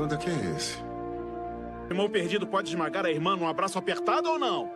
planta 0.00 0.16
que 0.16 0.30
é 0.30 0.56
esse? 0.56 0.78
Irmão 1.90 2.08
perdido 2.08 2.46
pode 2.46 2.70
esmagar 2.70 3.04
a 3.04 3.10
irmã 3.10 3.36
num 3.36 3.46
abraço 3.46 3.78
apertado 3.78 4.30
ou 4.30 4.38
não? 4.38 4.70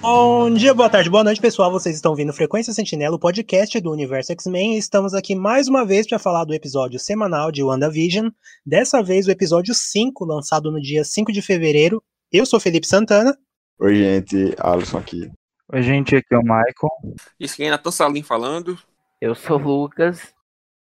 Bom 0.00 0.50
dia, 0.54 0.72
boa 0.72 0.88
tarde, 0.88 1.10
boa 1.10 1.24
noite, 1.24 1.40
pessoal. 1.40 1.70
Vocês 1.70 1.94
estão 1.94 2.14
vindo 2.14 2.32
Frequência 2.32 2.72
Sentinela, 2.72 3.16
o 3.16 3.18
podcast 3.18 3.78
do 3.80 3.92
Universo 3.92 4.32
X-Men. 4.32 4.78
Estamos 4.78 5.12
aqui 5.12 5.34
mais 5.34 5.68
uma 5.68 5.84
vez 5.84 6.06
para 6.06 6.18
falar 6.18 6.44
do 6.44 6.54
episódio 6.54 6.98
semanal 6.98 7.52
de 7.52 7.62
WandaVision. 7.62 8.30
Dessa 8.64 9.02
vez, 9.02 9.26
o 9.26 9.30
episódio 9.30 9.74
5, 9.74 10.24
lançado 10.24 10.70
no 10.70 10.80
dia 10.80 11.04
5 11.04 11.30
de 11.32 11.42
fevereiro. 11.42 12.02
Eu 12.32 12.46
sou 12.46 12.58
Felipe 12.58 12.86
Santana. 12.86 13.36
Oi, 13.78 13.94
gente. 13.94 14.54
Alisson 14.58 14.98
aqui. 14.98 15.30
Oi, 15.74 15.82
gente. 15.82 16.14
Aqui 16.14 16.32
é 16.32 16.38
o 16.38 16.42
Michael. 16.42 17.16
Isso 17.40 17.56
quem 17.56 17.66
é 17.66 17.70
Natan 17.70 17.90
Salim 17.90 18.22
falando. 18.22 18.78
Eu 19.20 19.34
sou 19.34 19.58
o 19.58 19.82
Lucas. 19.82 20.32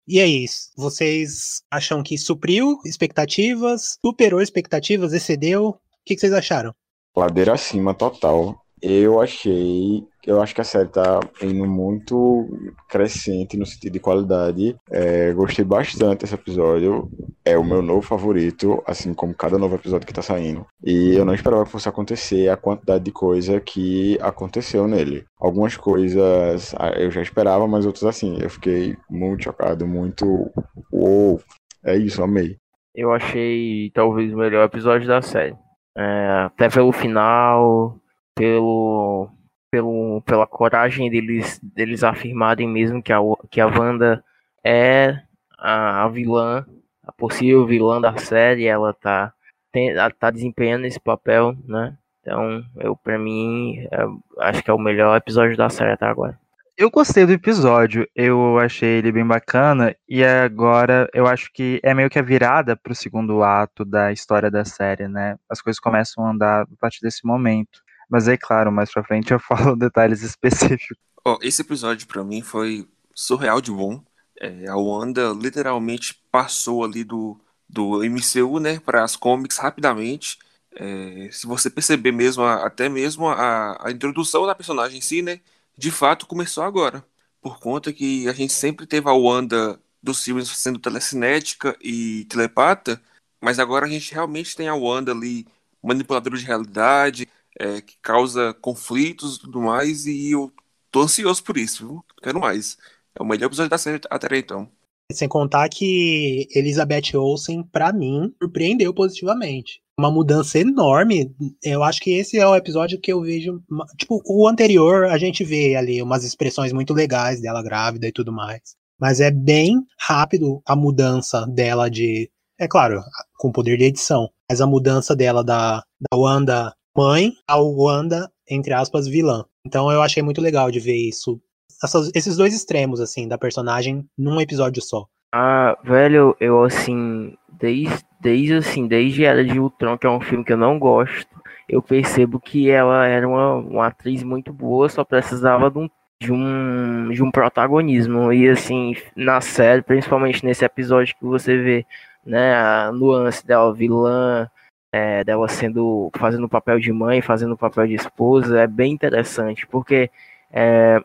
E 0.08 0.18
é 0.18 0.26
isso. 0.26 0.72
Vocês 0.77 1.62
acham 1.70 2.02
que 2.02 2.18
supriu 2.18 2.80
expectativas? 2.86 3.98
Superou 4.02 4.41
expectativas? 4.41 5.12
Excedeu? 5.12 5.72
O 5.72 5.80
que, 6.05 6.16
que 6.16 6.22
vocês 6.22 6.32
acharam? 6.32 6.73
Ladeira 7.13 7.54
acima, 7.54 7.94
total. 7.94 8.66
Eu 8.81 9.20
achei. 9.20 10.04
Eu 10.26 10.41
acho 10.41 10.54
que 10.54 10.62
a 10.62 10.63
série 10.63 10.90
tá 10.90 11.20
indo 11.41 11.66
muito 11.66 12.48
crescente 12.90 13.58
no 13.58 13.66
sentido 13.66 13.94
de 13.94 13.99
qualidade. 13.99 14.76
É, 14.91 15.31
gostei 15.34 15.66
bastante 15.66 16.22
desse 16.22 16.35
episódio. 16.35 17.09
É 17.44 17.58
o 17.58 17.63
meu 17.63 17.82
novo 17.82 18.02
favorito, 18.02 18.84
assim 18.85 19.13
como 19.13 19.34
cada 19.34 19.58
novo 19.58 19.76
episódio 19.76 20.05
que 20.05 20.13
tá 20.13 20.21
saindo. 20.21 20.66
E 20.84 21.16
eu 21.16 21.26
não 21.26 21.34
esperava 21.34 21.66
que 21.66 21.71
fosse 21.71 21.90
acontecer 21.90 22.49
a 22.49 22.58
quantidade 22.58 23.05
de 23.05 23.12
coisa 23.12 23.59
que 23.59 24.18
aconteceu 24.21 24.88
nele. 24.88 25.26
Algumas 25.40 25.76
coisas 25.77 26.76
ah, 26.77 26.91
eu 26.98 27.09
já 27.09 27.21
esperava, 27.21 27.68
mas 27.68 27.85
outras 27.85 28.04
assim. 28.04 28.38
Eu 28.40 28.49
fiquei 28.49 28.96
muito 29.09 29.46
chocado, 29.46 29.88
muito. 29.88 30.52
Uou! 30.91 31.40
É 31.84 31.96
isso, 31.96 32.21
amei. 32.21 32.57
Eu 32.93 33.13
achei 33.13 33.91
talvez 33.93 34.34
o 34.34 34.37
melhor 34.37 34.65
episódio 34.65 35.07
da 35.07 35.21
série. 35.21 35.55
É, 35.98 36.46
até 36.46 36.70
pelo 36.70 36.91
final, 36.91 37.98
pelo, 38.38 39.30
pelo, 39.71 40.21
pela 40.21 40.46
coragem 40.46 41.10
deles, 41.10 41.60
deles 41.62 42.04
afirmarem 42.04 42.68
mesmo 42.68 43.02
que 43.02 43.12
a, 43.12 43.20
que 43.49 43.60
a 43.60 43.66
Wanda 43.68 44.24
é 44.63 45.20
a, 45.57 46.05
a 46.05 46.07
vilã, 46.07 46.65
a 47.04 47.12
possível 47.12 47.65
vilã 47.65 47.99
da 47.99 48.15
série, 48.18 48.65
ela 48.65 48.93
tá, 48.93 49.34
tem, 49.71 49.90
ela 49.90 50.12
tá 50.12 50.30
desempenhando 50.30 50.85
esse 50.85 50.99
papel, 50.99 51.55
né? 51.65 51.98
Então, 52.21 52.63
eu 52.77 52.96
para 52.96 53.18
mim, 53.18 53.88
é, 53.91 54.05
acho 54.40 54.62
que 54.62 54.70
é 54.70 54.74
o 54.74 54.80
melhor 54.80 55.15
episódio 55.18 55.58
da 55.58 55.70
série 55.70 55.93
até 55.93 56.05
agora. 56.05 56.38
Eu 56.77 56.91
gostei 56.91 57.26
do 57.26 57.32
episódio, 57.32 58.08
eu 58.15 58.60
achei 58.60 58.99
ele 58.99 59.12
bem 59.12 59.26
bacana, 59.26 59.96
e 60.08 60.24
agora 60.24 61.10
eu 61.12 61.26
acho 61.26 61.52
que 61.52 61.80
é 61.82 61.91
meio 61.91 62.10
que 62.10 62.20
a 62.20 62.21
virada 62.21 62.76
pro 62.76 62.93
segundo 62.93 63.41
ato 63.41 63.84
da 63.84 64.12
história 64.12 64.52
da 64.52 64.63
série, 64.63 65.08
né? 65.08 65.38
As 65.50 65.59
coisas 65.59 65.80
começam 65.80 66.24
a 66.24 66.30
andar 66.30 66.62
a 66.63 66.68
partir 66.80 67.02
desse 67.02 67.25
momento. 67.25 67.81
Mas 68.09 68.28
é 68.28 68.38
claro, 68.38 68.72
mais 68.72 68.91
pra 68.91 69.03
frente 69.03 69.31
eu 69.31 69.40
falo 69.41 69.75
detalhes 69.75 70.22
específicos. 70.22 70.97
Oh, 71.25 71.38
esse 71.41 71.62
episódio 71.62 72.08
para 72.08 72.24
mim 72.24 72.41
foi 72.41 72.88
surreal 73.14 73.59
de 73.59 73.72
bom. 73.72 74.02
É, 74.40 74.68
a 74.68 74.78
Wanda 74.78 75.34
literalmente 75.34 76.14
passou 76.31 76.84
ali 76.84 77.03
do, 77.03 77.40
do 77.68 78.03
MCU, 78.03 78.59
né, 78.59 78.80
para 78.80 79.03
as 79.03 79.16
comics 79.16 79.58
rapidamente. 79.58 80.38
É, 80.75 81.30
se 81.31 81.47
você 81.47 81.69
perceber 81.69 82.12
mesmo, 82.12 82.44
até 82.44 82.88
mesmo 82.88 83.28
a, 83.28 83.88
a 83.88 83.91
introdução 83.91 84.46
da 84.46 84.53
personagem 84.53 85.00
em 85.00 85.02
si, 85.02 85.22
né, 85.22 85.40
de 85.78 85.92
fato 85.92 86.28
começou 86.28 86.64
agora. 86.64 87.03
Por 87.42 87.59
conta 87.59 87.92
que 87.92 88.28
a 88.30 88.34
gente 88.34 88.53
sempre 88.53 88.86
teve 88.86 89.09
a 89.09 89.14
Wanda 89.14 89.80
dos 90.02 90.24
filmes 90.24 90.47
sendo 90.50 90.80
telecinética 90.80 91.75
e 91.81 92.25
telepata, 92.25 93.02
mas 93.42 93.59
agora 93.59 93.86
a 93.86 93.90
gente 93.90 94.14
realmente 94.14 94.56
tem 94.56 94.68
a 94.68 94.75
Wanda 94.75 95.12
ali 95.12 95.48
manipuladora 95.84 96.38
de 96.38 96.46
realidade, 96.46 97.28
é, 97.59 97.81
que 97.81 97.97
causa 98.01 98.53
conflitos 98.53 99.38
e 99.38 99.40
tudo 99.41 99.62
mais, 99.62 100.06
e 100.06 100.31
eu 100.31 100.51
tô 100.91 101.01
ansioso 101.01 101.44
por 101.44 101.57
isso, 101.57 101.88
viu? 101.88 102.06
Quero 102.22 102.40
mais. 102.40 102.78
É 103.18 103.22
o 103.22 103.25
melhor 103.25 103.47
episódio 103.47 103.69
da 103.69 103.78
série 103.78 104.01
até 104.09 104.38
então. 104.38 104.69
Sem 105.12 105.28
contar 105.28 105.69
que 105.69 106.47
Elizabeth 106.53 107.16
Olsen, 107.16 107.63
para 107.63 107.94
mim, 107.94 108.34
surpreendeu 108.41 108.94
positivamente. 108.94 109.81
Uma 109.97 110.12
mudança 110.12 110.59
enorme. 110.59 111.34
Eu 111.63 111.81
acho 111.81 112.01
que 112.01 112.12
esse 112.12 112.38
é 112.38 112.45
o 112.45 112.56
episódio 112.56 113.00
que 113.00 113.12
eu 113.12 113.22
vejo. 113.22 113.63
Tipo, 113.97 114.22
o 114.25 114.47
anterior, 114.47 115.06
a 115.06 115.18
gente 115.18 115.44
vê 115.44 115.75
ali 115.75 116.01
umas 116.01 116.24
expressões 116.24 116.74
muito 116.74 116.94
legais 116.94 117.41
dela 117.41 117.63
grávida 117.63 118.07
e 118.07 118.12
tudo 118.12 118.31
mais. 118.31 118.75
Mas 119.00 119.19
é 119.19 119.31
bem 119.31 119.81
rápido 119.97 120.62
a 120.66 120.75
mudança 120.75 121.47
dela 121.47 121.89
de. 121.89 122.29
É 122.59 122.68
claro, 122.68 123.01
com 123.38 123.51
poder 123.51 123.78
de 123.78 123.85
edição. 123.85 124.29
Mas 124.50 124.62
a 124.62 124.68
mudança 124.68 125.16
dela 125.16 125.44
da, 125.44 125.84
da 126.00 126.18
Wanda 126.18 126.75
mãe 126.97 127.34
a 127.47 127.58
Wanda, 127.58 128.30
entre 128.50 128.74
aspas, 128.74 129.08
vilã. 129.08 129.46
Então 129.66 129.91
eu 129.91 130.02
achei 130.02 130.24
muito 130.24 130.41
legal 130.41 130.72
de 130.72 130.80
ver 130.80 130.96
isso. 130.96 131.40
Essas, 131.84 132.09
esses 132.16 132.35
dois 132.35 132.56
extremos, 132.56 133.00
assim, 133.00 133.28
da 133.28 133.38
personagem 133.38 134.03
num 134.18 134.41
episódio 134.41 134.81
só. 134.81 135.06
Ah, 135.31 135.78
velho, 135.84 136.36
eu 136.40 136.63
assim, 136.63 137.36
desde, 137.59 138.03
desde 138.19 138.53
assim, 138.56 138.88
desde 138.88 139.25
Era 139.25 139.44
de 139.44 139.59
Ultron, 139.59 139.97
que 139.97 140.07
é 140.07 140.09
um 140.09 140.22
filme 140.22 140.44
que 140.44 140.53
eu 140.53 140.57
não 140.57 140.80
gosto, 140.80 141.28
eu 141.69 141.81
percebo 141.81 142.40
que 142.40 142.69
ela 142.69 143.06
era 143.06 143.28
uma, 143.28 143.56
uma 143.56 143.88
atriz 143.88 144.24
muito 144.24 144.52
boa, 144.52 144.90
só 144.90 145.03
precisava 145.03 145.69
de 145.69 145.78
um, 145.78 145.90
de 146.19 146.31
um, 146.31 147.09
de 147.12 147.22
um 147.22 147.30
protagonismo. 147.30 148.31
E 148.34 148.50
assim, 148.50 148.96
na 149.16 149.41
série, 149.41 149.81
principalmente 149.81 150.44
nesse 150.46 150.66
episódio 150.66 151.16
que 151.16 151.25
você 151.25 151.57
vê, 151.57 151.86
né, 152.25 152.56
a 152.56 152.91
nuance 152.91 153.46
dela 153.46 153.74
vilã, 153.74 154.50
é, 154.97 155.24
dela 155.24 155.47
sendo 155.47 156.09
fazendo 156.18 156.46
o 156.46 156.50
papel 156.50 156.80
de 156.80 156.91
mãe, 156.91 157.22
fazendo 157.22 157.53
o 157.53 157.58
papel 157.58 157.88
de 157.88 157.94
esposa, 157.94 158.62
é 158.62 158.68
bem 158.68 158.91
interessante, 158.91 159.68
porque 159.68 160.09
é, 160.52 161.00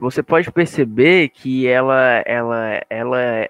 você 0.00 0.22
pode 0.22 0.50
perceber 0.50 1.28
que 1.28 1.66
ela, 1.68 2.22
ela, 2.26 2.82
ela, 2.90 3.46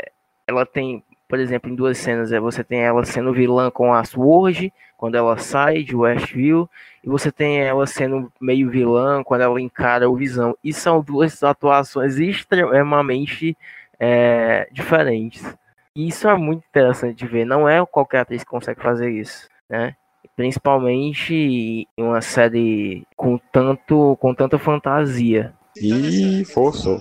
ela 0.47 0.67
tem, 0.67 1.03
por 1.27 1.39
exemplo, 1.39 1.71
em 1.71 1.75
duas 1.75 1.97
cenas, 1.97 2.31
é, 2.31 2.39
você 2.39 2.63
tem 2.63 2.81
ela 2.81 3.05
sendo 3.05 3.33
vilã 3.33 3.71
com 3.71 3.95
a 3.95 4.05
Sword, 4.05 4.71
quando 4.99 5.17
ela 5.17 5.39
sai 5.39 5.83
de 5.83 5.97
Westview, 5.97 6.69
e 7.03 7.09
você 7.09 7.33
tem 7.33 7.61
ela 7.61 7.87
sendo 7.87 8.31
meio 8.41 8.71
vilã 8.71 9.23
quando 9.25 9.43
ela 9.43 9.61
encara 9.61 10.09
o 10.09 10.17
Visão. 10.17 10.57
E 10.63 10.73
são 10.73 11.01
duas 11.01 11.43
atuações 11.43 12.19
extremamente 12.19 13.57
é, 13.99 14.69
diferentes. 14.73 15.43
E 15.97 16.09
isso 16.09 16.29
é 16.29 16.35
muito 16.37 16.65
interessante 16.69 17.17
de 17.17 17.27
ver. 17.27 17.45
Não 17.45 17.69
é 17.69 17.85
qualquer 17.87 18.21
atriz 18.21 18.43
que 18.43 18.51
consegue 18.51 18.81
fazer 18.81 19.11
isso, 19.11 19.49
né? 19.69 19.95
Principalmente 20.37 21.87
em 21.97 22.03
uma 22.03 22.21
série 22.21 23.07
com 23.17 23.39
tanto 23.53 24.17
com 24.21 24.35
tanta 24.35 24.59
fantasia. 24.59 25.55
E 25.77 26.45
forçou. 26.47 27.01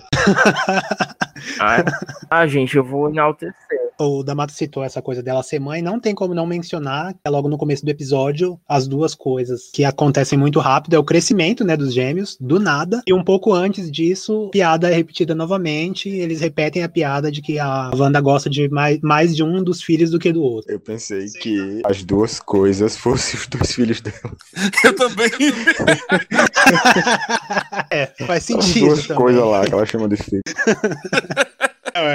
ah, 1.59 1.83
ah, 2.29 2.47
gente, 2.47 2.75
eu 2.75 2.83
vou 2.83 3.09
enaltecer. 3.09 3.82
O 3.99 4.23
Damato 4.23 4.53
citou 4.53 4.83
essa 4.83 5.01
coisa 5.01 5.21
dela 5.21 5.43
ser 5.43 5.59
mãe, 5.59 5.81
não 5.81 5.99
tem 5.99 6.15
como 6.15 6.33
não 6.33 6.45
mencionar 6.45 7.13
que 7.13 7.19
é 7.25 7.29
logo 7.29 7.49
no 7.49 7.57
começo 7.57 7.85
do 7.85 7.89
episódio 7.89 8.59
as 8.67 8.87
duas 8.87 9.15
coisas 9.15 9.69
que 9.73 9.83
acontecem 9.83 10.37
muito 10.37 10.59
rápido 10.59 10.95
é 10.95 10.99
o 10.99 11.03
crescimento, 11.03 11.63
né, 11.63 11.77
dos 11.77 11.93
gêmeos, 11.93 12.37
do 12.39 12.59
nada, 12.59 13.01
e 13.07 13.13
um 13.13 13.23
pouco 13.23 13.53
antes 13.53 13.91
disso, 13.91 14.49
piada 14.51 14.89
é 14.89 14.95
repetida 14.95 15.35
novamente, 15.35 16.09
eles 16.09 16.41
repetem 16.41 16.83
a 16.83 16.89
piada 16.89 17.31
de 17.31 17.41
que 17.41 17.59
a 17.59 17.91
Wanda 17.95 18.19
gosta 18.19 18.49
de 18.49 18.69
mais, 18.69 18.99
mais 19.01 19.35
de 19.35 19.43
um 19.43 19.63
dos 19.63 19.81
filhos 19.81 20.11
do 20.11 20.19
que 20.19 20.31
do 20.31 20.41
outro. 20.41 20.71
Eu 20.71 20.79
pensei 20.79 21.27
que 21.29 21.81
as 21.85 22.03
duas 22.03 22.39
coisas 22.39 22.97
fossem 22.97 23.39
os 23.39 23.47
dois 23.47 23.73
filhos 23.73 24.01
dela. 24.01 24.35
Eu 24.83 24.95
também. 24.95 25.29
é, 27.89 28.07
faz 28.25 28.43
sentido. 28.43 28.91
As 28.91 29.05
duas 29.05 29.17
coisas 29.17 29.43
lá 29.43 29.65
que 29.65 29.73
ela 29.73 29.85
chama 29.85 30.07
de 30.07 30.17
filho. 30.17 30.41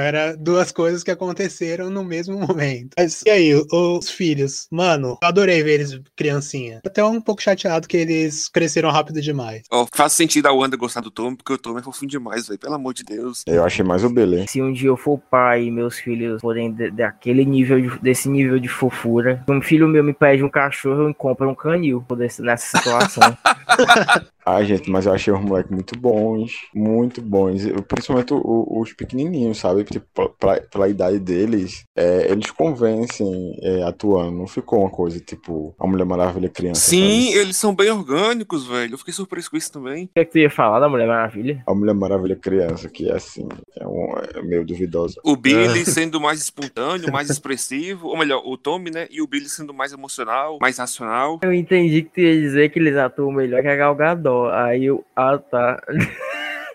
Era 0.08 0.34
duas 0.34 0.72
coisas 0.72 1.04
que 1.04 1.10
aconteceram 1.10 1.90
no 1.90 2.02
mesmo 2.02 2.38
momento. 2.38 2.94
Mas 2.96 3.22
e 3.26 3.30
aí, 3.30 3.54
os 3.70 4.10
filhos? 4.10 4.66
Mano, 4.70 5.18
eu 5.20 5.28
adorei 5.28 5.62
ver 5.62 5.74
eles 5.74 6.00
criancinha. 6.16 6.80
Até 6.84 7.04
um 7.04 7.20
pouco 7.20 7.42
chateado 7.42 7.86
que 7.86 7.96
eles 7.96 8.48
cresceram 8.48 8.90
rápido 8.90 9.20
demais. 9.20 9.62
Oh, 9.70 9.86
faz 9.92 10.14
sentido 10.14 10.46
a 10.46 10.52
Wanda 10.52 10.78
gostar 10.78 11.02
do 11.02 11.10
Tom, 11.10 11.36
porque 11.36 11.52
o 11.52 11.58
Tom 11.58 11.78
é 11.78 11.82
fofinho 11.82 12.10
demais, 12.10 12.48
velho. 12.48 12.58
Pelo 12.58 12.74
amor 12.74 12.94
de 12.94 13.04
Deus. 13.04 13.42
Eu 13.46 13.62
achei 13.64 13.84
mais 13.84 14.02
o 14.02 14.08
Belém. 14.08 14.46
Se 14.46 14.62
um 14.62 14.72
dia 14.72 14.88
eu 14.88 14.96
for 14.96 15.18
pai 15.18 15.64
e 15.64 15.70
meus 15.70 15.98
filhos 15.98 16.40
forem 16.40 16.72
daquele 16.72 17.44
nível, 17.44 17.80
de, 17.80 17.98
desse 18.00 18.30
nível 18.30 18.58
de 18.58 18.68
fofura, 18.68 19.44
um 19.46 19.60
filho 19.60 19.86
meu 19.86 20.02
me 20.02 20.14
pede 20.14 20.42
um 20.42 20.48
cachorro, 20.48 21.08
eu 21.08 21.14
compro 21.14 21.50
um 21.50 21.54
canil 21.54 22.02
nessa 22.40 22.78
situação. 22.78 23.36
Ah, 24.48 24.64
gente, 24.64 24.90
mas 24.90 25.04
eu 25.04 25.12
achei 25.12 25.30
os 25.30 25.40
moleques 25.40 25.70
muito 25.70 25.98
bons, 25.98 26.52
muito 26.74 27.20
bons. 27.20 27.60
Principalmente 27.86 28.32
os 28.32 28.94
pequenininhos, 28.94 29.58
sabe? 29.58 29.84
Tipo, 29.84 30.30
pela, 30.40 30.58
pela 30.58 30.88
idade 30.88 31.18
deles, 31.18 31.84
é, 31.94 32.32
eles 32.32 32.50
convencem 32.50 33.58
é, 33.62 33.82
atuando. 33.82 34.38
Não 34.38 34.46
ficou 34.46 34.80
uma 34.80 34.90
coisa 34.90 35.20
tipo 35.20 35.74
a 35.78 35.86
Mulher 35.86 36.06
Maravilha 36.06 36.48
criança. 36.48 36.80
Sim, 36.80 37.26
sabe? 37.26 37.38
eles 37.40 37.56
são 37.58 37.74
bem 37.74 37.90
orgânicos, 37.90 38.66
velho. 38.66 38.94
Eu 38.94 38.98
fiquei 38.98 39.12
surpreso 39.12 39.50
com 39.50 39.58
isso 39.58 39.70
também. 39.70 40.04
O 40.04 40.08
que 40.14 40.20
é 40.20 40.24
que 40.24 40.32
tu 40.32 40.38
ia 40.38 40.48
falar 40.48 40.80
da 40.80 40.88
Mulher 40.88 41.06
Maravilha? 41.06 41.62
A 41.66 41.74
Mulher 41.74 41.94
Maravilha 41.94 42.34
criança, 42.34 42.88
que 42.88 43.10
é 43.10 43.16
assim, 43.16 43.46
é, 43.78 43.86
um, 43.86 44.14
é 44.34 44.42
meio 44.42 44.64
duvidosa. 44.64 45.20
O 45.22 45.36
Billy 45.36 45.84
sendo 45.86 46.18
mais 46.18 46.40
espontâneo, 46.40 47.12
mais 47.12 47.28
expressivo, 47.28 48.08
ou 48.08 48.16
melhor, 48.16 48.42
o 48.46 48.56
Tommy, 48.56 48.90
né? 48.90 49.06
E 49.10 49.20
o 49.20 49.26
Billy 49.26 49.46
sendo 49.46 49.74
mais 49.74 49.92
emocional, 49.92 50.56
mais 50.58 50.78
racional. 50.78 51.38
Eu 51.42 51.52
entendi 51.52 52.02
que 52.02 52.10
tu 52.10 52.20
ia 52.20 52.40
dizer 52.40 52.70
que 52.70 52.78
eles 52.78 52.96
atuam 52.96 53.30
melhor 53.30 53.60
que 53.60 53.68
a 53.68 53.76
Gal 53.76 53.94
Gadot. 53.94 54.37
Aí 54.46 54.86
eu. 54.86 55.04
Ah, 55.14 55.38
tá. 55.38 55.80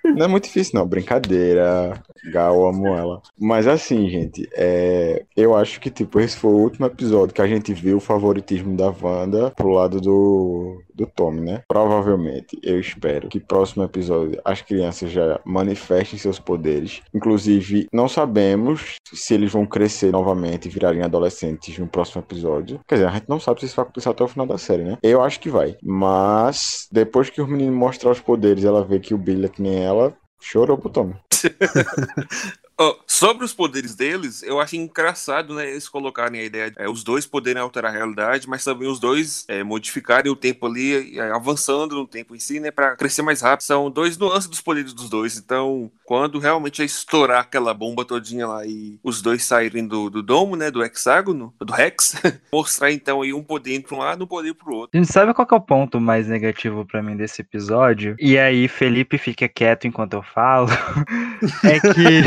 Não 0.04 0.26
é 0.26 0.28
muito 0.28 0.44
difícil, 0.44 0.78
não. 0.78 0.86
Brincadeira. 0.86 1.94
Gal, 2.32 2.68
amo 2.68 2.88
ela. 2.88 3.22
Mas 3.40 3.68
assim, 3.68 4.10
gente, 4.10 4.50
é... 4.54 5.24
eu 5.36 5.56
acho 5.56 5.80
que, 5.80 5.90
tipo, 5.90 6.20
esse 6.20 6.36
foi 6.36 6.52
o 6.52 6.58
último 6.58 6.86
episódio 6.86 7.34
que 7.34 7.42
a 7.42 7.48
gente 7.48 7.74
viu 7.74 7.98
o 7.98 8.02
favoritismo 8.02 8.76
da 8.76 8.94
Wanda 9.02 9.52
pro 9.52 9.70
lado 9.70 10.02
do, 10.02 10.82
do 10.96 11.06
Tommy, 11.06 11.42
né? 11.42 11.62
Provavelmente, 11.68 12.58
eu 12.62 12.80
espero 12.80 13.30
que 13.30 13.40
próximo 13.40 13.84
episódio 13.84 14.42
as 14.44 14.62
crianças 14.62 15.12
já 15.12 15.40
manifestem 15.46 16.18
seus 16.18 16.40
poderes. 16.40 17.02
Inclusive, 17.14 17.88
não 17.92 18.08
sabemos 18.08 18.96
se 19.14 19.34
eles 19.34 19.52
vão 19.52 19.66
crescer 19.66 20.12
novamente 20.12 20.68
e 20.68 20.72
virarem 20.72 21.02
adolescentes 21.02 21.78
no 21.78 21.88
próximo 21.88 22.22
episódio. 22.22 22.80
Quer 22.88 22.96
dizer, 22.96 23.08
a 23.08 23.12
gente 23.12 23.30
não 23.30 23.40
sabe 23.40 23.60
se 23.60 23.66
isso 23.68 23.76
vai 23.76 23.84
acontecer 23.84 24.10
até 24.10 24.24
o 24.24 24.28
final 24.28 24.46
da 24.46 24.58
série, 24.58 24.84
né? 24.84 24.98
Eu 25.02 25.22
acho 25.22 25.40
que 25.40 25.50
vai. 25.50 25.76
Mas, 25.82 26.88
depois 26.92 27.30
que 27.30 27.42
os 27.42 27.48
meninos 27.48 27.76
mostrar 27.76 28.12
os 28.12 28.20
poderes, 28.20 28.64
ela 28.64 28.84
vê 28.84 29.00
que 29.00 29.14
o 29.14 29.18
Billy 29.18 29.46
é 29.46 29.50
que 29.50 29.62
nem 29.62 29.84
ela, 29.84 30.16
chorou 30.40 30.78
pro 30.78 30.90
Tommy. 30.90 31.16
Sobre 33.08 33.46
os 33.46 33.54
poderes 33.54 33.96
deles, 33.96 34.44
eu 34.44 34.60
acho 34.60 34.76
engraçado, 34.76 35.54
né, 35.54 35.70
eles 35.70 35.88
colocarem 35.88 36.42
a 36.42 36.44
ideia 36.44 36.72
de 36.72 36.82
é, 36.82 36.90
os 36.90 37.04
dois 37.04 37.26
poderem 37.26 37.62
alterar 37.62 37.92
a 37.92 37.96
realidade, 37.96 38.50
mas 38.50 38.64
também 38.64 38.88
os 38.88 39.00
dois 39.00 39.46
é, 39.48 39.64
modificarem 39.64 40.32
o 40.32 40.36
tempo 40.36 40.66
ali, 40.66 41.20
é, 41.20 41.32
avançando 41.32 41.96
no 41.96 42.08
tempo 42.08 42.36
em 42.36 42.40
si, 42.40 42.60
né, 42.60 42.72
pra 42.72 42.96
crescer 42.96 43.22
mais 43.22 43.42
rápido. 43.42 43.66
São 43.66 43.90
dois 43.90 44.18
nuances 44.18 44.50
dos 44.50 44.62
poderes 44.62 44.94
dos 44.94 45.10
dois. 45.10 45.38
Então, 45.38 45.92
quando 46.04 46.40
realmente 46.40 46.82
é 46.82 46.86
estourar 46.86 47.42
aquela 47.42 47.74
bomba 47.74 48.04
todinha 48.04 48.48
lá 48.48 48.66
e 48.66 49.00
os 49.04 49.22
dois 49.22 49.44
saírem 49.44 49.88
do, 49.88 50.10
do 50.10 50.22
domo, 50.22 50.56
né, 50.56 50.70
do 50.70 50.84
hexágono, 50.84 51.54
do 51.60 51.72
Rex, 51.72 52.16
mostrar 52.52 52.92
então 52.92 53.22
aí 53.22 53.34
um 53.34 53.44
poder 53.44 53.82
para 53.82 53.96
um 53.96 54.00
lado 54.00 54.24
um 54.24 54.28
poder 54.28 54.54
pro 54.54 54.76
outro. 54.76 54.92
A 54.94 54.98
gente 54.98 55.12
sabe 55.12 55.34
qual 55.34 55.48
é 55.50 55.56
o 55.56 55.62
ponto 55.62 56.00
mais 56.00 56.28
negativo 56.28 56.86
pra 56.86 57.02
mim 57.02 57.16
desse 57.16 57.42
episódio? 57.42 58.16
E 58.20 58.38
aí, 58.38 58.68
Felipe 58.68 59.18
fica 59.18 59.48
quieto 59.48 59.88
enquanto 59.88 60.14
eu 60.14 60.24
falo. 60.24 60.68
é 61.64 61.80
que 61.80 62.24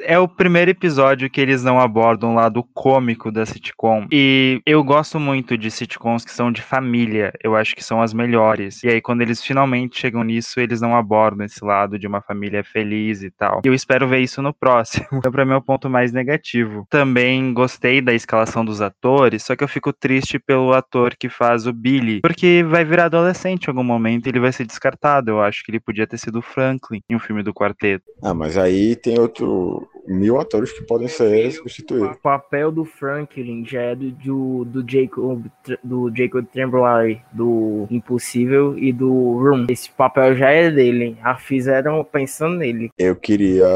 é 0.00 0.18
o 0.18 0.28
primeiro 0.28 0.70
episódio 0.70 1.30
que 1.30 1.40
eles 1.40 1.62
não 1.62 1.80
abordam 1.80 2.32
o 2.32 2.34
lado 2.34 2.62
cômico 2.74 3.30
da 3.30 3.44
sitcom. 3.46 4.06
E 4.10 4.60
eu 4.66 4.82
gosto 4.82 5.18
muito 5.18 5.56
de 5.56 5.70
sitcoms 5.70 6.24
que 6.24 6.32
são 6.32 6.50
de 6.52 6.62
família. 6.62 7.32
Eu 7.42 7.56
acho 7.56 7.74
que 7.74 7.84
são 7.84 8.00
as 8.00 8.12
melhores. 8.12 8.82
E 8.82 8.88
aí, 8.88 9.00
quando 9.00 9.22
eles 9.22 9.42
finalmente 9.42 10.00
chegam 10.00 10.22
nisso, 10.22 10.60
eles 10.60 10.80
não 10.80 10.96
abordam 10.96 11.44
esse 11.44 11.64
lado 11.64 11.98
de 11.98 12.06
uma 12.06 12.20
família 12.20 12.62
feliz 12.64 13.22
e 13.22 13.30
tal. 13.30 13.60
E 13.64 13.68
eu 13.68 13.74
espero 13.74 14.08
ver 14.08 14.20
isso 14.20 14.42
no 14.42 14.52
próximo. 14.52 15.06
Então, 15.12 15.30
pra 15.32 15.44
mim, 15.44 15.52
é 15.52 15.56
o 15.56 15.62
ponto 15.62 15.88
mais 15.88 16.12
negativo. 16.12 16.86
Também 16.90 17.52
gostei 17.52 18.00
da 18.00 18.12
escalação 18.12 18.64
dos 18.64 18.80
atores, 18.80 19.42
só 19.42 19.56
que 19.56 19.64
eu 19.64 19.68
fico 19.68 19.92
triste 19.92 20.38
pelo 20.38 20.72
ator 20.72 21.14
que 21.18 21.28
faz 21.28 21.66
o 21.66 21.72
Billy. 21.72 22.20
Porque 22.20 22.64
vai 22.68 22.84
virar 22.84 23.06
adolescente 23.06 23.64
em 23.64 23.70
algum 23.70 23.84
momento 23.84 24.26
e 24.26 24.30
ele 24.30 24.40
vai 24.40 24.52
ser 24.52 24.64
descartado. 24.64 25.30
Eu 25.30 25.40
acho 25.40 25.64
que 25.64 25.70
ele 25.70 25.80
podia 25.80 26.06
ter 26.06 26.18
sido 26.18 26.38
o 26.38 26.42
Franklin 26.42 27.00
em 27.08 27.16
um 27.16 27.18
filme 27.18 27.42
do 27.42 27.54
quarteto. 27.54 28.04
Ah, 28.22 28.34
mas 28.34 28.56
aí 28.56 28.96
tem 28.96 29.18
outro 29.18 29.47
o, 29.48 29.88
mil 30.08 30.40
atores 30.40 30.72
que 30.72 30.82
podem 30.82 31.08
ser 31.08 31.52
substituídos. 31.52 32.16
O 32.16 32.20
papel 32.20 32.72
do 32.72 32.84
Franklin 32.84 33.64
já 33.64 33.82
é 33.82 33.94
do, 33.94 34.10
do, 34.10 34.64
do 34.64 34.90
Jacob 34.90 35.44
do 35.84 36.10
Jacob 36.14 36.46
Tremblay, 36.46 37.20
do 37.32 37.86
Impossível 37.90 38.78
e 38.78 38.92
do 38.92 39.08
Room. 39.38 39.66
Esse 39.68 39.90
papel 39.90 40.34
já 40.36 40.50
é 40.50 40.70
dele. 40.70 41.16
A 41.22 41.36
fizeram 41.36 42.02
pensando 42.04 42.56
nele. 42.56 42.90
Eu 42.98 43.16
queria 43.16 43.66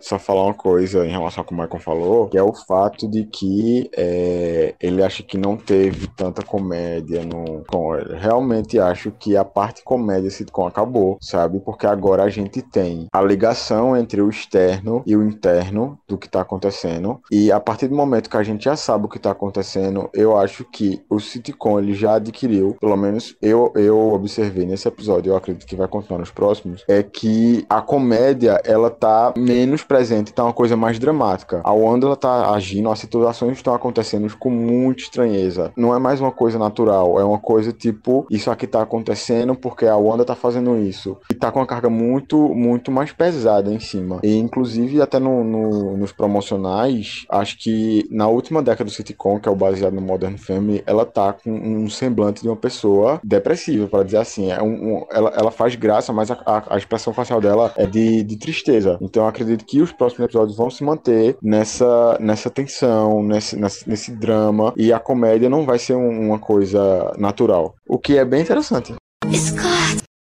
só 0.00 0.18
falar 0.18 0.44
uma 0.44 0.54
coisa 0.54 1.06
em 1.06 1.10
relação 1.10 1.42
ao 1.42 1.46
que 1.46 1.54
o 1.54 1.56
Michael 1.56 1.80
falou, 1.80 2.28
que 2.28 2.38
é 2.38 2.42
o 2.42 2.52
fato 2.52 3.08
de 3.08 3.24
que 3.24 3.90
é, 3.96 4.74
ele 4.80 5.02
acha 5.02 5.22
que 5.22 5.38
não 5.38 5.56
teve 5.56 6.06
tanta 6.08 6.42
comédia 6.42 7.24
no 7.24 7.64
com 7.68 7.94
ele. 7.96 8.16
Realmente 8.16 8.78
acho 8.78 9.10
que 9.10 9.36
a 9.36 9.44
parte 9.44 9.82
comédia 9.82 10.30
sitcom 10.30 10.66
acabou, 10.66 11.18
sabe? 11.20 11.60
Porque 11.60 11.86
agora 11.86 12.22
a 12.22 12.28
gente 12.28 12.62
tem 12.62 13.06
a 13.12 13.22
ligação 13.22 13.96
entre 13.96 14.20
o 14.20 14.28
externo 14.28 15.02
e 15.06 15.16
o 15.16 15.22
interno 15.22 15.67
do 16.06 16.16
que 16.16 16.26
está 16.26 16.40
acontecendo. 16.40 17.20
E 17.30 17.50
a 17.52 17.60
partir 17.60 17.88
do 17.88 17.94
momento 17.94 18.30
que 18.30 18.36
a 18.36 18.42
gente 18.42 18.64
já 18.64 18.76
sabe 18.76 19.06
o 19.06 19.08
que 19.08 19.16
está 19.16 19.30
acontecendo, 19.30 20.08
eu 20.14 20.36
acho 20.36 20.64
que 20.64 21.02
o 21.08 21.18
sitcom 21.18 21.78
ele 21.78 21.94
já 21.94 22.14
adquiriu, 22.14 22.76
pelo 22.80 22.96
menos 22.96 23.36
eu, 23.40 23.72
eu 23.74 24.12
observei 24.12 24.64
nesse 24.64 24.88
episódio, 24.88 25.30
eu 25.30 25.36
acredito 25.36 25.66
que 25.66 25.76
vai 25.76 25.88
continuar 25.88 26.18
nos 26.18 26.30
próximos, 26.30 26.84
é 26.88 27.02
que 27.02 27.64
a 27.68 27.80
comédia 27.80 28.60
ela 28.64 28.90
tá 28.90 29.32
menos 29.36 29.82
presente, 29.82 30.32
tá 30.32 30.44
uma 30.44 30.52
coisa 30.52 30.76
mais 30.76 30.98
dramática. 30.98 31.60
A 31.64 31.72
Wanda 31.72 32.06
ela 32.06 32.16
tá 32.16 32.50
agindo, 32.52 32.90
as 32.90 32.98
situações 32.98 33.52
estão 33.52 33.74
acontecendo 33.74 34.28
com 34.38 34.50
muita 34.50 35.02
estranheza. 35.02 35.72
Não 35.76 35.94
é 35.94 35.98
mais 35.98 36.20
uma 36.20 36.32
coisa 36.32 36.58
natural, 36.58 37.18
é 37.18 37.24
uma 37.24 37.38
coisa 37.38 37.72
tipo, 37.72 38.26
isso 38.30 38.50
aqui 38.50 38.66
tá 38.66 38.82
acontecendo 38.82 39.54
porque 39.54 39.86
a 39.86 39.96
Wanda 39.96 40.24
tá 40.24 40.34
fazendo 40.34 40.76
isso. 40.78 41.16
E 41.30 41.34
tá 41.34 41.50
com 41.50 41.60
uma 41.60 41.66
carga 41.66 41.88
muito, 41.88 42.36
muito 42.54 42.90
mais 42.90 43.12
pesada 43.12 43.72
em 43.72 43.80
cima. 43.80 44.20
E 44.22 44.36
inclusive 44.36 45.00
até 45.00 45.18
no, 45.18 45.42
no, 45.44 45.57
nos 45.96 46.12
promocionais, 46.12 47.24
acho 47.30 47.58
que 47.58 48.06
na 48.10 48.28
última 48.28 48.62
década 48.62 48.84
do 48.84 48.90
sitcom, 48.90 49.38
que 49.38 49.48
é 49.48 49.52
o 49.52 49.56
baseado 49.56 49.94
no 49.94 50.00
Modern 50.00 50.36
Family, 50.36 50.82
ela 50.86 51.04
tá 51.04 51.32
com 51.32 51.50
um 51.50 51.88
semblante 51.88 52.42
de 52.42 52.48
uma 52.48 52.56
pessoa 52.56 53.20
depressiva, 53.24 53.86
para 53.86 54.04
dizer 54.04 54.18
assim. 54.18 54.50
É 54.50 54.62
um, 54.62 54.96
um, 54.96 55.06
ela, 55.10 55.32
ela 55.36 55.50
faz 55.50 55.74
graça, 55.74 56.12
mas 56.12 56.30
a, 56.30 56.38
a, 56.46 56.74
a 56.74 56.78
expressão 56.78 57.12
facial 57.12 57.40
dela 57.40 57.72
é 57.76 57.86
de, 57.86 58.22
de 58.22 58.36
tristeza. 58.36 58.98
Então 59.00 59.22
eu 59.22 59.28
acredito 59.28 59.64
que 59.64 59.80
os 59.80 59.92
próximos 59.92 60.24
episódios 60.24 60.56
vão 60.56 60.70
se 60.70 60.84
manter 60.84 61.36
nessa, 61.42 62.16
nessa 62.20 62.50
tensão, 62.50 63.22
nesse, 63.22 63.56
nesse, 63.56 63.88
nesse 63.88 64.12
drama, 64.12 64.72
e 64.76 64.92
a 64.92 64.98
comédia 64.98 65.48
não 65.48 65.64
vai 65.64 65.78
ser 65.78 65.94
um, 65.94 66.28
uma 66.28 66.38
coisa 66.38 67.12
natural. 67.18 67.74
O 67.88 67.98
que 67.98 68.16
é 68.16 68.24
bem 68.24 68.42
interessante. 68.42 68.94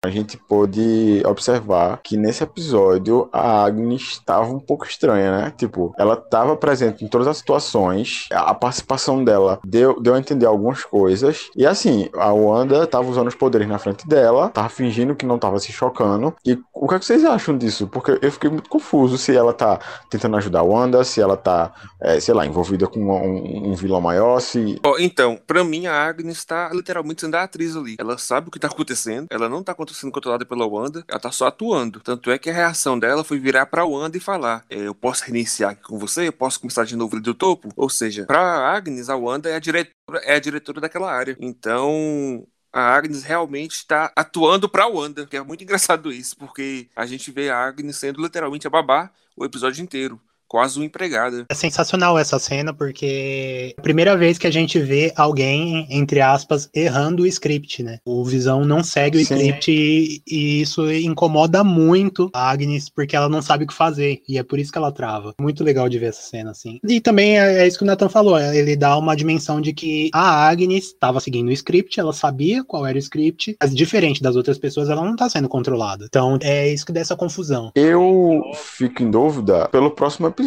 A 0.06 0.10
gente 0.10 0.36
pôde 0.36 1.20
observar 1.26 1.98
que 2.02 2.16
nesse 2.16 2.44
episódio 2.44 3.28
a 3.32 3.64
Agnes 3.64 4.02
estava 4.12 4.46
um 4.46 4.60
pouco 4.60 4.86
estranha, 4.86 5.36
né? 5.36 5.52
Tipo, 5.56 5.92
ela 5.98 6.14
estava 6.14 6.56
presente 6.56 7.04
em 7.04 7.08
todas 7.08 7.26
as 7.26 7.38
situações, 7.38 8.26
a 8.30 8.54
participação 8.54 9.24
dela 9.24 9.58
deu, 9.64 10.00
deu 10.00 10.14
a 10.14 10.18
entender 10.18 10.46
algumas 10.46 10.84
coisas. 10.84 11.50
E 11.56 11.66
assim, 11.66 12.08
a 12.14 12.32
Wanda 12.32 12.84
estava 12.84 13.08
usando 13.08 13.26
os 13.26 13.34
poderes 13.34 13.66
na 13.66 13.78
frente 13.78 14.06
dela, 14.06 14.48
tava 14.48 14.68
fingindo 14.68 15.16
que 15.16 15.26
não 15.26 15.36
estava 15.36 15.58
se 15.58 15.72
chocando. 15.72 16.34
E 16.44 16.56
o 16.72 16.86
que, 16.86 16.94
é 16.94 16.98
que 17.00 17.04
vocês 17.04 17.24
acham 17.24 17.58
disso? 17.58 17.88
Porque 17.88 18.16
eu 18.22 18.30
fiquei 18.30 18.48
muito 18.48 18.70
confuso 18.70 19.18
se 19.18 19.34
ela 19.34 19.52
tá 19.52 19.80
tentando 20.08 20.36
ajudar 20.36 20.60
a 20.60 20.64
Wanda, 20.64 21.02
se 21.02 21.20
ela 21.20 21.36
tá, 21.36 21.72
é, 22.00 22.20
sei 22.20 22.32
lá, 22.32 22.46
envolvida 22.46 22.86
com 22.86 23.00
um, 23.00 23.72
um 23.72 23.74
vilão 23.74 24.00
maior, 24.00 24.38
se. 24.38 24.80
Oh, 24.84 24.96
então, 25.00 25.36
pra 25.46 25.64
mim 25.64 25.86
a 25.86 26.06
Agnes 26.06 26.44
tá 26.44 26.70
literalmente 26.72 27.22
sendo 27.22 27.34
a 27.34 27.42
atriz 27.42 27.76
ali. 27.76 27.96
Ela 27.98 28.16
sabe 28.18 28.48
o 28.48 28.50
que 28.52 28.60
tá 28.60 28.68
acontecendo, 28.68 29.26
ela 29.30 29.48
não 29.48 29.62
tá 29.62 29.72
acontecendo 29.72 29.95
sendo 29.96 30.12
controlada 30.12 30.44
pela 30.44 30.66
Wanda, 30.66 31.04
ela 31.08 31.20
tá 31.20 31.30
só 31.30 31.46
atuando. 31.46 32.00
Tanto 32.00 32.30
é 32.30 32.38
que 32.38 32.50
a 32.50 32.52
reação 32.52 32.98
dela 32.98 33.24
foi 33.24 33.38
virar 33.38 33.66
pra 33.66 33.84
Wanda 33.84 34.16
e 34.16 34.20
falar: 34.20 34.64
é, 34.70 34.78
Eu 34.86 34.94
posso 34.94 35.24
reiniciar 35.24 35.72
aqui 35.72 35.82
com 35.82 35.98
você? 35.98 36.28
Eu 36.28 36.32
posso 36.32 36.60
começar 36.60 36.84
de 36.84 36.96
novo 36.96 37.20
do 37.20 37.34
topo? 37.34 37.70
Ou 37.76 37.88
seja, 37.88 38.26
pra 38.26 38.40
Agnes, 38.74 39.08
a 39.08 39.16
Wanda 39.16 39.48
é 39.48 39.54
a 39.54 39.58
diretora, 39.58 40.20
é 40.22 40.34
a 40.34 40.40
diretora 40.40 40.80
daquela 40.80 41.12
área. 41.12 41.36
Então, 41.40 42.46
a 42.72 42.94
Agnes 42.94 43.22
realmente 43.22 43.72
está 43.72 44.12
atuando 44.14 44.68
pra 44.68 44.86
Wanda, 44.86 45.26
que 45.26 45.36
é 45.36 45.42
muito 45.42 45.62
engraçado 45.64 46.12
isso, 46.12 46.36
porque 46.36 46.88
a 46.94 47.06
gente 47.06 47.30
vê 47.30 47.50
a 47.50 47.58
Agnes 47.58 47.96
sendo 47.96 48.22
literalmente 48.22 48.66
a 48.66 48.70
babá 48.70 49.10
o 49.36 49.44
episódio 49.44 49.82
inteiro 49.82 50.20
quase 50.56 50.78
uma 50.78 50.86
empregada. 50.86 51.44
É 51.50 51.54
sensacional 51.54 52.18
essa 52.18 52.38
cena, 52.38 52.72
porque 52.72 53.74
é 53.76 53.78
a 53.78 53.82
primeira 53.82 54.16
vez 54.16 54.38
que 54.38 54.46
a 54.46 54.50
gente 54.50 54.78
vê 54.78 55.12
alguém, 55.14 55.86
entre 55.90 56.22
aspas, 56.22 56.70
errando 56.74 57.24
o 57.24 57.26
script, 57.26 57.82
né? 57.82 57.98
O 58.06 58.24
Visão 58.24 58.64
não 58.64 58.82
segue 58.82 59.18
o 59.18 59.24
Sim. 59.24 59.34
script 59.34 59.70
e, 59.70 60.22
e 60.26 60.62
isso 60.62 60.90
incomoda 60.90 61.62
muito 61.62 62.30
a 62.32 62.48
Agnes, 62.48 62.88
porque 62.88 63.14
ela 63.14 63.28
não 63.28 63.42
sabe 63.42 63.64
o 63.64 63.66
que 63.66 63.74
fazer, 63.74 64.22
e 64.26 64.38
é 64.38 64.42
por 64.42 64.58
isso 64.58 64.72
que 64.72 64.78
ela 64.78 64.90
trava. 64.90 65.34
Muito 65.38 65.62
legal 65.62 65.90
de 65.90 65.98
ver 65.98 66.06
essa 66.06 66.22
cena, 66.22 66.52
assim. 66.52 66.80
E 66.88 67.02
também 67.02 67.38
é, 67.38 67.58
é 67.58 67.66
isso 67.66 67.76
que 67.76 67.84
o 67.84 67.86
Nathan 67.86 68.08
falou, 68.08 68.40
ele 68.40 68.76
dá 68.76 68.96
uma 68.96 69.14
dimensão 69.14 69.60
de 69.60 69.74
que 69.74 70.08
a 70.14 70.48
Agnes 70.48 70.86
estava 70.86 71.20
seguindo 71.20 71.48
o 71.48 71.52
script, 71.52 72.00
ela 72.00 72.14
sabia 72.14 72.64
qual 72.64 72.86
era 72.86 72.96
o 72.96 72.98
script, 72.98 73.58
mas 73.60 73.74
diferente 73.74 74.22
das 74.22 74.36
outras 74.36 74.56
pessoas, 74.56 74.88
ela 74.88 75.04
não 75.04 75.12
está 75.12 75.28
sendo 75.28 75.50
controlada. 75.50 76.06
Então, 76.08 76.38
é 76.40 76.72
isso 76.72 76.86
que 76.86 76.92
dá 76.92 77.00
essa 77.00 77.14
confusão. 77.14 77.72
Eu 77.74 78.40
fico 78.54 79.02
em 79.02 79.10
dúvida 79.10 79.68
pelo 79.68 79.90
próximo 79.90 80.26
episódio 80.28 80.45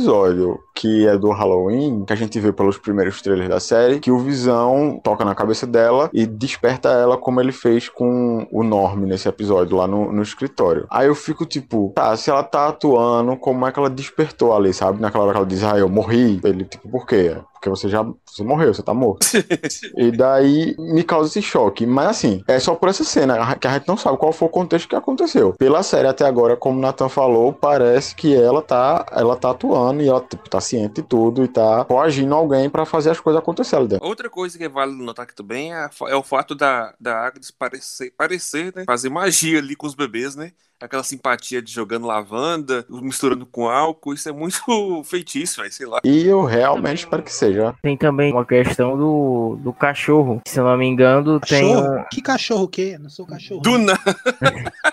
que 0.75 1.05
é 1.05 1.17
do 1.17 1.29
Halloween, 1.31 2.05
que 2.05 2.13
a 2.13 2.15
gente 2.15 2.39
vê 2.39 2.53
pelos 2.53 2.77
primeiros 2.77 3.21
trailers 3.21 3.49
da 3.49 3.59
série, 3.59 3.99
que 3.99 4.11
o 4.11 4.19
Visão 4.19 4.99
toca 5.03 5.25
na 5.25 5.35
cabeça 5.35 5.67
dela 5.67 6.09
e 6.13 6.25
desperta 6.25 6.89
ela 6.89 7.17
como 7.17 7.41
ele 7.41 7.51
fez 7.51 7.89
com 7.89 8.47
o 8.51 8.63
Norm 8.63 9.03
nesse 9.05 9.27
episódio 9.27 9.75
lá 9.75 9.87
no, 9.87 10.11
no 10.11 10.21
escritório. 10.21 10.87
Aí 10.89 11.07
eu 11.07 11.15
fico 11.15 11.45
tipo, 11.45 11.91
tá, 11.95 12.15
se 12.15 12.29
ela 12.29 12.43
tá 12.43 12.69
atuando, 12.69 13.35
como 13.35 13.67
é 13.67 13.71
que 13.71 13.79
ela 13.79 13.89
despertou 13.89 14.55
ali, 14.55 14.73
sabe? 14.73 15.01
Naquela 15.01 15.25
hora 15.25 15.33
que 15.33 15.37
ela 15.39 15.45
diz, 15.45 15.63
ah, 15.63 15.77
eu 15.77 15.89
morri. 15.89 16.39
Ele, 16.43 16.63
tipo, 16.63 16.87
por 16.87 17.05
quê? 17.05 17.35
Porque 17.53 17.69
você 17.69 17.89
já 17.89 18.05
você 18.25 18.43
morreu, 18.43 18.73
você 18.73 18.81
tá 18.81 18.93
morto. 18.93 19.27
e 19.97 20.11
daí 20.11 20.75
me 20.77 21.03
causa 21.03 21.27
esse 21.29 21.41
choque. 21.41 21.85
Mas 21.85 22.07
assim, 22.07 22.43
é 22.47 22.59
só 22.59 22.75
por 22.75 22.89
essa 22.89 23.03
cena 23.03 23.55
que 23.55 23.67
a 23.67 23.73
gente 23.73 23.87
não 23.87 23.97
sabe 23.97 24.17
qual 24.17 24.31
foi 24.31 24.47
o 24.47 24.51
contexto 24.51 24.87
que 24.87 24.95
aconteceu. 24.95 25.53
Pela 25.57 25.83
série 25.83 26.07
até 26.07 26.25
agora, 26.25 26.55
como 26.55 26.77
o 26.77 26.81
Nathan 26.81 27.09
falou, 27.09 27.51
parece 27.51 28.15
que 28.15 28.33
ela 28.33 28.61
tá, 28.61 29.05
ela 29.11 29.35
tá 29.35 29.51
atuando 29.51 29.78
e 30.01 30.07
ela 30.07 30.21
tipo, 30.21 30.49
tá 30.49 30.59
ciente 30.61 31.01
de 31.01 31.03
tudo 31.03 31.43
e 31.43 31.47
tá 31.47 31.85
coagindo 31.85 32.33
alguém 32.33 32.69
para 32.69 32.85
fazer 32.85 33.11
as 33.11 33.19
coisas 33.19 33.41
acontecerem 33.41 33.81
ali 33.81 33.89
dentro. 33.89 34.07
Outra 34.07 34.29
coisa 34.29 34.57
que 34.57 34.67
vale 34.67 34.93
notar 34.93 35.23
aqui 35.23 35.35
também 35.35 35.73
é, 35.73 35.89
é 36.07 36.15
o 36.15 36.23
fato 36.23 36.55
da, 36.55 36.93
da 36.99 37.27
Agnes 37.27 37.51
parecer, 37.51 38.13
parecer, 38.17 38.73
né? 38.75 38.83
Fazer 38.85 39.09
magia 39.09 39.59
ali 39.59 39.75
com 39.75 39.87
os 39.87 39.95
bebês, 39.95 40.35
né? 40.35 40.51
aquela 40.85 41.03
simpatia 41.03 41.61
de 41.61 41.71
jogando 41.71 42.07
lavanda, 42.07 42.85
misturando 42.89 43.45
com 43.45 43.67
álcool, 43.67 44.13
isso 44.13 44.29
é 44.29 44.31
muito 44.31 44.61
feitiço, 45.03 45.61
véio, 45.61 45.73
sei 45.73 45.85
lá. 45.85 45.99
E 46.03 46.25
eu 46.25 46.43
realmente 46.43 46.99
espero 46.99 47.21
que 47.21 47.33
seja. 47.33 47.75
Tem 47.81 47.97
também 47.97 48.31
uma 48.31 48.45
questão 48.45 48.97
do, 48.97 49.57
do 49.61 49.73
cachorro, 49.73 50.41
se 50.47 50.59
eu 50.59 50.63
não 50.63 50.77
me 50.77 50.85
engano, 50.85 51.39
Cachorro? 51.39 51.95
tem. 51.95 52.05
Que 52.11 52.21
cachorro 52.21 52.63
o 52.63 52.67
quê? 52.67 52.97
Não 52.99 53.09
sou 53.09 53.25
cachorro. 53.25 53.61
Do 53.61 53.77
nada. 53.77 53.99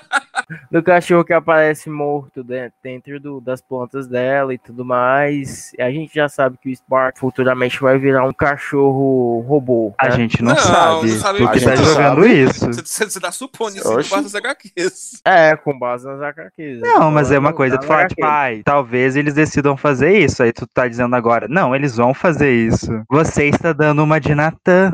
do 0.76 0.82
cachorro 0.82 1.24
que 1.24 1.32
aparece 1.32 1.88
morto 1.88 2.44
de- 2.44 2.70
dentro 2.82 3.18
do- 3.18 3.40
das 3.40 3.60
plantas 3.60 4.06
dela 4.06 4.52
e 4.52 4.58
tudo 4.58 4.84
mais. 4.84 5.72
A 5.78 5.90
gente 5.90 6.14
já 6.14 6.28
sabe 6.28 6.58
que 6.60 6.70
o 6.70 6.76
Spark 6.76 7.18
futuramente 7.18 7.80
vai 7.80 7.98
virar 7.98 8.24
um 8.24 8.32
cachorro 8.32 9.40
robô. 9.46 9.94
A 9.98 10.06
né? 10.08 10.10
gente 10.16 10.42
não, 10.42 10.52
Não, 10.52 10.58
sabe. 10.60 11.10
não 11.10 11.18
sabe 11.18 11.38
Tu 11.38 11.48
que 11.48 11.54
mesmo. 11.54 11.66
tá 11.66 11.72
A 11.72 11.76
jogando 11.76 12.22
sabe. 12.22 12.42
isso. 12.42 12.66
Você, 12.72 13.04
você 13.10 13.20
tá 13.20 13.32
supondo 13.32 13.76
isso 13.76 13.88
Oxi. 13.92 14.10
com 14.10 14.16
base 14.16 14.24
nas 14.24 14.34
HQs. 14.34 15.20
É, 15.24 15.56
com 15.56 15.78
base 15.78 16.06
nas 16.06 16.20
HQs. 16.22 16.80
Não, 16.80 17.10
mas 17.10 17.30
é 17.32 17.38
uma 17.38 17.52
coisa, 17.52 17.76
tu 17.76 17.80
Nas 17.82 17.86
falar, 17.88 18.08
tipo, 18.08 18.24
ai, 18.24 18.62
talvez 18.64 19.16
eles 19.16 19.34
decidam 19.34 19.76
fazer 19.76 20.18
isso. 20.18 20.42
Aí 20.42 20.52
tu 20.52 20.66
tá 20.66 20.86
dizendo 20.86 21.14
agora, 21.16 21.46
não, 21.48 21.74
eles 21.74 21.96
vão 21.96 22.12
fazer 22.12 22.50
isso. 22.52 23.02
Você 23.08 23.46
está 23.46 23.72
dando 23.72 24.02
uma 24.04 24.20
de 24.20 24.34
Natan. 24.34 24.90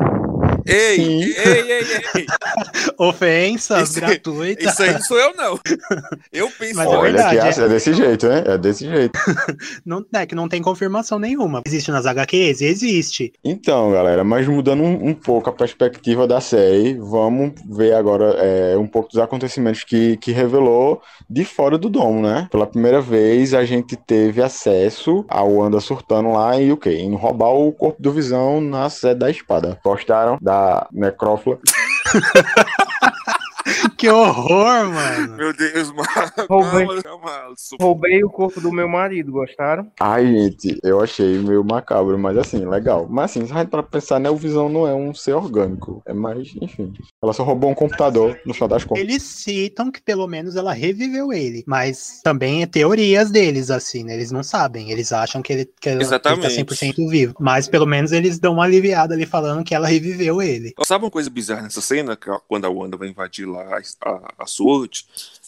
Ei, 0.65 0.95
Sim. 0.95 1.21
ei, 1.23 1.71
ei, 1.71 1.83
ei. 2.15 2.25
Ofensas 2.97 3.89
Isso- 3.89 3.99
gratuitas. 3.99 4.73
Isso 4.73 4.83
aí 4.83 4.93
não 4.93 5.01
sou 5.01 5.17
eu, 5.17 5.35
não. 5.35 5.59
Eu 6.31 6.49
penso. 6.57 6.75
Mas 6.75 6.85
é 6.85 6.89
Olha 6.89 7.01
verdade, 7.01 7.53
que 7.53 7.61
é, 7.61 7.65
é 7.65 7.69
desse 7.69 7.93
jeito, 7.93 8.27
né? 8.27 8.43
É 8.45 8.57
desse 8.57 8.85
jeito. 8.87 9.19
Não, 9.85 10.05
é 10.13 10.25
que 10.25 10.35
não 10.35 10.47
tem 10.47 10.61
confirmação 10.61 11.19
nenhuma. 11.19 11.61
Existe 11.65 11.91
nas 11.91 12.05
HQs? 12.05 12.61
Existe. 12.61 13.33
Então, 13.43 13.91
galera, 13.91 14.23
mas 14.23 14.47
mudando 14.47 14.81
um, 14.83 15.09
um 15.09 15.13
pouco 15.13 15.49
a 15.49 15.53
perspectiva 15.53 16.27
da 16.27 16.39
série, 16.39 16.95
vamos 16.95 17.53
ver 17.69 17.93
agora 17.93 18.35
é, 18.37 18.77
um 18.77 18.87
pouco 18.87 19.09
dos 19.09 19.17
acontecimentos 19.19 19.83
que, 19.83 20.17
que 20.17 20.31
revelou 20.31 21.01
de 21.29 21.43
fora 21.45 21.77
do 21.77 21.89
domo, 21.89 22.21
né? 22.21 22.47
Pela 22.51 22.65
primeira 22.67 23.01
vez 23.01 23.53
a 23.53 23.65
gente 23.65 23.95
teve 23.95 24.41
acesso 24.41 25.25
ao 25.27 25.53
Wanda 25.55 25.79
surtando 25.79 26.31
lá 26.31 26.59
e 26.59 26.71
o 26.71 26.77
quê? 26.77 26.97
Indo 26.99 27.15
roubar 27.17 27.49
o 27.53 27.71
corpo 27.71 28.01
do 28.01 28.11
Visão 28.11 28.61
na 28.61 28.89
sede 28.89 29.19
da 29.19 29.29
espada. 29.29 29.77
Gostaram 29.83 30.37
da 30.41 30.52
necrófila? 30.91 31.57
Que 33.97 34.09
horror, 34.09 34.89
mano. 34.89 35.37
Meu 35.37 35.53
Deus, 35.53 35.91
mano. 35.91 36.09
Roubei. 36.49 36.87
Roubei 37.79 38.23
o 38.23 38.29
corpo 38.29 38.59
do 38.59 38.71
meu 38.71 38.87
marido, 38.87 39.31
gostaram? 39.31 39.89
Ai, 39.99 40.27
gente, 40.27 40.77
eu 40.83 40.99
achei 40.99 41.37
meio 41.37 41.63
macabro, 41.63 42.17
mas 42.19 42.37
assim, 42.37 42.65
legal. 42.65 43.07
Mas 43.09 43.31
assim, 43.31 43.45
se 43.45 43.53
a 43.53 43.59
gente 43.59 43.69
para 43.69 43.81
pensar, 43.81 44.19
né, 44.19 44.29
o 44.29 44.35
Visão 44.35 44.67
não 44.67 44.85
é 44.85 44.93
um 44.93 45.13
ser 45.13 45.33
orgânico. 45.33 46.01
É 46.05 46.13
mais, 46.13 46.53
enfim. 46.61 46.91
Ela 47.21 47.31
só 47.31 47.43
roubou 47.43 47.69
um 47.69 47.75
computador, 47.75 48.37
no 48.45 48.53
final 48.53 48.67
das 48.67 48.83
contas. 48.83 49.01
Eles 49.01 49.23
citam 49.23 49.89
que 49.89 50.01
pelo 50.01 50.27
menos 50.27 50.57
ela 50.57 50.73
reviveu 50.73 51.31
ele. 51.31 51.63
Mas 51.65 52.19
também 52.23 52.61
é 52.61 52.65
teorias 52.65 53.31
deles, 53.31 53.71
assim, 53.71 54.03
né? 54.03 54.15
Eles 54.15 54.31
não 54.31 54.43
sabem. 54.43 54.91
Eles 54.91 55.13
acham 55.13 55.41
que 55.41 55.53
ele, 55.53 55.65
que 55.65 55.83
que 55.83 55.89
ele 55.89 55.99
tá 55.99 56.05
Exatamente. 56.05 56.63
100% 56.63 57.09
vivo. 57.09 57.35
Mas 57.39 57.67
pelo 57.67 57.85
menos 57.85 58.11
eles 58.11 58.39
dão 58.39 58.53
uma 58.53 58.63
aliviada 58.63 59.13
ali 59.13 59.25
falando 59.25 59.63
que 59.63 59.75
ela 59.75 59.87
reviveu 59.87 60.41
ele. 60.41 60.73
Sabe 60.83 61.05
uma 61.05 61.11
coisa 61.11 61.29
bizarra 61.29 61.61
nessa 61.61 61.81
cena? 61.81 62.15
Que, 62.15 62.29
ó, 62.29 62.39
quando 62.47 62.65
a 62.65 62.69
Wanda 62.69 62.97
vai 62.97 63.09
invadir 63.09 63.45
lá 63.53 63.77
a, 63.77 64.09
a, 64.09 64.45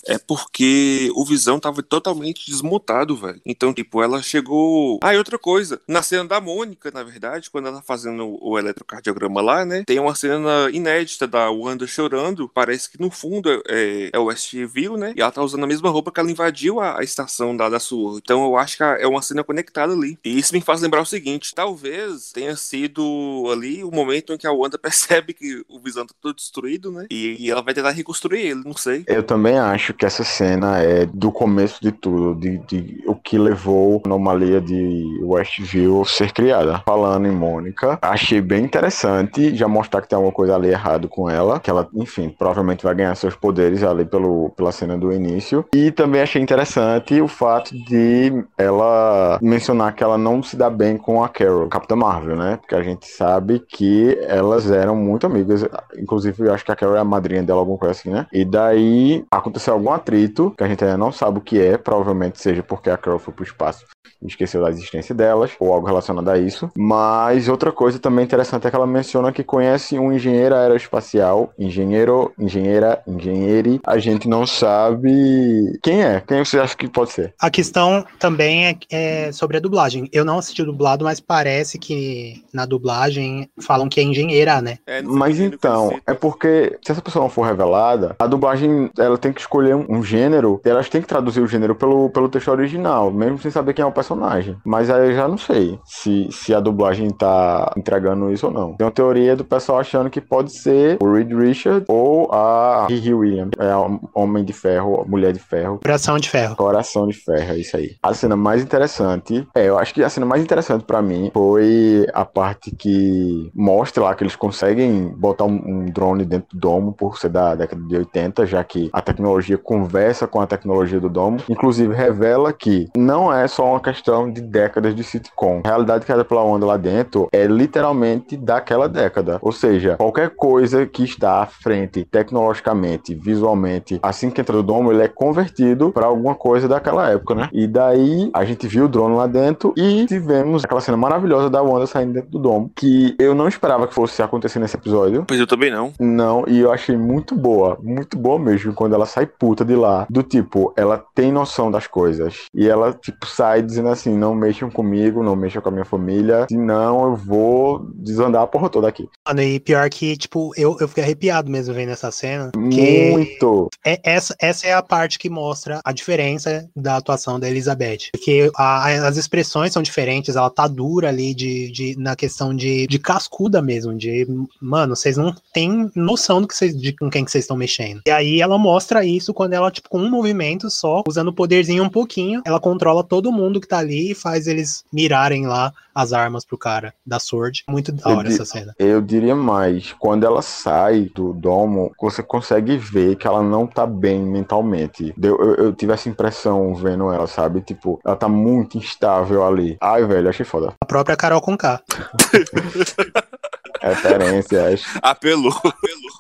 é 0.08 0.18
porque 0.20 1.12
o 1.16 1.26
Visão 1.26 1.60
tava 1.60 1.82
totalmente 1.82 2.46
desmontado, 2.50 3.16
velho. 3.16 3.42
Então, 3.46 3.74
tipo, 3.74 4.02
ela 4.02 4.22
chegou. 4.22 5.00
Ah, 5.04 5.14
e 5.14 5.18
outra 5.18 5.38
coisa. 5.38 5.82
Na 5.88 6.04
cena 6.04 6.26
da 6.26 6.40
Mônica, 6.40 6.92
na 6.92 7.04
verdade, 7.04 7.50
quando 7.50 7.68
ela 7.68 7.78
tá 7.78 7.84
fazendo 7.84 8.38
o 8.40 8.58
eletrocardiograma 8.58 9.42
lá, 9.42 9.66
né? 9.66 9.84
Tem 9.86 10.00
uma 10.00 10.16
cena 10.16 10.70
inédita 10.72 11.28
da 11.28 11.50
Wanda 11.50 11.88
chorando. 11.88 12.48
Parece 12.48 12.90
que 12.90 13.02
no 13.02 13.10
fundo 13.10 13.50
é, 13.68 14.10
é 14.14 14.20
o 14.20 14.26
Westview, 14.26 14.96
né? 14.96 15.14
E 15.16 15.22
ela 15.22 15.32
tá 15.32 15.42
usando 15.42 15.64
a 15.64 15.68
mesma 15.68 15.90
roupa 15.90 16.12
que 16.12 16.20
ela 16.20 16.32
invadiu 16.32 16.80
a, 16.80 17.00
a 17.00 17.04
estação 17.04 17.58
da, 17.58 17.68
da 17.68 17.80
SWORD. 17.80 18.20
Então, 18.24 18.46
eu 18.46 18.58
acho 18.58 18.78
que 18.78 18.84
é 18.84 19.08
uma 19.08 19.22
cena 19.22 19.44
conectada 19.44 19.94
ali. 19.94 20.20
E 20.24 20.38
isso 20.38 20.54
me 20.54 20.62
faz 20.62 20.82
lembrar 20.82 21.02
o 21.02 21.06
seguinte: 21.06 21.56
talvez 21.56 22.32
tenha 22.32 22.56
sido 22.56 23.50
ali 23.52 23.84
o 23.84 23.92
momento 23.92 24.34
em 24.34 24.38
que 24.38 24.46
a 24.46 24.52
Wanda 24.52 24.78
percebe 24.80 25.34
que 25.34 25.66
o 25.68 25.80
Visão 25.80 26.06
tá 26.06 26.14
todo 26.22 26.36
destruído, 26.36 26.92
né? 26.92 27.08
E, 27.10 27.38
e 27.40 27.50
ela 27.50 27.64
vai 27.64 27.74
tentar 27.74 27.92
reconstruir 27.96 28.42
ele, 28.42 28.62
não 28.64 28.76
sei. 28.76 29.04
Eu 29.08 29.24
também 29.24 29.58
acho 29.58 29.94
que 29.94 30.06
essa 30.06 30.24
cena 30.24 30.80
é 30.80 31.06
do 31.06 31.32
começo 31.32 31.82
de 31.82 31.92
tudo, 31.92 32.40
de, 32.40 32.58
de 32.60 33.04
o 33.08 33.16
que 33.16 33.38
levou 33.38 34.02
a 34.04 34.08
anomalia 34.08 34.62
de 34.62 35.20
Westview 35.24 36.06
ser 36.06 36.32
criada. 36.32 36.82
Falando 36.86 37.28
em 37.28 37.32
Mônica, 37.32 37.98
achei 38.02 38.42
bem 38.42 38.64
interessante 38.64 39.56
já 39.56 39.68
mostrar 39.68 40.02
que 40.02 40.10
tem 40.10 40.16
alguma 40.16 40.34
coisa 40.34 40.56
ali 40.56 40.70
errado 40.70 41.08
com 41.08 41.30
ela, 41.30 41.60
que 41.60 41.70
ela, 41.70 41.88
enfim, 41.94 42.30
provavelmente 42.30 42.84
vai 42.84 42.96
ganhar 42.96 43.16
seus 43.16 43.36
poderes 43.36 43.84
ali 43.84 44.06
pelo, 44.06 44.50
pela 44.52 44.72
cena 44.72 44.98
do 44.98 45.12
início. 45.12 45.66
E 45.74 45.92
também 45.92 46.22
achei 46.22 46.42
interessante 46.42 47.22
o 47.22 47.28
fato 47.28 47.76
de 47.76 48.44
ela 48.58 49.40
mencionar 49.42 49.94
que 49.94 50.04
ela 50.04 50.18
não 50.18 50.42
se 50.42 50.56
dá 50.56 50.70
bem 50.70 50.98
com 50.98 51.24
a 51.24 51.30
Carol, 51.30 51.68
Capitã 51.68 51.96
Marvel, 51.96 52.36
né? 52.36 52.58
Porque 52.58 52.76
a 52.76 52.84
gente 52.84 53.08
sabe 53.08 53.60
que 53.60 54.18
elas 54.22 54.70
eram 54.70 54.96
muito 54.96 55.26
amigas, 55.26 55.66
inclusive 55.98 56.48
eu 56.48 56.54
acho 56.54 56.66
que 56.66 56.72
a 56.72 56.76
Carol 56.76 56.96
é 56.96 57.00
a 57.00 57.04
madrinha 57.04 57.44
dela, 57.44 57.60
alguma 57.60 57.78
coisa 57.78 57.85
assim, 57.90 58.10
né? 58.10 58.28
E 58.32 58.44
daí 58.44 59.26
aconteceu 59.32 59.74
algum 59.74 59.92
atrito, 59.92 60.54
que 60.58 60.64
a 60.64 60.68
gente 60.68 60.84
ainda 60.84 60.98
não 60.98 61.12
sabe 61.12 61.40
o 61.40 61.42
que 61.42 61.60
é, 61.60 61.78
provavelmente 61.78 62.42
seja 62.42 62.64
porque 62.64 62.90
a 62.90 62.98
Carol 62.98 63.20
foi 63.20 63.34
pro 63.34 63.44
espaço 63.44 63.86
esqueceu 64.26 64.62
da 64.62 64.70
existência 64.70 65.14
delas, 65.14 65.52
ou 65.60 65.74
algo 65.74 65.88
relacionado 65.88 66.30
a 66.30 66.38
isso. 66.38 66.70
Mas 66.76 67.48
outra 67.48 67.72
coisa 67.72 68.00
também 68.00 68.26
interessante 68.26 68.68
é 68.68 68.70
que 68.70 68.76
ela 68.76 68.88
menciona 68.88 69.32
que 69.32 69.44
conhece 69.44 69.98
um 69.98 70.12
engenheiro 70.12 70.56
aeroespacial, 70.56 71.54
engenheiro, 71.58 72.32
engenheira, 72.40 73.02
engenheire. 73.08 73.80
A 73.86 73.98
gente 73.98 74.28
não 74.28 74.46
sabe 74.46 75.80
quem 75.82 76.04
é. 76.04 76.22
Quem 76.22 76.44
você 76.44 76.60
acha 76.60 76.76
que 76.76 76.88
pode 76.88 77.12
ser? 77.12 77.34
A 77.40 77.50
questão 77.50 78.06
também 78.20 78.68
é, 78.68 78.78
é 78.92 79.32
sobre 79.32 79.58
a 79.58 79.60
dublagem. 79.60 80.10
Eu 80.12 80.26
não 80.26 80.38
assisti 80.38 80.62
o 80.62 80.66
dublado, 80.66 81.06
mas 81.06 81.20
parece 81.20 81.78
que 81.78 82.44
na 82.54 82.66
dublagem 82.66 83.50
falam 83.62 83.90
que 83.90 84.00
é 84.00 84.04
engenheira, 84.04 84.62
né? 84.62 84.78
É, 84.86 85.02
Mas 85.02 85.40
então, 85.40 86.00
é 86.06 86.14
porque 86.14 86.78
se 86.84 86.92
essa 86.92 87.02
pessoa 87.02 87.24
não 87.24 87.30
for 87.30 87.44
revelada, 87.44 88.16
a 88.20 88.28
dublagem 88.28 88.90
ela 88.98 89.18
tem 89.18 89.34
que 89.34 89.42
escolher 89.42 89.76
um, 89.76 89.86
um 89.90 90.04
gênero, 90.04 90.62
e 90.66 90.70
elas 90.70 90.90
têm 90.90 91.02
que 91.02 91.08
traduzir 91.08 91.42
o 91.42 91.48
gênero 91.48 91.76
pelo, 91.76 92.10
pelo 92.10 92.30
texto 92.30 92.50
original, 92.50 93.12
mesmo 93.12 93.40
sem 93.40 93.52
saber 93.52 93.74
quem 93.74 93.84
é 93.84 93.86
o 93.86 93.92
personagem. 93.96 94.58
Mas 94.66 94.90
aí 94.90 95.10
eu 95.10 95.16
já 95.16 95.28
não 95.28 95.38
sei 95.38 95.80
se, 95.86 96.28
se 96.32 96.54
a 96.54 96.60
dublagem 96.60 97.10
tá 97.10 97.72
entregando 97.78 98.32
isso 98.32 98.48
ou 98.48 98.54
não. 98.54 98.74
Tem 98.76 98.86
uma 98.86 98.92
teoria 98.92 99.36
do 99.36 99.46
pessoal 99.46 99.80
achando 99.80 100.10
que 100.10 100.22
pode 100.22 100.52
ser 100.52 100.98
o 101.02 101.12
Reed 101.12 101.32
Richard 101.32 101.86
ou 101.88 102.32
a 102.32 102.86
Riri 102.88 103.14
Williams, 103.14 103.52
é 103.58 103.72
a 103.72 103.80
Homem 104.14 104.44
de 104.44 104.54
Ferro, 104.54 105.06
Mulher 105.08 105.32
de 105.32 105.40
Ferro. 105.40 105.80
Coração 105.82 106.18
de 106.18 106.30
ferro. 106.30 106.56
Coração 106.56 107.08
de 107.08 107.14
ferro, 107.14 107.54
é 107.54 107.58
isso 107.58 107.78
aí. 107.78 107.96
A 108.04 108.14
cena 108.14 108.36
mais 108.36 108.62
interessante, 108.62 109.48
é, 109.56 109.70
eu 109.70 109.78
acho 109.80 109.94
que 109.94 110.04
a 110.04 110.10
cena 110.10 110.26
mais 110.26 110.44
interessante 110.44 110.84
pra 110.84 111.02
mim 111.02 111.32
foi 111.34 112.06
a 112.14 112.26
parte 112.26 112.72
que 112.76 113.52
mostra 113.54 114.04
lá 114.04 114.16
que 114.16 114.24
eles 114.24 114.36
conseguem 114.36 115.14
botar 115.16 115.46
um, 115.46 115.62
um 115.66 115.86
drone 115.86 116.26
dentro 116.26 116.48
do 116.54 116.60
domo 116.60 116.94
por 116.94 117.18
ser 117.18 117.30
da 117.30 117.56
década 117.56 117.82
de 117.82 117.96
80, 117.96 118.46
já 118.46 118.64
que 118.64 118.90
a 118.92 119.02
tecnologia 119.02 119.58
conversa 119.58 120.28
com 120.28 120.42
a 120.42 120.48
tecnologia 120.48 121.00
do 121.00 121.10
domo. 121.10 121.38
Inclusive 121.50 121.94
revela 121.94 122.52
que 122.52 122.88
não 122.96 123.34
é 123.34 123.48
só 123.48 123.72
uma 123.72 123.80
questão 123.86 124.32
de 124.32 124.42
décadas 124.42 124.96
de 124.96 125.04
sitcom. 125.04 125.62
A 125.64 125.68
realidade 125.68 126.06
criada 126.06 126.26
pela 126.26 126.44
onda 126.44 126.66
lá 126.66 126.78
dentro 126.78 127.28
é 127.32 127.46
literalmente 127.46 128.36
daquela 128.36 128.90
década. 128.90 129.38
Ou 129.42 129.52
seja, 129.52 129.96
qualquer 129.98 130.32
coisa 130.32 130.86
que 130.86 131.04
está 131.04 131.44
à 131.44 131.46
frente 131.46 132.04
tecnologicamente, 132.06 133.14
visualmente, 133.14 134.00
assim 134.02 134.30
que 134.30 134.42
entra 134.42 134.56
no 134.56 134.64
domo, 134.64 134.92
ele 134.92 135.04
é 135.04 135.08
convertido 135.08 135.92
para 135.92 136.08
alguma 136.08 136.34
coisa 136.36 136.68
daquela 136.68 137.10
época, 137.12 137.36
né? 137.36 137.50
E 137.54 137.68
daí 137.68 138.30
a 138.34 138.44
gente 138.44 138.68
viu 138.68 138.86
o 138.86 138.90
drone 138.90 139.16
lá 139.16 139.28
dentro 139.28 139.74
e 139.78 140.06
tivemos 140.08 140.64
aquela 140.64 140.82
cena 140.82 140.98
maravilhosa 140.98 141.50
da 141.50 141.62
Wanda 141.62 141.86
saindo 141.86 142.14
dentro 142.14 142.32
do 142.32 142.40
domo, 142.40 142.72
que 142.76 143.16
eu 143.20 143.36
não 143.36 143.48
esperava 143.48 143.88
que 143.88 143.94
fosse 143.94 144.22
acontecer 144.22 144.60
nesse 144.60 144.76
episódio. 144.76 145.26
Pois 145.28 145.40
eu 145.40 145.48
também 145.48 145.72
não. 145.72 145.94
Não, 146.00 146.44
e 146.48 146.60
eu 146.60 146.72
achei 146.72 146.98
muito 146.98 147.36
boa, 147.36 147.78
muito 147.82 148.18
boa 148.18 148.40
mesmo, 148.40 148.74
quando 148.74 148.96
ela 148.96 149.06
sai 149.06 149.26
puta 149.26 149.64
de 149.64 149.76
lá. 149.76 150.08
Do 150.10 150.24
tipo, 150.24 150.74
ela 150.76 151.04
tem 151.14 151.32
noção 151.32 151.70
das 151.70 151.88
coisas. 151.88 152.48
E 152.54 152.68
ela, 152.68 152.94
tipo, 152.94 153.26
sai 153.26 153.62
dizendo 153.76 153.90
assim: 153.90 154.16
não 154.18 154.34
mexam 154.36 154.70
comigo, 154.70 155.24
não 155.24 155.36
mexam 155.36 155.62
com 155.62 155.70
a 155.70 155.72
minha 155.72 155.86
família, 155.86 156.46
senão 156.50 157.06
eu 157.06 157.16
vou 157.16 157.88
desandar 157.96 158.44
a 158.44 158.48
porra 158.48 158.70
toda 158.70 158.88
aqui. 158.88 159.08
Mano, 159.28 159.42
e 159.42 159.60
pior 159.60 159.90
que, 159.90 160.16
tipo, 160.18 160.52
eu, 160.58 160.78
eu 160.80 160.88
fiquei 160.88 161.04
arrepiado 161.04 161.50
mesmo 161.50 161.74
vendo 161.74 161.90
essa 161.92 162.12
cena. 162.12 162.52
Muito. 162.56 163.70
é, 163.86 164.00
essa, 164.04 164.36
essa 164.40 164.68
é 164.68 164.74
a 164.74 164.82
parte 164.82 165.20
que 165.20 165.30
mostra 165.30 165.80
a 165.84 165.92
diferença 165.92 166.68
da 166.76 166.98
atuação 166.98 167.40
da 167.40 167.50
Elizabeth. 167.50 168.10
Porque 168.12 168.50
a- 168.56 169.08
as 169.08 169.18
expressões 169.18 169.74
são 169.74 169.82
diferentes, 169.82 170.36
ela 170.36 170.50
tá 170.50 170.68
dura 170.68 171.10
ali 171.10 171.34
de, 171.34 171.72
de, 171.72 171.96
na 171.98 172.16
questão 172.16 172.56
de, 172.56 172.88
de 172.88 173.00
cascuda 173.00 173.62
mesmo. 173.62 173.94
De, 173.96 174.28
mano, 174.62 174.96
vocês 174.96 175.18
não 175.18 175.34
têm 175.54 175.90
noção 175.96 176.42
do 176.42 176.48
que 176.48 176.56
vocês, 176.56 176.80
de 176.80 176.94
com 176.94 177.10
quem 177.10 177.24
que 177.26 177.32
vocês 177.32 177.44
estão 177.44 177.58
mexendo. 177.58 178.02
E 178.08 178.12
aí 178.12 178.42
ela 178.42 178.58
mostra 178.58 179.04
isso 179.06 179.34
quando 179.34 179.54
ela, 179.54 179.70
tipo, 179.72 179.90
com 179.90 180.00
um 180.00 180.10
movimento 180.10 180.70
só, 180.70 181.04
usando 181.08 181.30
o 181.30 181.34
poderzinho 181.34 181.84
um 181.84 181.90
pouquinho, 181.90 182.42
ela 182.46 182.60
controla 182.60 183.04
todo 183.04 183.32
mundo 183.32 183.55
que 183.62 183.68
tá 183.68 183.78
ali 183.80 184.12
e 184.12 184.16
faz 184.16 184.48
eles 184.48 184.84
mirarem 184.92 185.46
lá 185.48 185.72
as 185.94 186.12
armas 186.12 186.44
pro 186.44 186.58
cara 186.58 186.94
da 187.06 187.20
Sword. 187.20 187.64
Muito 187.70 187.92
da 187.92 188.10
hora 188.10 188.28
Eu 188.28 188.34
essa 188.34 188.46
cena. 188.46 188.76
Eu 188.78 189.02
diria 189.02 189.34
mais, 189.36 189.94
quando 189.98 190.26
ela 190.26 190.42
sai 190.42 191.10
do 191.16 191.32
domo, 191.34 191.92
você 192.00 192.22
consegue 192.22 192.78
ver 192.78 193.16
que 193.16 193.26
ela 193.26 193.42
não 193.42 193.66
tá 193.66 193.86
bem 193.88 194.22
mentalmente. 194.22 195.14
Deu- 195.18 195.38
Eu, 195.40 195.56
eu 195.56 195.74
tive 195.74 195.94
essa 195.94 196.10
impressão 196.10 196.76
vendo 196.76 197.12
ela, 197.12 197.28
sabe? 197.28 197.62
Tipo, 197.62 198.00
ela 198.06 198.16
tá 198.16 198.28
muito 198.28 198.78
instável 198.78 199.46
ali. 199.46 199.78
Ai, 199.82 200.06
velho, 200.06 200.28
achei 200.30 200.46
foda. 200.46 200.74
A 200.82 200.86
própria 200.86 201.16
Carol 201.16 201.40
Conká. 201.42 201.82
Referências. 203.82 204.84
Apelou. 205.02 205.54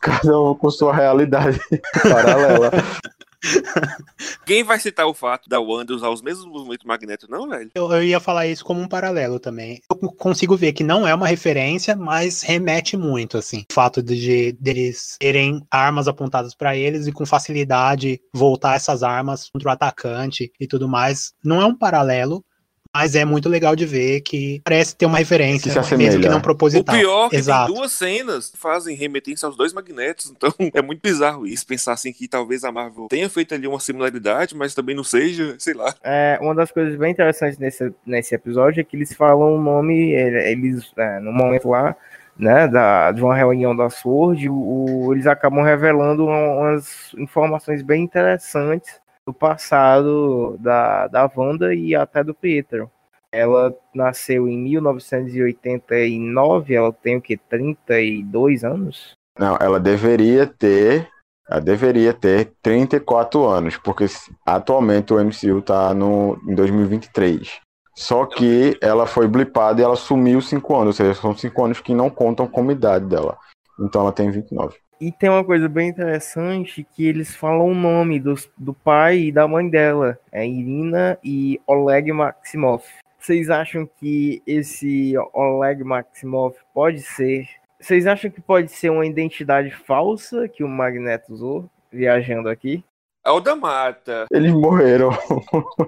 Cada 0.02 0.40
um 0.40 0.56
com 0.56 0.70
sua 0.70 0.94
realidade 0.94 1.60
paralela. 2.04 2.72
Quem 4.46 4.64
vai 4.64 4.80
citar 4.80 5.06
o 5.06 5.14
fato 5.14 5.50
da 5.50 5.60
Wanda 5.60 5.94
usar 5.94 6.10
os 6.10 6.22
mesmos 6.22 6.46
movimentos 6.46 6.86
Magneto, 6.86 7.30
não, 7.30 7.48
velho? 7.50 7.72
Eu, 7.76 7.92
eu 7.92 8.04
ia 8.04 8.20
falar 8.20 8.48
isso 8.48 8.64
como 8.64 8.82
um 8.82 8.88
paralelo 8.88 9.40
também. 9.40 9.82
Eu 9.90 9.98
consigo 10.14 10.56
ver 10.56 10.74
que 10.74 10.84
não 10.84 11.08
é 11.08 11.14
uma 11.14 11.28
referência, 11.28 11.96
mas 11.96 12.42
remete 12.42 12.98
muito, 12.98 13.38
assim. 13.38 13.66
O 13.70 13.74
fato 13.74 14.02
de 14.02 14.54
deles 14.54 15.18
terem 15.20 15.66
armas 15.70 16.08
apontadas 16.08 16.54
pra 16.56 16.76
eles 16.76 17.08
e 17.08 17.12
com 17.12 17.26
facilidade 17.26 18.22
voltar 18.34 18.76
essas 18.76 19.04
armas 19.04 19.50
contra 19.50 19.70
o 19.70 19.72
atacante 19.72 20.52
e 20.60 20.68
tudo 20.68 20.88
mais. 20.88 21.34
Não 21.44 21.62
é 21.62 21.66
um 21.66 21.76
paralelo, 21.76 22.44
mas 22.96 23.14
é 23.14 23.26
muito 23.26 23.50
legal 23.50 23.76
de 23.76 23.86
ver 23.86 24.22
que 24.22 24.62
parece 24.64 24.96
ter 24.96 25.06
uma 25.06 25.18
referência, 25.18 25.64
Que 25.66 25.72
se 25.72 25.78
assemelha. 25.80 26.12
mesmo 26.12 26.24
que 26.24 26.30
não 26.30 26.38
O 26.38 26.42
proposital. 26.42 26.96
pior 26.96 27.26
é 27.28 27.30
que 27.32 27.36
Exato. 27.36 27.66
tem 27.68 27.76
duas 27.76 27.92
cenas 27.92 28.50
que 28.50 28.58
fazem 28.58 28.96
remetência 28.96 29.46
aos 29.46 29.58
dois 29.58 29.74
magnetos, 29.74 30.32
então 30.32 30.50
é 30.74 30.82
muito 30.82 31.02
bizarro 31.02 31.46
isso. 31.46 31.68
Pensar 31.68 31.92
assim 31.94 32.14
que 32.14 32.26
talvez 32.28 32.64
a 32.64 32.72
Marvel 32.72 33.08
tenha 33.10 33.30
feito 33.30 33.54
ali 33.54 33.68
uma 33.68 33.80
similaridade, 33.82 34.56
mas 34.56 34.74
também 34.74 34.96
não 34.96 35.04
seja, 35.04 35.56
sei 35.60 35.74
lá. 35.74 35.94
É, 36.04 36.38
uma 36.42 36.56
das 36.56 36.72
coisas 36.72 36.96
bem 36.96 37.12
interessantes 37.12 37.58
nesse, 37.60 37.92
nesse 38.06 38.34
episódio 38.34 38.80
é 38.80 38.84
que 38.86 38.96
eles 38.96 39.14
falam 39.14 39.56
o 39.56 39.62
nome, 39.62 40.12
ele- 40.14 40.50
eles, 40.52 40.92
é, 40.98 41.20
no 41.20 41.34
momento 41.34 41.68
lá, 41.70 41.96
né, 42.38 42.68
da, 42.68 43.12
de 43.12 43.22
uma 43.22 43.36
reunião 43.36 43.76
da 43.76 43.90
SWORD, 43.90 44.50
o, 44.50 44.54
o- 45.08 45.14
eles 45.14 45.28
acabam 45.28 45.64
revelando 45.64 46.26
uma- 46.26 46.54
umas 46.72 47.14
informações 47.18 47.82
bem 47.82 48.04
interessantes 48.04 49.04
do 49.26 49.34
passado 49.34 50.56
da, 50.60 51.08
da 51.08 51.28
Wanda 51.36 51.74
e 51.74 51.96
até 51.96 52.24
do 52.24 52.36
Pietro. 52.36 52.92
Ela 53.32 53.74
nasceu 53.94 54.48
em 54.48 54.58
1989, 54.58 56.74
ela 56.74 56.94
tem 56.94 57.18
o 57.18 57.22
que, 57.22 57.36
32 57.36 58.64
anos? 58.64 59.14
Não, 59.38 59.58
ela 59.60 59.78
deveria 59.80 60.48
ter. 60.48 61.10
Ela 61.50 61.60
deveria 61.60 62.14
ter 62.14 62.54
34 62.62 63.44
anos, 63.46 63.76
porque 63.78 64.06
atualmente 64.46 65.14
o 65.14 65.20
MCU 65.20 65.62
tá 65.62 65.94
no, 65.94 66.40
em 66.48 66.56
2023. 66.56 67.60
Só 67.94 68.26
que 68.26 68.78
ela 68.82 69.06
foi 69.06 69.28
blipada 69.28 69.80
e 69.80 69.84
ela 69.84 69.96
sumiu 69.96 70.42
5 70.42 70.76
anos, 70.76 70.88
ou 70.88 70.94
seja, 70.94 71.14
são 71.14 71.36
5 71.36 71.64
anos 71.64 71.82
que 71.82 71.94
não 71.94 72.10
contam 72.10 72.48
como 72.48 72.72
idade 72.72 73.06
dela. 73.06 73.38
Então 73.80 74.02
ela 74.02 74.12
tem 74.12 74.32
29. 74.32 74.76
E 75.00 75.12
tem 75.12 75.30
uma 75.30 75.44
coisa 75.44 75.68
bem 75.68 75.90
interessante 75.90 76.86
que 76.96 77.06
eles 77.06 77.36
falam 77.36 77.68
o 77.68 77.76
nome 77.76 78.20
dos, 78.20 78.50
do 78.58 78.74
pai 78.74 79.24
e 79.24 79.32
da 79.32 79.48
mãe 79.48 79.70
dela. 79.70 80.18
É 80.32 80.48
Irina 80.48 81.20
e 81.24 81.60
Oleg 81.68 82.12
Maximov. 82.14 82.84
Vocês 83.20 83.50
acham 83.50 83.90
que 84.00 84.42
esse 84.48 85.14
Oleg 85.34 85.84
Maximov 85.84 86.56
pode 86.74 87.02
ser. 87.02 87.48
Vocês 87.80 88.08
acham 88.08 88.32
que 88.32 88.40
pode 88.40 88.72
ser 88.72 88.90
uma 88.90 89.06
identidade 89.06 89.72
falsa 89.72 90.48
que 90.48 90.64
o 90.64 90.70
Magneto 90.70 91.34
usou 91.34 91.70
viajando 91.92 92.48
aqui? 92.48 92.84
É 93.26 93.32
o 93.32 93.40
da 93.40 93.56
Mata. 93.56 94.28
Eles 94.32 94.54
morreram. 94.54 95.10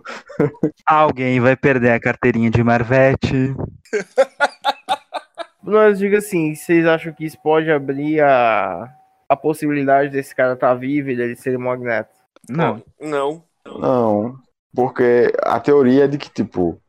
Alguém 0.85 1.39
vai 1.39 1.55
perder 1.55 1.91
a 1.91 1.99
carteirinha 1.99 2.49
de 2.49 2.63
Marvete. 2.63 3.55
Mas 5.61 5.99
diga 5.99 6.17
assim, 6.17 6.55
vocês 6.55 6.85
acham 6.85 7.13
que 7.13 7.25
isso 7.25 7.37
pode 7.43 7.69
abrir 7.69 8.21
a, 8.21 8.89
a 9.29 9.35
possibilidade 9.35 10.09
desse 10.09 10.35
cara 10.35 10.53
estar 10.53 10.73
vivo 10.75 11.09
e 11.09 11.15
dele 11.15 11.35
ser 11.35 11.55
o 11.55 11.59
Magneto? 11.59 12.13
Não. 12.49 12.81
Não. 12.99 13.43
Não, 13.65 14.39
porque 14.73 15.33
a 15.43 15.59
teoria 15.59 16.05
é 16.05 16.07
de 16.07 16.17
que, 16.17 16.29
tipo, 16.29 16.79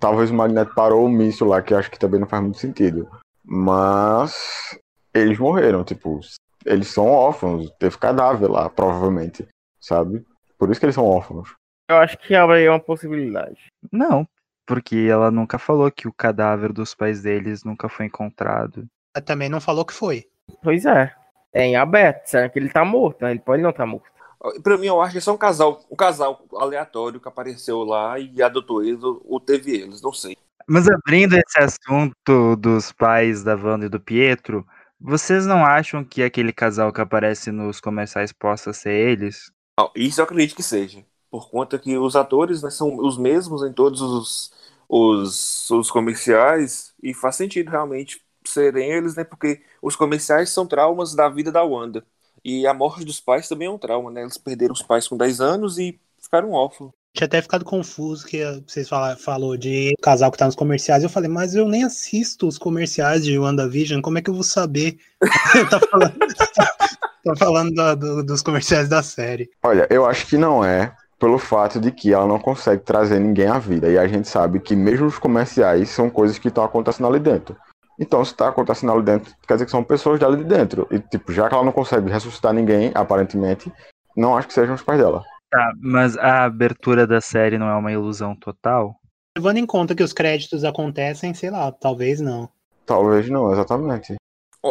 talvez 0.00 0.30
o 0.30 0.34
Magneto 0.34 0.74
parou 0.74 1.04
o 1.04 1.08
míssil 1.08 1.46
lá, 1.46 1.62
que 1.62 1.74
acho 1.74 1.90
que 1.90 1.98
também 1.98 2.18
não 2.18 2.26
faz 2.26 2.42
muito 2.42 2.58
sentido. 2.58 3.08
Mas 3.44 4.78
eles 5.14 5.38
morreram, 5.38 5.84
tipo, 5.84 6.20
eles 6.64 6.88
são 6.88 7.06
órfãos, 7.06 7.70
teve 7.78 7.96
cadáver 7.98 8.50
lá, 8.50 8.68
provavelmente, 8.68 9.46
sabe? 9.80 10.24
Por 10.58 10.70
isso 10.70 10.80
que 10.80 10.86
eles 10.86 10.94
são 10.94 11.04
órfãos. 11.04 11.54
Eu 11.88 11.96
acho 11.98 12.18
que 12.18 12.34
abre 12.34 12.56
aí 12.56 12.68
uma 12.68 12.80
possibilidade. 12.80 13.66
Não, 13.90 14.26
porque 14.66 15.06
ela 15.10 15.30
nunca 15.30 15.58
falou 15.58 15.90
que 15.90 16.08
o 16.08 16.12
cadáver 16.12 16.72
dos 16.72 16.94
pais 16.94 17.22
deles 17.22 17.64
nunca 17.64 17.88
foi 17.88 18.06
encontrado. 18.06 18.86
Ela 19.14 19.24
Também 19.24 19.48
não 19.48 19.60
falou 19.60 19.84
que 19.84 19.92
foi. 19.92 20.24
Pois 20.62 20.86
é. 20.86 21.14
É 21.52 21.64
em 21.64 21.76
aberto. 21.76 22.26
Será 22.26 22.48
que 22.48 22.58
ele 22.58 22.70
tá 22.70 22.84
morto? 22.84 23.26
Ele 23.26 23.38
pode 23.38 23.62
não 23.62 23.70
estar 23.70 23.86
morto. 23.86 24.10
Pra 24.62 24.76
mim, 24.76 24.86
eu 24.86 25.00
acho 25.00 25.12
que 25.12 25.18
é 25.18 25.20
só 25.20 25.32
um 25.32 25.38
casal, 25.38 25.84
um 25.90 25.94
casal 25.94 26.44
aleatório 26.56 27.20
que 27.20 27.28
apareceu 27.28 27.84
lá 27.84 28.18
e 28.18 28.42
adotou 28.42 28.82
eles 28.82 29.02
ou, 29.02 29.38
teve 29.38 29.70
eles, 29.70 30.02
não 30.02 30.12
sei. 30.12 30.36
Mas 30.66 30.88
abrindo 30.88 31.34
esse 31.34 31.58
assunto 31.58 32.56
dos 32.56 32.90
pais 32.90 33.44
da 33.44 33.54
Wanda 33.54 33.86
e 33.86 33.88
do 33.88 34.00
Pietro, 34.00 34.66
vocês 35.00 35.46
não 35.46 35.64
acham 35.64 36.04
que 36.04 36.22
aquele 36.22 36.52
casal 36.52 36.92
que 36.92 37.00
aparece 37.00 37.52
nos 37.52 37.80
comerciais 37.80 38.32
possa 38.32 38.72
ser 38.72 38.92
eles? 38.92 39.50
Isso 39.94 40.20
eu 40.20 40.24
acredito 40.24 40.56
que 40.56 40.62
seja. 40.62 41.04
Por 41.30 41.50
conta 41.50 41.78
que 41.78 41.96
os 41.96 42.16
atores 42.16 42.62
né, 42.62 42.70
são 42.70 42.96
os 42.98 43.16
mesmos 43.16 43.62
em 43.62 43.72
todos 43.72 44.00
os, 44.00 44.52
os, 44.88 45.70
os 45.70 45.90
comerciais 45.90 46.94
e 47.02 47.14
faz 47.14 47.36
sentido 47.36 47.70
realmente 47.70 48.21
serem 48.44 48.90
eles, 48.90 49.14
né? 49.16 49.24
Porque 49.24 49.60
os 49.80 49.96
comerciais 49.96 50.50
são 50.50 50.66
traumas 50.66 51.14
da 51.14 51.28
vida 51.28 51.50
da 51.52 51.62
Wanda. 51.62 52.04
E 52.44 52.66
a 52.66 52.74
morte 52.74 53.04
dos 53.04 53.20
pais 53.20 53.48
também 53.48 53.68
é 53.68 53.70
um 53.70 53.78
trauma, 53.78 54.10
né? 54.10 54.22
Eles 54.22 54.36
perderam 54.38 54.72
os 54.72 54.82
pais 54.82 55.06
com 55.06 55.16
10 55.16 55.40
anos 55.40 55.78
e 55.78 55.98
ficaram 56.20 56.50
órfãos. 56.52 56.90
Tinha 57.14 57.26
até 57.26 57.42
ficado 57.42 57.64
confuso 57.64 58.26
que 58.26 58.42
vocês 58.66 58.88
fala, 58.88 59.16
falou 59.16 59.56
de 59.56 59.94
casal 60.02 60.32
que 60.32 60.38
tá 60.38 60.46
nos 60.46 60.54
comerciais. 60.56 61.02
Eu 61.02 61.10
falei, 61.10 61.28
mas 61.28 61.54
eu 61.54 61.68
nem 61.68 61.84
assisto 61.84 62.48
os 62.48 62.56
comerciais 62.58 63.22
de 63.22 63.38
WandaVision, 63.38 64.00
como 64.00 64.16
é 64.18 64.22
que 64.22 64.30
eu 64.30 64.34
vou 64.34 64.42
saber? 64.42 64.96
tá 65.70 65.78
falando, 65.78 66.18
tá 67.24 67.36
falando 67.36 67.74
da- 67.74 67.94
do- 67.94 68.24
dos 68.24 68.40
comerciais 68.42 68.88
da 68.88 69.02
série. 69.02 69.50
Olha, 69.62 69.86
eu 69.90 70.06
acho 70.06 70.26
que 70.26 70.38
não 70.38 70.64
é 70.64 70.94
pelo 71.18 71.38
fato 71.38 71.78
de 71.78 71.92
que 71.92 72.12
ela 72.12 72.26
não 72.26 72.40
consegue 72.40 72.82
trazer 72.82 73.20
ninguém 73.20 73.46
à 73.46 73.58
vida. 73.58 73.88
E 73.88 73.98
a 73.98 74.08
gente 74.08 74.26
sabe 74.26 74.58
que 74.58 74.74
mesmo 74.74 75.06
os 75.06 75.18
comerciais 75.18 75.90
são 75.90 76.10
coisas 76.10 76.38
que 76.38 76.48
estão 76.48 76.64
acontecendo 76.64 77.06
ali 77.06 77.20
dentro. 77.20 77.56
Então, 77.98 78.24
se 78.24 78.32
está 78.32 78.48
acontecendo 78.48 78.92
ali 78.92 79.02
dentro, 79.02 79.34
quer 79.46 79.54
dizer 79.54 79.64
que 79.66 79.70
são 79.70 79.84
pessoas 79.84 80.18
dali 80.18 80.38
de 80.38 80.44
dentro. 80.44 80.86
E, 80.90 80.98
tipo, 80.98 81.32
já 81.32 81.48
que 81.48 81.54
ela 81.54 81.64
não 81.64 81.72
consegue 81.72 82.10
ressuscitar 82.10 82.52
ninguém, 82.52 82.90
aparentemente, 82.94 83.72
não 84.16 84.36
acho 84.36 84.48
que 84.48 84.54
sejam 84.54 84.74
os 84.74 84.82
pais 84.82 84.98
dela. 84.98 85.22
Tá, 85.50 85.72
mas 85.80 86.16
a 86.16 86.44
abertura 86.44 87.06
da 87.06 87.20
série 87.20 87.58
não 87.58 87.68
é 87.68 87.76
uma 87.76 87.92
ilusão 87.92 88.34
total? 88.34 88.96
Levando 89.36 89.58
em 89.58 89.66
conta 89.66 89.94
que 89.94 90.02
os 90.02 90.12
créditos 90.12 90.64
acontecem, 90.64 91.34
sei 91.34 91.50
lá, 91.50 91.70
talvez 91.70 92.20
não. 92.20 92.48
Talvez 92.86 93.28
não, 93.28 93.52
exatamente. 93.52 94.16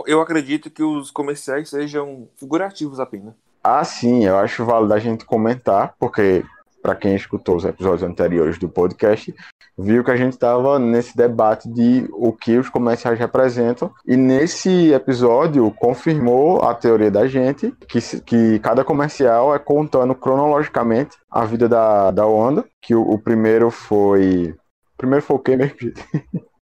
Eu 0.06 0.22
acredito 0.22 0.70
que 0.70 0.82
os 0.82 1.12
comerciais 1.12 1.70
sejam 1.70 2.28
figurativos 2.38 3.00
apenas. 3.00 3.34
Ah, 3.64 3.84
sim, 3.84 4.26
eu 4.26 4.38
acho 4.38 4.66
válido 4.66 4.94
a 4.94 5.00
gente 5.00 5.26
comentar, 5.26 5.94
porque 6.00 6.44
para 6.82 6.96
quem 6.96 7.16
escutou 7.16 7.56
os 7.56 7.66
episódios 7.66 8.04
anteriores 8.04 8.58
do 8.58 8.68
podcast, 8.68 9.34
viu 9.78 10.04
que 10.04 10.12
a 10.12 10.16
gente 10.16 10.34
estava 10.34 10.80
nesse 10.80 11.16
debate 11.16 11.70
de 11.70 12.08
o 12.12 12.34
que 12.34 12.58
os 12.58 12.70
comerciais 12.70 13.20
representam. 13.20 13.92
E 14.06 14.16
nesse 14.16 14.92
episódio 14.92 15.70
confirmou 15.72 16.62
a 16.62 16.74
teoria 16.74 17.12
da 17.12 17.28
gente 17.28 17.74
que, 17.88 18.00
que 18.22 18.60
cada 18.60 18.84
comercial 18.84 19.54
é 19.54 19.60
contando 19.60 20.16
cronologicamente 20.16 21.18
a 21.30 21.46
vida 21.46 21.68
da, 21.68 22.12
da 22.12 22.26
Wanda, 22.26 22.66
que 22.82 22.96
o, 22.96 23.02
o 23.02 23.18
primeiro 23.18 23.70
foi. 23.70 24.56
O 24.94 24.98
primeiro 24.98 25.24
foi 25.24 25.36
o 25.36 25.40
quê 25.40 25.56
mesmo? 25.56 25.78
gente? 25.80 26.04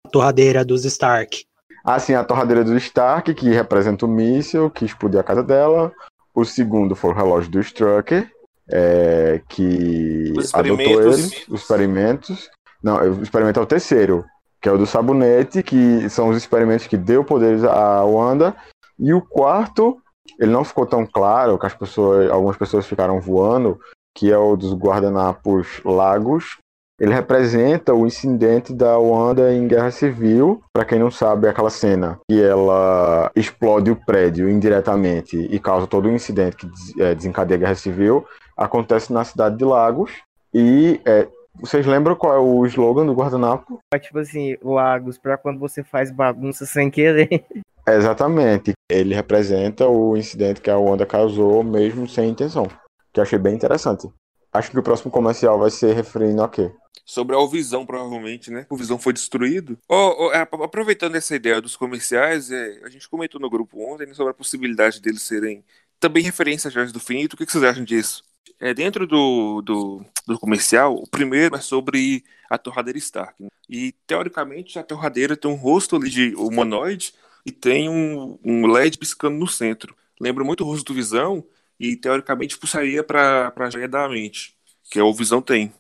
A 0.06 0.10
torradeira 0.10 0.66
dos 0.66 0.86
Stark. 0.86 1.46
Ah, 1.84 2.00
sim, 2.00 2.14
a 2.14 2.24
torradeira 2.24 2.64
do 2.64 2.76
Stark, 2.78 3.34
que 3.34 3.50
representa 3.50 4.06
o 4.06 4.10
míssil 4.10 4.70
que 4.70 4.86
explodiu 4.86 5.20
a 5.20 5.24
casa 5.24 5.42
dela. 5.42 5.92
O 6.36 6.44
segundo 6.44 6.96
foi 6.96 7.12
o 7.12 7.14
relógio 7.14 7.50
do 7.50 7.60
Strucker, 7.62 8.30
é, 8.70 9.42
que 9.48 10.34
Os 10.38 10.54
adotou 10.54 11.02
ele, 11.02 11.12
os 11.50 11.62
experimentos. 11.62 12.50
Não, 12.84 12.98
o 12.98 13.24
experimento 13.24 13.60
é 13.60 13.64
o 13.64 13.68
terceiro, 13.68 14.26
que 14.62 14.70
é 14.70 14.72
o 14.72 14.78
do 14.78 14.86
sabonete, 14.86 15.64
que 15.64 16.10
são 16.10 16.30
os 16.30 16.38
experimentos 16.38 16.88
que 16.88 16.98
deu 16.98 17.24
poderes 17.24 17.64
à 17.64 18.04
Wanda. 18.04 18.56
E 19.00 19.14
o 19.14 19.22
quarto, 19.22 19.98
ele 20.40 20.52
não 20.52 20.64
ficou 20.64 20.86
tão 20.86 21.06
claro, 21.06 21.58
que 21.58 21.66
as 21.66 21.74
pessoas, 21.74 22.30
algumas 22.30 22.58
pessoas 22.58 22.86
ficaram 22.86 23.20
voando, 23.20 23.80
que 24.16 24.32
é 24.32 24.38
o 24.38 24.56
dos 24.56 24.74
guardanapos 24.74 25.82
lagos. 25.84 26.58
Ele 27.00 27.14
representa 27.14 27.94
o 27.94 28.08
incidente 28.08 28.74
da 28.74 28.98
Wanda 28.98 29.54
em 29.54 29.68
Guerra 29.68 29.92
Civil. 29.92 30.64
Para 30.74 30.84
quem 30.84 30.98
não 30.98 31.12
sabe, 31.12 31.46
é 31.46 31.52
aquela 31.52 31.70
cena 31.70 32.20
que 32.28 32.42
ela 32.42 33.32
explode 33.36 33.92
o 33.92 33.96
prédio 33.96 34.50
indiretamente 34.50 35.38
e 35.38 35.60
causa 35.60 35.86
todo 35.86 36.10
um 36.10 36.16
incidente 36.16 36.58
que 36.58 36.68
é, 37.00 37.14
desencadeia 37.14 37.58
a 37.58 37.60
Guerra 37.60 37.76
Civil. 37.76 38.26
Acontece 38.58 39.14
na 39.14 39.24
cidade 39.24 39.58
de 39.58 39.64
Lagos. 39.64 40.12
E 40.54 41.00
é, 41.06 41.28
vocês 41.60 41.86
lembram 41.86 42.16
qual 42.16 42.34
é 42.34 42.40
o 42.40 42.66
slogan 42.66 43.06
do 43.06 43.14
guardanapo? 43.14 43.80
É 43.94 44.00
tipo 44.00 44.20
assim, 44.20 44.58
lagos, 44.62 45.18
pra 45.18 45.38
quando 45.38 45.60
você 45.60 45.84
faz 45.84 46.12
bagunça 46.12 46.66
sem 46.66 46.90
querer. 46.90 47.46
É, 47.88 47.96
exatamente. 47.96 48.74
Ele 48.92 49.16
representa 49.16 49.88
o 49.88 50.18
incidente 50.18 50.60
que 50.60 50.70
a 50.70 50.78
Wanda 50.78 51.06
causou, 51.06 51.64
mesmo 51.64 52.08
sem 52.08 52.30
intenção. 52.30 52.68
Que 53.14 53.20
eu 53.20 53.24
achei 53.24 53.40
bem 53.40 53.56
interessante. 53.56 54.10
Acho 54.52 54.72
que 54.72 54.80
o 54.80 54.84
próximo 54.84 55.10
comercial 55.10 55.58
vai 55.58 55.70
ser 55.70 55.94
referindo 55.94 56.44
a 56.44 56.50
quê? 56.50 56.70
Sobre 57.06 57.36
a 57.36 57.46
Visão, 57.48 57.86
provavelmente, 57.86 58.52
né? 58.52 58.66
O 58.70 58.76
Visão 58.76 59.00
foi 59.00 59.14
destruído. 59.14 59.78
Ó, 59.88 60.28
ó, 60.28 60.34
é, 60.34 60.42
aproveitando 60.42 61.16
essa 61.16 61.36
ideia 61.36 61.62
dos 61.62 61.78
comerciais, 61.78 62.52
é, 62.52 62.82
a 62.84 62.90
gente 62.90 63.08
comentou 63.08 63.40
no 63.40 63.50
grupo 63.50 63.80
ontem 63.82 64.06
né, 64.06 64.14
sobre 64.14 64.32
a 64.32 64.36
possibilidade 64.36 65.00
deles 65.00 65.22
serem 65.22 65.64
também 66.00 66.22
referências 66.22 66.72
a 66.72 66.74
Joias 66.74 66.92
do 66.92 67.00
Finito. 67.00 67.34
O 67.34 67.38
que 67.38 67.46
que 67.46 67.52
vocês 67.52 67.64
acham 67.64 67.86
disso? 67.86 68.24
É, 68.60 68.74
dentro 68.74 69.06
do, 69.06 69.62
do, 69.62 70.06
do 70.26 70.40
comercial, 70.40 70.96
o 70.96 71.08
primeiro 71.08 71.56
é 71.56 71.62
sobre 71.62 72.24
a 72.50 72.58
torradeira 72.58 72.98
Stark. 72.98 73.42
né? 73.42 73.50
E, 73.70 73.92
teoricamente, 74.08 74.80
a 74.80 74.84
torradeira 74.84 75.38
tem 75.38 75.50
um 75.50 75.56
rosto 75.56 75.96
ali 75.96 76.10
de 76.10 76.34
humanoide 76.36 77.14
e 77.46 77.52
tem 77.52 77.88
um, 77.90 78.40
um 78.44 78.66
LED 78.68 78.98
piscando 78.98 79.38
no 79.38 79.48
centro. 79.48 79.96
Lembra 80.20 80.44
muito 80.44 80.64
o 80.64 80.68
rosto 80.68 80.86
do 80.88 80.96
Visão 80.96 81.46
e, 81.80 81.96
teoricamente, 81.96 82.58
puxaria 82.58 83.04
para 83.04 83.54
a 83.56 83.70
joia 83.70 83.88
da 83.88 84.10
mente, 84.10 84.56
que 84.90 85.00
é 85.00 85.04
o 85.04 85.14
Visão 85.14 85.42
tem. 85.42 85.72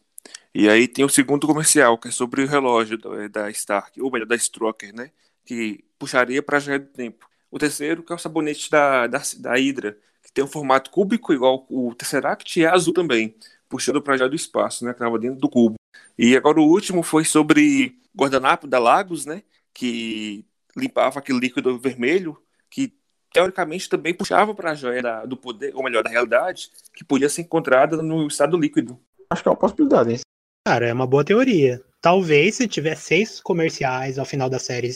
E 0.53 0.69
aí 0.69 0.87
tem 0.87 1.05
o 1.05 1.09
segundo 1.09 1.47
comercial, 1.47 1.97
que 1.97 2.07
é 2.09 2.11
sobre 2.11 2.43
o 2.43 2.47
relógio 2.47 2.97
da, 2.97 3.27
da 3.27 3.49
Stark, 3.51 3.99
ou 4.01 4.11
melhor, 4.11 4.25
da 4.27 4.35
Stroker, 4.35 4.93
né? 4.93 5.11
Que 5.45 5.83
puxaria 5.99 6.43
para 6.43 6.57
a 6.57 6.59
joia 6.59 6.79
do 6.79 6.87
tempo. 6.87 7.27
O 7.49 7.57
terceiro, 7.59 8.03
que 8.03 8.11
é 8.11 8.15
o 8.15 8.19
sabonete 8.19 8.69
da, 8.69 9.07
da, 9.07 9.21
da 9.39 9.53
Hydra, 9.55 9.97
que 10.27 10.33
tem 10.33 10.43
um 10.43 10.47
formato 10.47 10.91
cúbico 10.91 11.33
igual 11.33 11.65
o 11.69 11.95
Tesseract 11.95 12.59
e 12.59 12.65
é 12.65 12.67
azul 12.67 12.93
também, 12.93 13.33
puxando 13.69 14.01
para 14.01 14.13
a 14.13 14.17
joia 14.17 14.29
do 14.29 14.35
espaço, 14.35 14.83
né? 14.83 14.91
Que 14.91 14.97
estava 14.97 15.17
dentro 15.17 15.39
do 15.39 15.49
cubo. 15.49 15.75
E 16.17 16.35
agora 16.35 16.59
o 16.59 16.67
último 16.67 17.01
foi 17.01 17.23
sobre 17.23 17.97
guardanapo 18.15 18.67
da 18.67 18.77
Lagos, 18.77 19.25
né? 19.25 19.41
Que 19.73 20.45
limpava 20.75 21.19
aquele 21.19 21.39
líquido 21.39 21.79
vermelho, 21.79 22.37
que 22.69 22.93
teoricamente 23.31 23.87
também 23.87 24.13
puxava 24.13 24.53
para 24.53 24.71
a 24.71 24.75
joia 24.75 25.01
da- 25.01 25.25
do 25.25 25.37
poder, 25.37 25.73
ou 25.73 25.83
melhor, 25.83 26.03
da 26.03 26.09
realidade, 26.09 26.69
que 26.93 27.05
podia 27.05 27.29
ser 27.29 27.43
encontrada 27.43 28.01
no 28.01 28.27
estado 28.27 28.57
líquido. 28.57 28.99
Acho 29.29 29.43
que 29.43 29.47
é 29.47 29.51
uma 29.51 29.57
possibilidade, 29.57 30.11
hein? 30.11 30.19
Cara, 30.67 30.87
é 30.87 30.93
uma 30.93 31.07
boa 31.07 31.23
teoria. 31.23 31.81
Talvez 32.01 32.55
se 32.55 32.67
tiver 32.67 32.95
seis 32.95 33.39
comerciais 33.39 34.19
ao 34.19 34.25
final 34.25 34.49
da 34.49 34.59
série, 34.59 34.91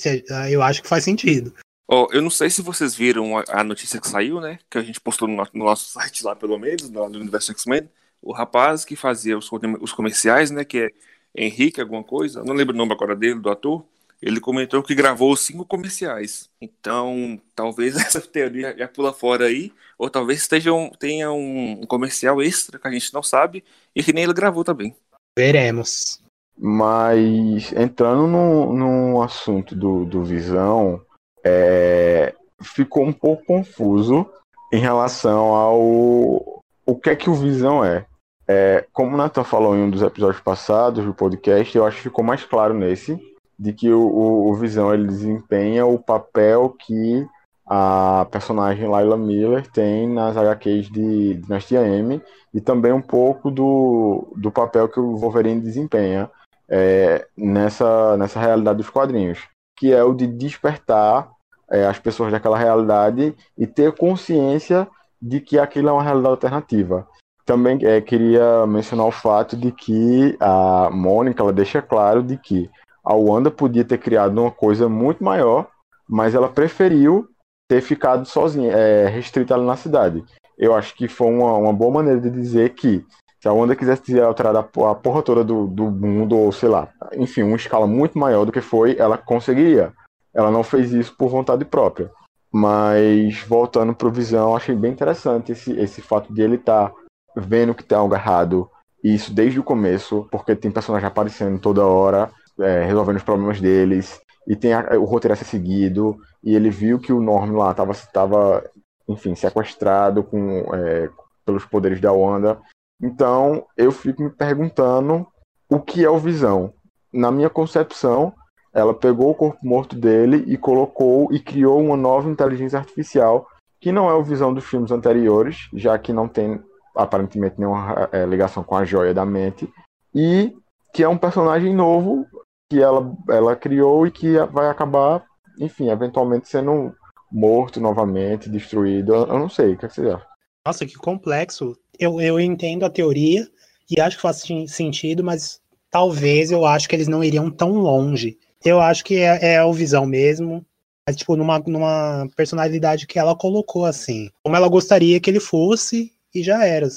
eu 0.49 0.61
acho 0.61 0.81
que 0.81 0.87
faz 0.87 1.03
sentido. 1.03 1.53
Ó, 1.91 2.07
eu 2.11 2.21
não 2.21 2.29
sei 2.29 2.49
se 2.49 2.61
vocês 2.61 2.95
viram 2.95 3.37
a, 3.37 3.43
a 3.49 3.63
notícia 3.63 3.99
que 3.99 4.07
saiu, 4.07 4.39
né? 4.39 4.59
Que 4.69 4.77
a 4.77 4.81
gente 4.81 4.99
postou 5.01 5.27
no, 5.27 5.35
no- 5.35 5.47
no 5.53 5.65
nosso 5.65 5.89
site 5.89 6.23
lá, 6.23 6.35
pelo 6.35 6.57
menos, 6.57 6.89
lá 6.89 7.07
do 7.09 7.19
Universo 7.19 7.51
X-Men. 7.51 7.89
O 8.21 8.31
rapaz 8.31 8.85
que 8.85 8.95
fazia 8.95 9.37
os, 9.37 9.49
os 9.81 9.91
comerciais, 9.93 10.51
né? 10.51 10.63
Que 10.63 10.89
é 11.35 11.43
Henrique, 11.45 11.81
alguma 11.81 12.03
coisa. 12.03 12.43
Não 12.43 12.53
lembro 12.53 12.73
o 12.73 12.77
nome 12.77 12.93
agora 12.93 13.15
dele, 13.15 13.39
do 13.39 13.49
ator. 13.49 13.83
Ele 14.21 14.39
comentou 14.39 14.83
que 14.83 14.93
gravou 14.95 15.35
cinco 15.35 15.65
comerciais. 15.65 16.47
Então, 16.61 17.41
talvez 17.55 17.95
essa 17.97 18.21
teoria 18.21 18.73
já 18.77 18.87
pula 18.87 19.11
fora 19.11 19.45
aí. 19.45 19.73
Ou 19.97 20.09
talvez 20.09 20.39
esteja 20.39 20.71
um- 20.71 20.91
tenha 20.91 21.31
um, 21.31 21.81
um 21.81 21.85
comercial 21.85 22.41
extra 22.41 22.79
que 22.79 22.87
a 22.87 22.91
gente 22.91 23.13
não 23.13 23.23
sabe. 23.23 23.63
E 23.95 24.01
que 24.03 24.13
nem 24.13 24.23
ele 24.23 24.33
gravou 24.33 24.63
também. 24.63 24.95
Veremos. 25.37 26.21
Mas 26.57 27.73
entrando 27.73 28.27
no, 28.27 28.73
no 28.73 29.21
assunto 29.21 29.75
do, 29.75 30.05
do 30.05 30.23
Visão, 30.23 31.03
é, 31.43 32.33
ficou 32.61 33.03
um 33.03 33.13
pouco 33.13 33.45
confuso 33.45 34.27
em 34.71 34.79
relação 34.79 35.53
ao 35.53 36.61
o 36.85 36.95
que 36.95 37.09
é 37.09 37.15
que 37.15 37.29
o 37.29 37.35
Visão 37.35 37.83
é. 37.83 38.05
É, 38.47 38.85
como 38.91 39.13
o 39.13 39.17
Nathan 39.17 39.43
falou 39.43 39.75
em 39.75 39.83
um 39.83 39.89
dos 39.89 40.01
episódios 40.01 40.41
passados 40.41 41.05
do 41.05 41.13
podcast, 41.13 41.77
eu 41.77 41.85
acho 41.85 41.97
que 41.97 42.03
ficou 42.03 42.23
mais 42.23 42.43
claro 42.43 42.73
nesse, 42.73 43.17
de 43.57 43.71
que 43.71 43.91
o, 43.91 44.49
o, 44.49 44.53
Visão 44.55 44.93
ele 44.93 45.07
desempenha 45.07 45.85
o 45.85 45.97
papel 45.97 46.75
que 46.79 47.25
a 47.65 48.27
personagem 48.31 48.89
Layla 48.89 49.15
Miller 49.15 49.65
tem 49.71 50.09
nas 50.09 50.35
HQs 50.35 50.89
de 50.91 51.35
Dinastia 51.35 51.87
M 51.87 52.21
e 52.53 52.59
também 52.59 52.91
um 52.91 53.01
pouco 53.01 53.49
do, 53.49 54.33
do 54.35 54.51
papel 54.51 54.89
que 54.89 54.99
o 54.99 55.15
Wolverine 55.15 55.61
desempenha 55.61 56.29
é, 56.67 57.25
nessa, 57.37 58.17
nessa 58.17 58.39
realidade 58.39 58.77
dos 58.77 58.89
quadrinhos, 58.89 59.47
que 59.81 59.91
é 59.91 60.03
o 60.03 60.13
de 60.13 60.27
despertar 60.27 61.31
é, 61.67 61.87
as 61.87 61.97
pessoas 61.97 62.31
daquela 62.31 62.55
realidade 62.55 63.35
e 63.57 63.65
ter 63.65 63.91
consciência 63.93 64.87
de 65.19 65.41
que 65.41 65.57
aquilo 65.57 65.89
é 65.89 65.91
uma 65.91 66.03
realidade 66.03 66.33
alternativa. 66.33 67.07
Também 67.47 67.79
é, 67.81 67.99
queria 67.99 68.67
mencionar 68.67 69.07
o 69.07 69.11
fato 69.11 69.57
de 69.57 69.71
que 69.71 70.37
a 70.39 70.91
Mônica 70.91 71.41
ela 71.41 71.51
deixa 71.51 71.81
claro 71.81 72.21
de 72.21 72.37
que 72.37 72.69
a 73.03 73.15
Wanda 73.15 73.49
podia 73.49 73.83
ter 73.83 73.97
criado 73.97 74.39
uma 74.39 74.51
coisa 74.51 74.87
muito 74.87 75.23
maior, 75.23 75.67
mas 76.07 76.35
ela 76.35 76.47
preferiu 76.47 77.27
ter 77.67 77.81
ficado 77.81 78.23
sozinha, 78.27 78.71
é, 78.71 79.07
restrita 79.07 79.55
ali 79.55 79.65
na 79.65 79.75
cidade. 79.75 80.23
Eu 80.59 80.75
acho 80.75 80.93
que 80.93 81.07
foi 81.07 81.25
uma, 81.27 81.53
uma 81.53 81.73
boa 81.73 81.91
maneira 81.91 82.21
de 82.21 82.29
dizer 82.29 82.75
que 82.75 83.03
se 83.41 83.47
a 83.47 83.53
Wanda 83.53 83.75
quisesse 83.75 84.03
ter 84.03 84.21
alterado 84.21 84.59
a, 84.59 84.63
po- 84.63 84.85
a 84.85 84.93
porra 84.95 85.21
toda 85.23 85.43
do, 85.43 85.65
do 85.67 85.89
mundo, 85.89 86.37
ou 86.37 86.51
sei 86.51 86.69
lá, 86.69 86.89
enfim, 87.13 87.41
uma 87.41 87.55
escala 87.55 87.87
muito 87.87 88.17
maior 88.17 88.45
do 88.45 88.51
que 88.51 88.61
foi, 88.61 88.95
ela 88.97 89.17
conseguiria. 89.17 89.91
Ela 90.33 90.51
não 90.51 90.63
fez 90.63 90.91
isso 90.93 91.15
por 91.17 91.29
vontade 91.29 91.65
própria. 91.65 92.11
Mas 92.53 93.39
voltando 93.47 93.95
pro 93.95 94.11
Visão, 94.11 94.55
achei 94.55 94.75
bem 94.75 94.91
interessante 94.91 95.51
esse, 95.53 95.71
esse 95.79 96.01
fato 96.01 96.31
de 96.33 96.41
ele 96.41 96.55
estar 96.55 96.91
vendo 97.35 97.73
que 97.73 97.83
tem 97.83 97.97
algo 97.97 98.13
errado. 98.13 98.69
E 99.03 99.15
isso 99.15 99.33
desde 99.33 99.59
o 99.59 99.63
começo, 99.63 100.27
porque 100.31 100.55
tem 100.55 100.69
personagem 100.69 101.07
aparecendo 101.07 101.59
toda 101.59 101.85
hora, 101.85 102.29
é, 102.59 102.83
resolvendo 102.85 103.15
os 103.17 103.23
problemas 103.23 103.59
deles. 103.59 104.21
E 104.47 104.55
tem 104.55 104.73
a- 104.73 104.89
o 104.99 105.05
roteiro 105.05 105.33
a 105.33 105.35
ser 105.37 105.45
seguido. 105.45 106.15
E 106.43 106.55
ele 106.55 106.69
viu 106.69 106.99
que 106.99 107.11
o 107.11 107.21
Norm 107.21 107.55
lá 107.57 107.71
estava, 107.71 107.93
tava, 108.13 108.63
enfim, 109.07 109.33
sequestrado 109.33 110.23
com, 110.23 110.63
é, 110.75 111.09
pelos 111.45 111.65
poderes 111.65 111.99
da 111.99 112.11
Wanda. 112.11 112.59
Então, 113.01 113.65
eu 113.75 113.91
fico 113.91 114.21
me 114.21 114.29
perguntando 114.29 115.25
o 115.69 115.79
que 115.79 116.05
é 116.05 116.09
o 116.09 116.19
Visão. 116.19 116.73
Na 117.11 117.31
minha 117.31 117.49
concepção, 117.49 118.33
ela 118.73 118.93
pegou 118.93 119.31
o 119.31 119.35
corpo 119.35 119.59
morto 119.63 119.95
dele 119.95 120.43
e 120.47 120.57
colocou 120.57 121.31
e 121.33 121.39
criou 121.39 121.81
uma 121.81 121.97
nova 121.97 122.29
inteligência 122.29 122.79
artificial, 122.79 123.47
que 123.79 123.91
não 123.91 124.09
é 124.09 124.13
o 124.13 124.23
Visão 124.23 124.53
dos 124.53 124.65
filmes 124.65 124.91
anteriores, 124.91 125.67
já 125.73 125.97
que 125.97 126.13
não 126.13 126.27
tem 126.27 126.61
aparentemente 126.95 127.55
nenhuma 127.57 128.09
eh, 128.11 128.25
ligação 128.25 128.63
com 128.63 128.75
a 128.75 128.85
joia 128.85 129.13
da 129.13 129.25
mente, 129.25 129.67
e 130.13 130.53
que 130.93 131.03
é 131.03 131.09
um 131.09 131.17
personagem 131.17 131.73
novo 131.73 132.25
que 132.69 132.81
ela, 132.81 133.11
ela 133.29 133.55
criou 133.55 134.05
e 134.05 134.11
que 134.11 134.37
vai 134.51 134.67
acabar, 134.67 135.23
enfim, 135.59 135.89
eventualmente 135.89 136.47
sendo 136.47 136.93
morto 137.31 137.79
novamente, 137.79 138.49
destruído. 138.49 139.13
Eu 139.13 139.27
eu 139.27 139.39
não 139.39 139.49
sei, 139.49 139.73
o 139.73 139.77
que, 139.77 139.85
é 139.85 139.89
que 139.89 139.95
você 139.95 140.09
acha? 140.09 140.27
Nossa, 140.65 140.85
que 140.85 140.95
complexo. 140.95 141.75
Eu, 142.01 142.19
eu 142.19 142.39
entendo 142.39 142.83
a 142.83 142.89
teoria 142.89 143.47
e 143.87 144.01
acho 144.01 144.15
que 144.15 144.23
faz 144.23 144.37
sen- 144.37 144.65
sentido, 144.65 145.23
mas 145.23 145.61
talvez 145.91 146.51
eu 146.51 146.65
acho 146.65 146.89
que 146.89 146.95
eles 146.95 147.07
não 147.07 147.23
iriam 147.23 147.51
tão 147.51 147.73
longe. 147.73 148.39
Eu 148.65 148.81
acho 148.81 149.05
que 149.05 149.17
é, 149.17 149.53
é 149.53 149.63
o 149.63 149.71
Visão 149.71 150.05
mesmo. 150.07 150.65
Mas, 151.07 151.15
tipo, 151.15 151.35
numa, 151.35 151.59
numa 151.59 152.27
personalidade 152.35 153.05
que 153.05 153.19
ela 153.19 153.35
colocou 153.35 153.85
assim. 153.85 154.29
Como 154.43 154.55
ela 154.55 154.67
gostaria 154.67 155.19
que 155.19 155.29
ele 155.29 155.39
fosse, 155.39 156.11
e 156.33 156.41
já 156.41 156.65
era. 156.65 156.87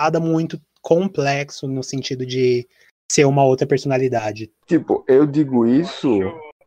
Nada 0.00 0.20
muito 0.20 0.60
complexo 0.80 1.66
no 1.66 1.82
sentido 1.82 2.24
de 2.24 2.66
ser 3.10 3.24
uma 3.24 3.44
outra 3.44 3.66
personalidade. 3.66 4.50
Tipo, 4.66 5.04
eu 5.08 5.26
digo 5.26 5.66
isso 5.66 6.20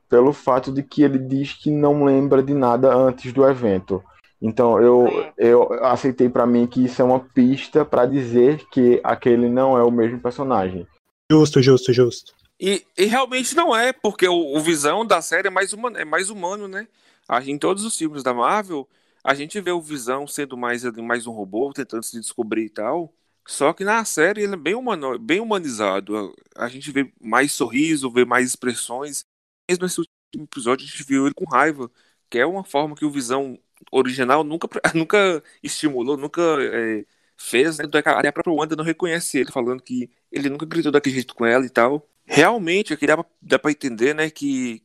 pelo 0.09 0.31
fato 0.33 0.71
de 0.71 0.81
que 0.83 1.03
ele 1.03 1.19
diz 1.19 1.53
que 1.53 1.69
não 1.69 2.03
lembra 2.03 2.41
de 2.41 2.53
nada 2.53 2.93
antes 2.93 3.31
do 3.33 3.47
evento. 3.47 4.01
Então 4.41 4.81
eu, 4.81 5.07
eu 5.37 5.73
aceitei 5.85 6.29
pra 6.29 6.45
mim 6.45 6.67
que 6.67 6.85
isso 6.85 7.01
é 7.01 7.05
uma 7.05 7.19
pista 7.19 7.83
pra 7.83 8.05
dizer 8.05 8.65
que 8.71 9.01
aquele 9.03 9.49
não 9.49 9.77
é 9.77 9.83
o 9.83 9.91
mesmo 9.91 10.19
personagem. 10.19 10.87
Justo, 11.31 11.61
justo, 11.61 11.91
justo. 11.91 12.33
E, 12.59 12.85
e 12.97 13.05
realmente 13.05 13.55
não 13.55 13.75
é, 13.75 13.93
porque 13.93 14.27
o, 14.27 14.55
o 14.55 14.59
Visão 14.61 15.05
da 15.05 15.21
série 15.21 15.47
é 15.47 15.51
mais, 15.51 15.73
humano, 15.73 15.97
é 15.97 16.05
mais 16.05 16.29
humano, 16.29 16.67
né? 16.67 16.87
A- 17.27 17.43
Em 17.43 17.57
todos 17.57 17.83
os 17.83 17.95
filmes 17.97 18.23
da 18.23 18.33
Marvel, 18.33 18.87
a 19.23 19.33
gente 19.35 19.59
vê 19.61 19.71
o 19.71 19.81
Visão 19.81 20.25
sendo 20.27 20.57
mais, 20.57 20.83
mais 20.95 21.27
um 21.27 21.31
robô, 21.31 21.71
tentando 21.73 22.03
se 22.03 22.19
descobrir 22.19 22.65
e 22.65 22.69
tal. 22.69 23.13
Só 23.47 23.73
que 23.73 23.83
na 23.83 24.03
série 24.05 24.41
ele 24.43 24.53
é 24.53 24.57
bem, 24.57 24.75
humano, 24.75 25.17
bem 25.19 25.39
humanizado. 25.39 26.33
A 26.55 26.67
gente 26.67 26.91
vê 26.91 27.11
mais 27.21 27.51
sorriso, 27.53 28.09
vê 28.11 28.25
mais 28.25 28.47
expressões. 28.47 29.23
Mesmo 29.69 29.83
nesse 29.83 29.99
último 29.99 30.43
episódio, 30.43 30.85
a 30.85 30.89
gente 30.89 31.03
viu 31.03 31.25
ele 31.25 31.33
com 31.35 31.45
raiva, 31.45 31.89
que 32.29 32.39
é 32.39 32.45
uma 32.45 32.63
forma 32.63 32.95
que 32.95 33.05
o 33.05 33.11
Visão 33.11 33.57
original 33.91 34.43
nunca, 34.43 34.67
nunca 34.93 35.43
estimulou, 35.61 36.17
nunca 36.17 36.41
é, 36.59 37.05
fez. 37.37 37.77
Né? 37.77 37.85
A 38.05 38.31
própria 38.31 38.53
Wanda 38.53 38.75
não 38.75 38.83
reconhece 38.83 39.39
ele, 39.39 39.51
falando 39.51 39.81
que 39.81 40.09
ele 40.31 40.49
nunca 40.49 40.65
gritou 40.65 40.91
daquele 40.91 41.15
jeito 41.15 41.35
com 41.35 41.45
ela 41.45 41.65
e 41.65 41.69
tal. 41.69 42.07
Realmente, 42.25 42.93
aqui 42.93 43.07
dá 43.07 43.17
pra, 43.17 43.25
dá 43.41 43.59
pra 43.59 43.71
entender 43.71 44.13
né, 44.13 44.29
que, 44.29 44.83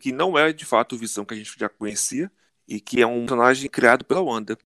que 0.00 0.12
não 0.12 0.38
é 0.38 0.52
de 0.52 0.64
fato 0.64 0.94
o 0.94 0.98
Visão 0.98 1.24
que 1.24 1.34
a 1.34 1.36
gente 1.36 1.58
já 1.58 1.68
conhecia 1.68 2.30
e 2.68 2.80
que 2.80 3.00
é 3.00 3.06
um 3.06 3.20
personagem 3.20 3.70
criado 3.70 4.04
pela 4.04 4.20
Wanda. 4.20 4.58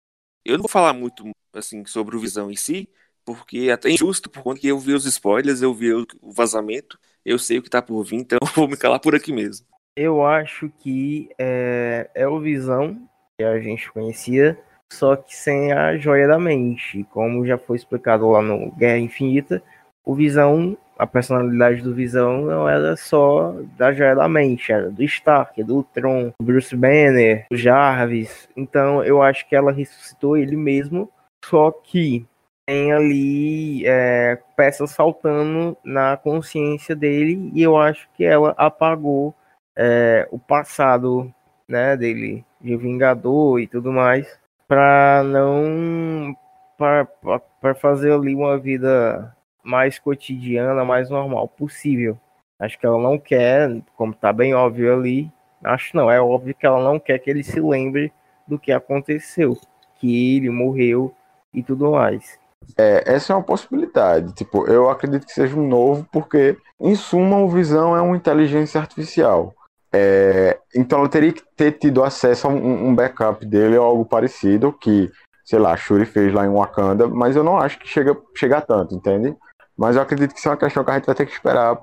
Eu 0.44 0.54
não 0.54 0.62
vou 0.62 0.68
falar 0.68 0.92
muito 0.92 1.30
assim 1.52 1.84
sobre 1.84 2.16
o 2.16 2.20
Visão 2.20 2.50
em 2.50 2.56
si, 2.56 2.88
porque 3.24 3.66
é 3.68 3.72
até 3.72 3.90
injusto, 3.90 4.30
por 4.30 4.42
conta 4.42 4.60
que 4.60 4.68
eu 4.68 4.78
vi 4.78 4.94
os 4.94 5.04
spoilers, 5.04 5.62
eu 5.62 5.74
vi 5.74 5.92
o 5.92 6.06
vazamento, 6.32 6.98
eu 7.24 7.38
sei 7.38 7.58
o 7.58 7.62
que 7.62 7.70
tá 7.70 7.82
por 7.82 8.02
vir, 8.02 8.16
então 8.16 8.38
vou 8.54 8.66
me 8.66 8.76
calar 8.76 8.98
por 8.98 9.14
aqui 9.14 9.32
mesmo. 9.32 9.66
Eu 9.94 10.24
acho 10.24 10.70
que 10.78 11.28
é, 11.38 12.10
é 12.14 12.26
o 12.26 12.40
Visão 12.40 13.09
que 13.40 13.44
a 13.44 13.58
gente 13.58 13.90
conhecia, 13.90 14.58
só 14.92 15.16
que 15.16 15.34
sem 15.34 15.72
a 15.72 15.96
joia 15.96 16.28
da 16.28 16.38
mente. 16.38 17.06
Como 17.10 17.46
já 17.46 17.56
foi 17.56 17.78
explicado 17.78 18.28
lá 18.28 18.42
no 18.42 18.70
Guerra 18.72 18.98
Infinita, 18.98 19.62
o 20.04 20.14
Visão, 20.14 20.76
a 20.98 21.06
personalidade 21.06 21.80
do 21.80 21.94
Visão 21.94 22.42
não 22.42 22.68
era 22.68 22.94
só 22.96 23.54
da 23.78 23.94
joia 23.94 24.14
da 24.14 24.28
mente, 24.28 24.70
era 24.70 24.90
do 24.90 25.02
Stark, 25.04 25.62
do 25.64 25.82
Tron, 25.82 26.32
do 26.38 26.44
Bruce 26.44 26.76
Banner, 26.76 27.46
do 27.50 27.56
Jarvis. 27.56 28.46
Então 28.54 29.02
eu 29.02 29.22
acho 29.22 29.48
que 29.48 29.56
ela 29.56 29.72
ressuscitou 29.72 30.36
ele 30.36 30.56
mesmo, 30.56 31.10
só 31.42 31.70
que 31.70 32.26
tem 32.66 32.92
ali 32.92 33.86
é, 33.86 34.38
peças 34.54 34.94
faltando 34.94 35.78
na 35.82 36.18
consciência 36.18 36.94
dele 36.94 37.50
e 37.54 37.62
eu 37.62 37.78
acho 37.78 38.06
que 38.14 38.22
ela 38.22 38.54
apagou 38.58 39.34
é, 39.74 40.28
o 40.30 40.38
passado 40.38 41.32
né, 41.70 41.96
dele 41.96 42.44
de 42.60 42.76
Vingador 42.76 43.60
e 43.60 43.66
tudo 43.66 43.92
mais 43.92 44.38
para 44.68 45.22
não 45.24 46.36
para 46.78 47.74
fazer 47.74 48.12
ali 48.12 48.34
uma 48.34 48.58
vida 48.58 49.34
mais 49.62 49.98
cotidiana, 49.98 50.84
mais 50.84 51.10
normal 51.10 51.46
possível. 51.48 52.18
Acho 52.58 52.78
que 52.78 52.86
ela 52.86 52.98
não 52.98 53.18
quer, 53.18 53.82
como 53.96 54.14
tá 54.14 54.32
bem 54.32 54.54
óbvio 54.54 54.94
ali, 54.94 55.30
acho 55.62 55.96
não, 55.96 56.10
é 56.10 56.20
óbvio 56.20 56.54
que 56.54 56.66
ela 56.66 56.82
não 56.82 56.98
quer 56.98 57.18
que 57.18 57.30
ele 57.30 57.42
se 57.42 57.60
lembre 57.60 58.12
do 58.46 58.58
que 58.58 58.72
aconteceu, 58.72 59.58
que 59.96 60.36
ele 60.36 60.50
morreu 60.50 61.14
e 61.52 61.62
tudo 61.62 61.92
mais. 61.92 62.38
É, 62.78 63.02
essa 63.06 63.32
é 63.32 63.36
uma 63.36 63.42
possibilidade. 63.42 64.34
Tipo, 64.34 64.66
eu 64.66 64.88
acredito 64.88 65.26
que 65.26 65.32
seja 65.32 65.56
um 65.56 65.66
novo, 65.66 66.06
porque, 66.12 66.56
em 66.80 66.94
suma, 66.94 67.38
o 67.38 67.48
Visão 67.48 67.96
é 67.96 68.00
uma 68.00 68.16
inteligência 68.16 68.80
artificial. 68.80 69.54
É, 69.92 70.58
então 70.74 71.00
ela 71.00 71.08
teria 71.08 71.32
que 71.32 71.42
ter 71.56 71.72
tido 71.72 72.04
acesso 72.04 72.46
a 72.46 72.50
um, 72.50 72.88
um, 72.88 72.94
backup 72.94 73.44
dele 73.44 73.76
ou 73.76 73.84
algo 73.84 74.04
parecido 74.04 74.72
que, 74.72 75.10
sei 75.44 75.58
lá, 75.58 75.76
Shuri 75.76 76.06
fez 76.06 76.32
lá 76.32 76.46
em 76.46 76.52
Wakanda, 76.52 77.08
mas 77.08 77.34
eu 77.34 77.42
não 77.42 77.58
acho 77.58 77.78
que 77.78 77.88
chega, 77.88 78.16
chega 78.36 78.60
tanto, 78.60 78.94
entende? 78.94 79.36
Mas 79.76 79.96
eu 79.96 80.02
acredito 80.02 80.32
que 80.32 80.38
isso 80.38 80.48
é 80.48 80.52
uma 80.52 80.56
questão 80.56 80.84
que 80.84 80.90
a 80.90 80.94
gente 80.94 81.06
vai 81.06 81.14
ter 81.14 81.26
que 81.26 81.32
esperar 81.32 81.76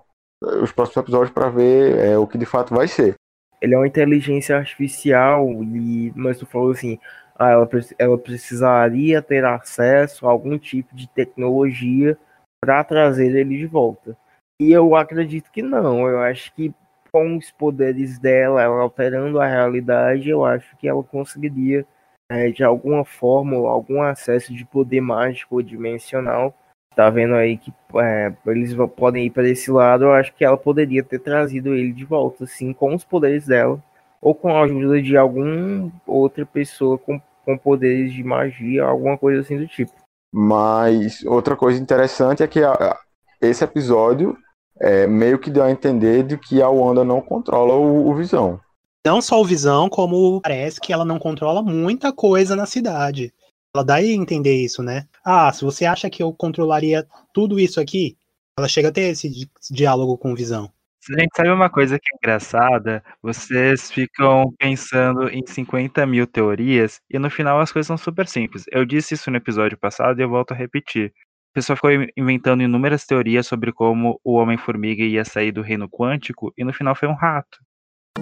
os 0.62 0.72
próximos 0.72 0.98
episódios 0.98 1.32
para 1.32 1.50
ver 1.50 1.98
é, 1.98 2.18
o 2.18 2.28
que 2.28 2.38
de 2.38 2.46
fato 2.46 2.74
vai 2.74 2.88
ser. 2.88 3.16
Ele 3.62 3.74
é 3.74 3.78
uma 3.78 3.88
inteligência 3.88 4.56
artificial, 4.56 5.52
e, 5.52 6.14
mas 6.16 6.38
tu 6.38 6.46
falou 6.46 6.72
assim, 6.72 7.00
ah, 7.36 7.50
ela, 7.50 7.70
ela 7.98 8.18
precisaria 8.18 9.22
ter 9.22 9.44
acesso 9.44 10.28
a 10.28 10.32
algum 10.32 10.58
tipo 10.58 10.96
de 10.96 11.10
tecnologia 11.10 12.18
para 12.62 12.84
trazer 12.84 13.36
ele 13.36 13.58
de 13.58 13.66
volta. 13.66 14.16
E 14.60 14.72
eu 14.72 14.96
acredito 14.96 15.52
que 15.52 15.62
não. 15.62 16.08
Eu 16.08 16.20
acho 16.20 16.54
que 16.54 16.74
com 17.18 17.36
os 17.36 17.50
poderes 17.50 18.20
dela, 18.20 18.62
ela 18.62 18.82
alterando 18.82 19.40
a 19.40 19.48
realidade, 19.48 20.30
eu 20.30 20.46
acho 20.46 20.78
que 20.78 20.88
ela 20.88 21.04
conseguiria, 21.04 21.84
é, 22.30 22.50
de 22.52 22.64
alguma 22.64 23.04
forma, 23.04 23.56
algum 23.68 24.04
acesso 24.04 24.54
de 24.54 24.64
poder 24.64 25.02
mágico 25.02 25.56
ou 25.56 25.62
dimensional. 25.64 26.54
Tá 26.96 27.10
vendo 27.10 27.36
aí 27.36 27.58
que 27.58 27.74
é, 27.96 28.34
eles 28.46 28.76
podem 28.96 29.26
ir 29.26 29.32
para 29.32 29.48
esse 29.48 29.72
lado. 29.72 30.06
Eu 30.06 30.14
acho 30.14 30.34
que 30.34 30.46
ela 30.46 30.58
poderia 30.58 31.04
ter 31.04 31.20
trazido 31.20 31.74
ele 31.74 31.92
de 31.92 32.06
volta, 32.06 32.44
assim, 32.44 32.74
com 32.74 32.94
os 32.94 33.04
poderes 33.04 33.48
dela, 33.48 33.84
ou 34.22 34.36
com 34.36 34.56
a 34.56 34.62
ajuda 34.62 35.02
de 35.02 35.18
alguma 35.18 35.92
outra 36.06 36.46
pessoa 36.46 36.98
com 36.98 37.20
com 37.48 37.58
poderes 37.58 38.12
de 38.12 38.22
magia, 38.22 38.84
alguma 38.84 39.18
coisa 39.18 39.40
assim 39.40 39.58
do 39.58 39.66
tipo. 39.66 39.94
Mas 40.34 41.24
outra 41.24 41.56
coisa 41.56 41.82
interessante 41.82 42.44
é 42.44 42.48
que 42.48 42.62
a, 42.62 43.00
esse 43.40 43.64
episódio 43.64 44.38
é, 44.80 45.08
meio 45.08 45.40
que 45.40 45.50
deu 45.50 45.64
a 45.64 45.72
entender 45.72 46.24
de 46.24 46.38
que 46.38 46.62
a 46.62 46.70
Wanda 46.70 47.04
não 47.04 47.22
controla 47.22 47.74
o, 47.74 48.10
o 48.10 48.16
Visão. 48.16 48.60
Não 49.06 49.22
só 49.22 49.40
o 49.40 49.46
Visão, 49.46 49.90
como 49.90 50.42
parece 50.42 50.82
que 50.82 50.92
ela 50.92 51.06
não 51.06 51.18
controla 51.18 51.62
muita 51.62 52.12
coisa 52.12 52.56
na 52.56 52.66
cidade. 52.66 53.34
Ela 53.74 53.84
dá 53.84 53.96
a 53.96 54.04
entender 54.04 54.56
isso, 54.56 54.82
né? 54.84 55.08
Ah, 55.24 55.52
se 55.54 55.64
você 55.64 55.86
acha 55.86 56.10
que 56.10 56.22
eu 56.22 56.34
controlaria 56.34 57.08
tudo 57.34 57.60
isso 57.60 57.80
aqui, 57.80 58.18
ela 58.58 58.68
chega 58.68 58.90
a 58.90 58.92
ter 58.92 59.12
esse 59.12 59.50
diálogo 59.72 60.18
com 60.18 60.32
o 60.32 60.36
Visão. 60.36 60.72
Gente, 61.10 61.30
sabe 61.38 61.50
uma 61.50 61.70
coisa 61.70 61.98
que 61.98 62.10
é 62.12 62.18
engraçada? 62.18 63.02
Vocês 63.22 63.90
ficam 63.90 64.54
pensando 64.58 65.30
em 65.30 65.42
50 65.46 66.06
mil 66.06 66.28
teorias 66.28 67.00
e 67.10 67.18
no 67.18 67.30
final 67.30 67.62
as 67.62 67.72
coisas 67.72 67.88
são 67.88 67.98
super 67.98 68.28
simples. 68.28 68.66
Eu 68.72 68.84
disse 68.84 69.14
isso 69.14 69.32
no 69.32 69.38
episódio 69.38 69.78
passado 69.78 70.20
e 70.20 70.24
eu 70.24 70.30
volto 70.30 70.52
a 70.52 70.56
repetir. 70.56 71.14
A 71.52 71.54
pessoa 71.54 71.76
ficou 71.76 71.90
inventando 72.16 72.62
inúmeras 72.62 73.06
teorias 73.06 73.48
sobre 73.48 73.72
como 73.72 74.20
o 74.24 74.34
Homem-Formiga 74.34 75.04
ia 75.04 75.26
sair 75.26 75.52
do 75.52 75.62
reino 75.62 75.90
quântico 75.90 76.54
e 76.58 76.64
no 76.64 76.74
final 76.74 76.96
foi 76.96 77.08
um 77.08 77.16
rato. 77.16 77.60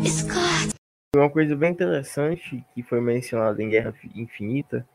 Scott. 0.03 0.75
Uma 1.15 1.29
coisa 1.29 1.55
bem 1.55 1.71
interessante 1.71 2.63
que 2.73 2.83
foi 2.83 2.99
mencionada 2.99 3.61
em 3.63 3.69
Guerra 3.69 3.93
Infinita 4.15 4.85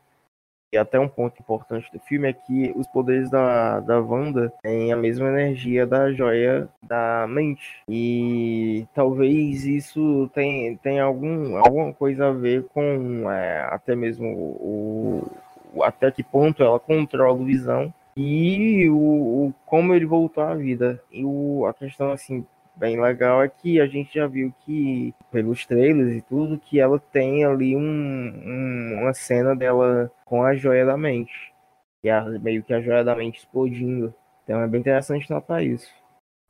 e 0.73 0.77
até 0.77 0.97
um 0.97 1.07
ponto 1.07 1.37
importante 1.41 1.91
do 1.91 1.99
filme 1.99 2.29
é 2.29 2.33
que 2.33 2.71
os 2.77 2.87
poderes 2.87 3.29
da, 3.29 3.81
da 3.81 3.99
Wanda 3.99 4.53
têm 4.61 4.93
a 4.93 4.95
mesma 4.95 5.27
energia 5.27 5.85
da 5.85 6.13
joia 6.13 6.69
da 6.81 7.27
mente. 7.27 7.81
E 7.89 8.87
talvez 8.93 9.65
isso 9.65 10.29
tenha, 10.33 10.77
tenha 10.77 11.03
algum, 11.03 11.57
alguma 11.57 11.93
coisa 11.93 12.29
a 12.29 12.31
ver 12.31 12.63
com 12.67 13.29
é, 13.29 13.63
até 13.63 13.95
mesmo 13.95 14.27
o, 14.27 15.29
o, 15.73 15.83
até 15.83 16.09
que 16.09 16.23
ponto 16.23 16.63
ela 16.63 16.79
controla 16.79 17.33
o 17.33 17.43
visão 17.45 17.93
e 18.15 18.89
o, 18.89 18.97
o 19.47 19.53
como 19.65 19.93
ele 19.93 20.05
voltou 20.05 20.43
à 20.43 20.55
vida. 20.55 21.01
E 21.11 21.23
o, 21.23 21.65
a 21.65 21.73
questão 21.73 22.11
assim 22.11 22.45
bem 22.75 22.99
legal 22.99 23.43
é 23.43 23.47
que 23.47 23.79
a 23.79 23.87
gente 23.87 24.13
já 24.13 24.27
viu 24.27 24.53
que, 24.65 25.13
pelos 25.31 25.65
trailers 25.65 26.15
e 26.15 26.21
tudo, 26.21 26.59
que 26.59 26.79
ela 26.79 26.99
tem 26.99 27.45
ali 27.45 27.75
um, 27.75 27.81
um, 27.81 28.99
uma 29.01 29.13
cena 29.13 29.55
dela 29.55 30.11
com 30.25 30.43
a 30.43 30.55
joia 30.55 30.85
da 30.85 30.97
mente. 30.97 31.53
E 32.03 32.09
a, 32.09 32.23
meio 32.23 32.63
que 32.63 32.73
a 32.73 32.81
joia 32.81 33.03
da 33.03 33.15
mente 33.15 33.39
explodindo. 33.39 34.13
Então 34.43 34.59
é 34.61 34.67
bem 34.67 34.79
interessante 34.79 35.29
notar 35.29 35.63
isso. 35.63 35.89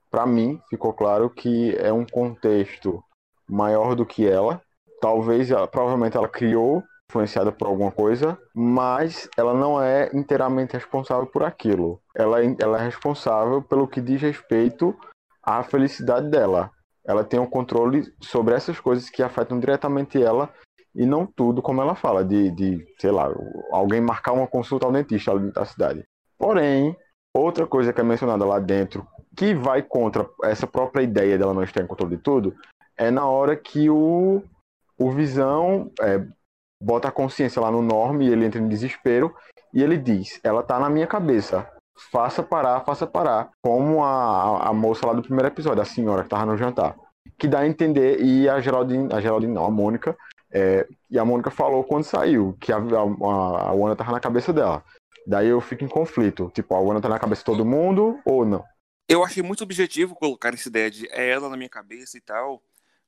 Para 0.09 0.25
mim, 0.25 0.59
ficou 0.69 0.93
claro 0.93 1.29
que 1.29 1.75
é 1.77 1.91
um 1.91 2.05
contexto 2.05 3.03
maior 3.47 3.95
do 3.95 4.05
que 4.05 4.27
ela. 4.27 4.61
Talvez, 5.01 5.51
ela, 5.51 5.67
provavelmente, 5.67 6.15
ela 6.15 6.27
criou, 6.27 6.83
influenciada 7.11 7.51
por 7.51 7.67
alguma 7.67 7.91
coisa, 7.91 8.37
mas 8.55 9.29
ela 9.37 9.53
não 9.53 9.81
é 9.81 10.09
inteiramente 10.13 10.73
responsável 10.73 11.27
por 11.27 11.43
aquilo. 11.43 12.01
Ela, 12.15 12.37
ela 12.57 12.79
é 12.79 12.85
responsável 12.85 13.61
pelo 13.61 13.87
que 13.87 13.99
diz 13.99 14.21
respeito 14.21 14.95
a 15.43 15.61
felicidade 15.61 16.29
dela. 16.29 16.71
Ela 17.05 17.23
tem 17.23 17.39
um 17.39 17.45
controle 17.45 18.03
sobre 18.21 18.55
essas 18.55 18.79
coisas 18.79 19.09
que 19.09 19.21
afetam 19.21 19.59
diretamente 19.59 20.21
ela 20.21 20.49
e 20.95 21.05
não 21.05 21.25
tudo, 21.25 21.61
como 21.61 21.81
ela 21.81 21.95
fala, 21.95 22.23
de, 22.23 22.51
de 22.51 22.85
sei 22.99 23.11
lá, 23.11 23.29
alguém 23.71 23.99
marcar 23.99 24.33
uma 24.33 24.47
consulta 24.47 24.85
ao 24.85 24.91
dentista 24.91 25.31
ali 25.31 25.51
da 25.51 25.65
cidade. 25.65 26.03
Porém, 26.37 26.95
outra 27.33 27.67
coisa 27.67 27.91
que 27.91 27.99
é 27.99 28.03
mencionada 28.03 28.45
lá 28.45 28.59
dentro, 28.59 29.05
que 29.35 29.53
vai 29.53 29.81
contra 29.81 30.27
essa 30.43 30.67
própria 30.67 31.03
ideia 31.03 31.37
dela 31.37 31.53
não 31.53 31.63
estar 31.63 31.81
em 31.81 31.87
controle 31.87 32.17
de 32.17 32.21
tudo, 32.21 32.55
é 32.97 33.09
na 33.09 33.25
hora 33.25 33.55
que 33.55 33.89
o, 33.89 34.43
o 34.97 35.11
Visão 35.11 35.89
é, 36.01 36.25
bota 36.81 37.07
a 37.07 37.11
consciência 37.11 37.61
lá 37.61 37.71
no 37.71 37.81
Norm 37.81 38.21
e 38.21 38.29
ele 38.29 38.45
entra 38.45 38.59
em 38.59 38.67
desespero 38.67 39.33
e 39.73 39.83
ele 39.83 39.97
diz: 39.97 40.39
Ela 40.43 40.63
tá 40.63 40.79
na 40.79 40.89
minha 40.89 41.07
cabeça 41.07 41.67
faça 42.09 42.41
parar, 42.41 42.79
faça 42.81 43.05
parar. 43.05 43.51
Como 43.61 44.03
a, 44.03 44.69
a 44.69 44.73
moça 44.73 45.05
lá 45.05 45.13
do 45.13 45.21
primeiro 45.21 45.47
episódio, 45.47 45.81
a 45.81 45.85
senhora 45.85 46.23
que 46.23 46.29
tava 46.29 46.45
no 46.45 46.57
jantar. 46.57 46.95
Que 47.37 47.47
dá 47.47 47.59
a 47.59 47.67
entender, 47.67 48.21
e 48.21 48.49
a 48.49 48.59
Geraldine, 48.59 49.13
a 49.13 49.21
Geraldine 49.21 49.53
não, 49.53 49.65
a 49.65 49.71
Mônica, 49.71 50.17
é, 50.51 50.87
e 51.09 51.19
a 51.19 51.25
Mônica 51.25 51.51
falou 51.51 51.83
quando 51.83 52.03
saiu, 52.03 52.55
que 52.59 52.71
a, 52.71 52.77
a, 52.77 52.79
a 52.79 53.73
Wanda 53.73 53.95
tava 53.95 54.11
na 54.11 54.19
cabeça 54.19 54.51
dela. 54.51 54.83
Daí 55.27 55.47
eu 55.47 55.61
fico 55.61 55.83
em 55.83 55.87
conflito. 55.87 56.51
Tipo, 56.53 56.75
a 56.75 56.79
Wanda 56.79 57.01
tá 57.01 57.09
na 57.09 57.19
cabeça 57.19 57.41
de 57.41 57.45
todo 57.45 57.65
mundo 57.65 58.19
ou 58.25 58.45
não? 58.45 58.63
Eu 59.07 59.23
achei 59.23 59.43
muito 59.43 59.63
objetivo 59.63 60.15
colocar 60.15 60.53
essa 60.53 60.69
ideia 60.69 60.89
de 60.89 61.07
é 61.11 61.29
ela 61.29 61.49
na 61.49 61.57
minha 61.57 61.69
cabeça 61.69 62.17
e 62.17 62.21
tal, 62.21 62.61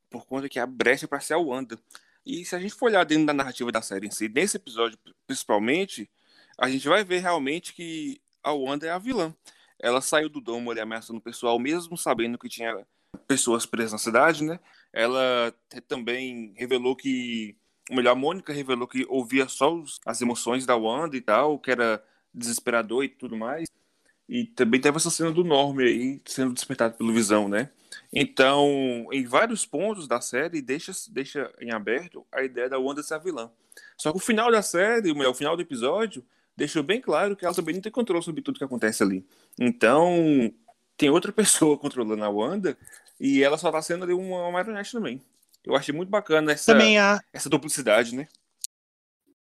por 0.10 0.26
conta 0.26 0.50
que 0.50 0.60
a 0.60 0.66
brecha 0.66 1.08
para 1.08 1.20
ser 1.20 1.34
a 1.34 1.40
Wanda. 1.40 1.80
E 2.26 2.46
se 2.46 2.56
a 2.56 2.60
gente 2.60 2.74
for 2.74 2.86
olhar 2.86 3.04
dentro 3.06 3.26
da 3.26 3.34
narrativa 3.34 3.72
da 3.72 3.82
série 3.82 4.08
em 4.08 4.12
si, 4.12 4.30
nesse 4.30 4.58
episódio 4.58 4.98
principalmente, 5.28 6.10
a 6.58 6.70
gente 6.70 6.88
vai 6.88 7.04
ver 7.04 7.20
realmente 7.20 7.74
que 7.74 8.22
a 8.42 8.52
Wanda 8.52 8.86
é 8.88 8.90
a 8.90 8.98
vilã. 8.98 9.36
Ela 9.80 10.02
saiu 10.02 10.30
do 10.30 10.40
domo 10.40 10.72
ali 10.72 10.80
ameaçando 10.80 11.20
o 11.20 11.24
pessoal, 11.24 11.60
mesmo 11.60 11.98
sabendo 11.98 12.38
que 12.38 12.48
tinha 12.48 12.86
pessoas 13.28 13.66
presas 13.66 13.94
na 13.94 13.98
cidade, 13.98 14.44
né? 14.44 14.60
Ela 14.92 15.54
também 15.88 16.54
revelou 16.56 16.96
que. 16.96 17.56
Ou 17.90 17.98
melhor, 17.98 18.12
a 18.12 18.16
Mônica 18.16 18.54
revelou 18.54 18.88
que 18.88 19.06
ouvia 19.10 19.48
só 19.50 19.74
os, 19.74 20.00
as 20.06 20.22
emoções 20.22 20.66
da 20.66 20.76
Wanda 20.76 21.18
e 21.18 21.22
tal, 21.22 21.60
que 21.60 21.72
era 21.72 22.04
desesperador 22.34 23.04
e 23.04 23.10
tudo 23.10 23.36
mais. 23.36 23.68
E 24.28 24.46
também 24.46 24.80
teve 24.80 24.96
essa 24.98 25.10
cena 25.10 25.32
do 25.32 25.44
Norm 25.44 25.80
aí 25.80 26.22
sendo 26.26 26.54
despertado 26.54 26.96
pelo 26.96 27.12
Visão, 27.12 27.50
né? 27.50 27.70
Então, 28.12 29.08
em 29.12 29.26
vários 29.26 29.66
pontos 29.66 30.08
da 30.08 30.22
série, 30.22 30.62
deixa, 30.62 30.92
deixa 31.10 31.52
em 31.60 31.72
aberto 31.72 32.26
a 32.32 32.44
ideia 32.44 32.70
da 32.70 32.80
Wanda 32.80 33.04
ser 33.04 33.16
a 33.16 33.18
vilã. 33.18 33.52
Só 33.98 34.12
que 34.12 34.18
o 34.18 34.22
final 34.22 34.52
da 34.52 34.62
série, 34.62 35.12
o 35.12 35.34
final 35.34 35.56
do 35.56 35.62
episódio, 35.62 36.24
deixou 36.56 36.84
bem 36.84 37.02
claro 37.02 37.36
que 37.36 37.46
ela 37.46 37.56
também 37.56 37.76
não 37.76 37.82
tem 37.82 37.92
controle 37.92 38.24
sobre 38.24 38.42
tudo 38.42 38.58
que 38.58 38.64
acontece 38.64 39.04
ali. 39.04 39.26
Então, 39.60 40.54
tem 40.98 41.10
outra 41.10 41.32
pessoa 41.34 41.78
controlando 41.78 42.24
a 42.24 42.30
Wanda 42.30 42.78
e 43.20 43.44
ela 43.44 43.58
só 43.58 43.72
tá 43.72 43.82
sendo 43.82 44.04
ali 44.04 44.14
uma 44.14 44.52
marionete 44.52 44.92
também. 44.92 45.22
Eu 45.64 45.76
achei 45.76 45.94
muito 45.94 46.10
bacana 46.10 46.52
essa, 46.52 46.76
a... 46.76 47.22
essa 47.32 47.50
duplicidade, 47.50 48.16
né? 48.16 48.28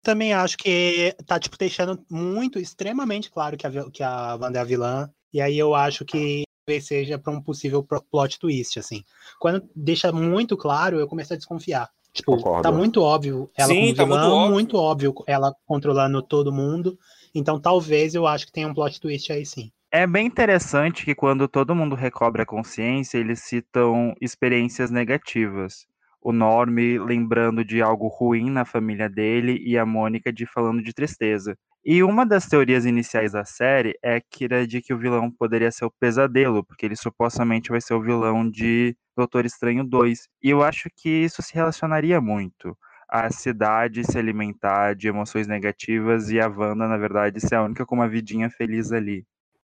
Também 0.02 0.32
acho 0.32 0.56
que 0.56 1.14
tá, 1.26 1.38
tipo, 1.38 1.58
deixando 1.58 2.02
muito, 2.08 2.58
extremamente 2.58 3.30
claro 3.30 3.56
que 3.56 3.66
a, 3.66 3.90
que 3.90 4.02
a 4.02 4.36
Wanda 4.36 4.58
é 4.58 4.62
a 4.62 4.64
vilã. 4.64 5.10
E 5.32 5.40
aí 5.40 5.58
eu 5.58 5.74
acho 5.74 6.04
que 6.04 6.44
seja 6.80 7.18
para 7.18 7.32
um 7.32 7.40
possível 7.40 7.86
plot 8.10 8.38
twist, 8.38 8.78
assim. 8.78 9.04
Quando 9.38 9.68
deixa 9.74 10.10
muito 10.10 10.56
claro, 10.56 10.98
eu 10.98 11.06
começo 11.06 11.32
a 11.32 11.36
desconfiar. 11.36 11.88
Tipo, 12.12 12.36
Concordo. 12.36 12.62
tá 12.62 12.72
muito 12.72 13.02
óbvio 13.02 13.50
ela 13.54 13.68
Sim, 13.68 13.94
como 13.94 13.96
tá 13.96 14.06
muito 14.06 14.24
óbvio. 14.24 14.50
muito 14.50 14.76
óbvio 14.78 15.14
ela 15.26 15.54
controlando 15.66 16.22
todo 16.22 16.52
mundo. 16.52 16.98
Então 17.34 17.60
talvez 17.60 18.14
eu 18.14 18.26
acho 18.26 18.46
que 18.46 18.52
tenha 18.52 18.66
um 18.66 18.74
plot 18.74 18.98
twist 19.00 19.30
aí 19.30 19.44
sim. 19.44 19.70
É 19.92 20.06
bem 20.06 20.26
interessante 20.26 21.04
que 21.04 21.14
quando 21.14 21.46
todo 21.46 21.74
mundo 21.74 21.94
recobre 21.94 22.42
a 22.42 22.46
consciência, 22.46 23.18
eles 23.18 23.40
citam 23.40 24.14
experiências 24.20 24.90
negativas. 24.90 25.86
O 26.20 26.32
Norm 26.32 26.74
lembrando 27.06 27.64
de 27.64 27.80
algo 27.82 28.08
ruim 28.08 28.50
na 28.50 28.64
família 28.64 29.08
dele 29.08 29.62
e 29.64 29.78
a 29.78 29.86
Mônica 29.86 30.32
de 30.32 30.46
falando 30.46 30.82
de 30.82 30.92
tristeza. 30.92 31.56
E 31.88 32.02
uma 32.02 32.26
das 32.26 32.48
teorias 32.48 32.84
iniciais 32.84 33.30
da 33.30 33.44
série 33.44 33.96
é 34.02 34.20
que 34.20 34.44
era 34.44 34.66
de 34.66 34.82
que 34.82 34.92
o 34.92 34.98
vilão 34.98 35.30
poderia 35.30 35.70
ser 35.70 35.84
o 35.84 35.90
Pesadelo, 36.00 36.64
porque 36.64 36.84
ele 36.84 36.96
supostamente 36.96 37.70
vai 37.70 37.80
ser 37.80 37.94
o 37.94 38.02
vilão 38.02 38.50
de 38.50 38.96
Doutor 39.16 39.46
Estranho 39.46 39.84
2. 39.84 40.28
E 40.42 40.50
eu 40.50 40.64
acho 40.64 40.90
que 40.96 41.08
isso 41.08 41.40
se 41.42 41.54
relacionaria 41.54 42.20
muito. 42.20 42.76
A 43.08 43.30
cidade 43.30 44.02
se 44.02 44.18
alimentar 44.18 44.96
de 44.96 45.06
emoções 45.06 45.46
negativas 45.46 46.28
e 46.28 46.40
a 46.40 46.48
Wanda, 46.48 46.88
na 46.88 46.96
verdade, 46.96 47.40
ser 47.40 47.54
a 47.54 47.62
única 47.62 47.86
com 47.86 47.94
uma 47.94 48.08
vidinha 48.08 48.50
feliz 48.50 48.90
ali. 48.90 49.24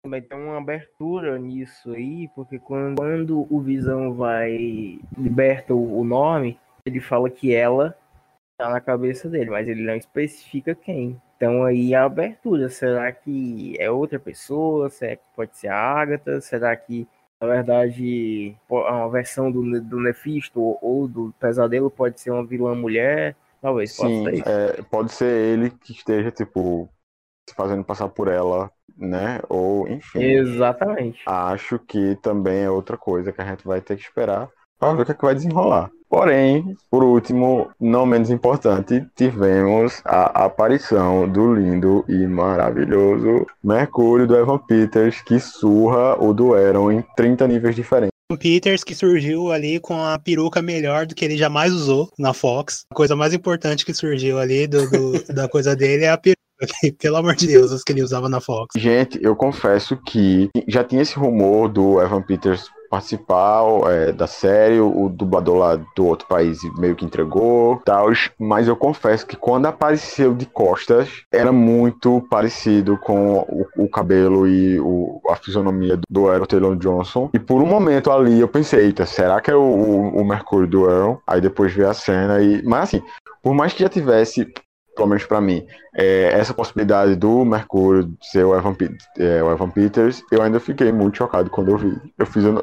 Vai 0.08 0.22
ter 0.22 0.36
uma 0.36 0.58
abertura 0.58 1.38
nisso 1.38 1.92
aí, 1.92 2.30
porque 2.34 2.58
quando, 2.58 2.96
quando 2.96 3.46
o 3.54 3.60
Visão 3.60 4.14
vai 4.14 5.02
liberta 5.18 5.74
o, 5.74 6.00
o 6.00 6.06
nome, 6.06 6.58
ele 6.86 7.02
fala 7.02 7.30
que 7.30 7.54
ela 7.54 7.94
tá 8.58 8.70
na 8.70 8.80
cabeça 8.80 9.28
dele, 9.28 9.50
mas 9.50 9.68
ele 9.68 9.84
não 9.84 9.96
especifica 9.96 10.74
quem. 10.74 11.22
Então 11.36 11.64
aí 11.64 11.94
a 11.94 12.06
abertura, 12.06 12.70
será 12.70 13.12
que 13.12 13.76
é 13.80 13.90
outra 13.92 14.20
pessoa? 14.20 14.90
Será 14.90 15.16
que 15.16 15.24
pode 15.36 15.58
ser 15.58 15.68
a 15.68 15.76
Agatha? 15.78 16.40
Será 16.42 16.76
que 16.76 17.08
na 17.42 17.48
verdade 17.48 18.56
uma 18.70 19.10
versão 19.10 19.52
do, 19.52 19.82
do 19.82 20.00
Nefisto 20.00 20.62
ou, 20.62 20.80
ou 20.82 21.08
do 21.08 21.34
Pesadelo 21.40 21.92
pode 21.92 22.20
ser 22.22 22.32
uma 22.32 22.46
vilã 22.46 22.74
mulher? 22.74 23.36
Talvez 23.62 23.96
possa 23.96 24.10
Sim, 24.10 24.24
ser 24.24 24.34
isso. 24.36 24.50
é, 24.50 24.82
pode 24.84 25.12
ser 25.12 25.26
ele 25.26 25.72
que 25.72 25.92
esteja, 25.92 26.32
tipo, 26.32 26.88
se 27.50 27.56
fazendo 27.56 27.84
passar 27.84 28.08
por 28.10 28.28
ela, 28.28 28.72
né? 28.96 29.40
Ou, 29.50 29.88
enfim. 29.88 30.20
Exatamente. 30.20 31.24
Acho 31.26 31.80
que 31.80 32.16
também 32.18 32.64
é 32.64 32.70
outra 32.70 32.98
coisa 32.98 33.32
que 33.32 33.42
a 33.42 33.46
gente 33.46 33.66
vai 33.66 33.82
ter 33.82 33.98
que 33.98 34.04
esperar 34.04 34.50
para 34.78 34.94
ver 34.94 35.02
o 35.02 35.06
que, 35.06 35.12
é 35.12 35.16
que 35.16 35.26
vai 35.26 35.34
desenrolar. 35.36 35.90
Porém, 36.10 36.76
por 36.90 37.04
último, 37.04 37.70
não 37.80 38.06
menos 38.06 38.30
importante, 38.30 39.04
tivemos 39.16 40.02
a 40.06 40.46
aparição 40.46 41.28
do 41.28 41.54
lindo 41.54 42.06
e 42.08 42.26
maravilhoso 42.28 43.46
Mercúrio 43.64 44.28
do 44.28 44.36
Evan 44.36 44.58
Peters, 44.60 45.22
que 45.22 45.40
surra 45.40 46.16
o 46.24 46.34
do 46.34 46.54
Aaron 46.54 46.92
em 46.92 47.04
30 47.16 47.48
níveis 47.48 47.76
diferentes. 47.76 48.12
Peters 48.40 48.84
que 48.84 48.96
surgiu 48.96 49.52
ali 49.52 49.80
com 49.80 50.02
a 50.04 50.18
peruca 50.18 50.62
melhor 50.62 51.06
do 51.06 51.14
que 51.14 51.24
ele 51.24 51.38
jamais 51.38 51.72
usou 51.72 52.10
na 52.18 52.34
Fox. 52.34 52.82
A 52.92 52.96
coisa 52.96 53.16
mais 53.16 53.34
importante 53.34 53.86
que 53.86 53.94
surgiu 53.94 54.40
ali 54.40 54.66
do, 54.68 54.90
do- 54.90 55.24
da 55.34 55.48
coisa 55.48 55.76
dele 55.76 56.06
é 56.06 56.10
a 56.10 56.18
peruca. 56.18 56.36
que, 56.82 56.92
Pelo 56.94 57.18
amor 57.18 57.36
de 57.36 57.46
Deus, 57.48 57.72
as 57.72 57.84
que 57.84 57.92
ele 57.94 58.02
usava 58.02 58.28
na 58.28 58.42
Fox. 58.42 58.68
Gente, 58.76 59.20
eu 59.22 59.36
confesso 59.36 59.96
que 60.08 60.50
já 60.68 60.84
tinha 60.84 61.02
esse 61.04 61.16
rumor 61.16 61.70
do 61.70 62.02
Evan 62.02 62.22
Peters 62.24 62.68
participar 62.96 63.62
é, 63.90 64.12
da 64.12 64.26
série, 64.26 64.80
o 64.80 65.10
dublador 65.10 65.58
lá 65.58 65.76
do 65.96 66.06
outro 66.06 66.28
país 66.28 66.58
meio 66.78 66.96
que 66.96 67.04
entregou, 67.06 67.82
tal, 67.84 68.08
mas 68.40 68.68
eu 68.68 68.76
confesso 68.76 69.26
que 69.28 69.36
quando 69.36 69.66
apareceu 69.66 70.34
de 70.34 70.46
costas, 70.46 71.10
era 71.32 71.52
muito 71.52 72.26
parecido 72.30 72.98
com 72.98 73.40
o, 73.40 73.68
o 73.78 73.90
cabelo 73.90 74.48
e 74.48 74.80
o- 74.80 75.20
a 75.30 75.36
fisionomia 75.36 76.00
do 76.10 76.30
Aaron 76.30 76.46
Taylor 76.46 76.76
Johnson, 76.78 77.30
e 77.34 77.40
por 77.40 77.62
um 77.62 77.66
momento 77.66 78.12
ali 78.12 78.40
eu 78.40 78.48
pensei, 78.48 78.86
eita, 78.86 79.06
será 79.06 79.42
que 79.42 79.52
é 79.52 79.56
o, 79.56 79.62
o, 79.62 80.24
Mercúrio 80.26 80.68
do 80.68 80.90
Aaron? 80.90 81.18
Aí 81.28 81.42
depois 81.42 81.74
vi 81.74 81.84
a 81.84 81.94
cena 81.94 82.42
e... 82.42 82.64
Mas 82.64 82.84
assim, 82.84 83.02
por 83.44 83.54
mais 83.54 83.74
que 83.74 83.84
já 83.84 83.90
tivesse 83.90 84.52
pelo 84.96 85.10
menos 85.10 85.26
pra 85.26 85.42
mim, 85.42 85.66
é, 85.94 86.32
essa 86.34 86.54
possibilidade 86.54 87.16
do 87.16 87.44
Mercúrio 87.44 88.14
ser 88.22 88.44
o 88.44 88.56
Evan, 88.56 88.76
é, 89.18 89.44
o 89.44 89.52
Evan 89.52 89.70
Peters, 89.70 90.24
eu 90.32 90.42
ainda 90.42 90.60
fiquei 90.60 90.92
muito 90.92 91.18
chocado 91.18 91.50
quando 91.50 91.72
eu 91.72 91.78
vi. 91.78 91.96
Eu 92.18 92.26
fiz. 92.26 92.44
eu 92.44 92.58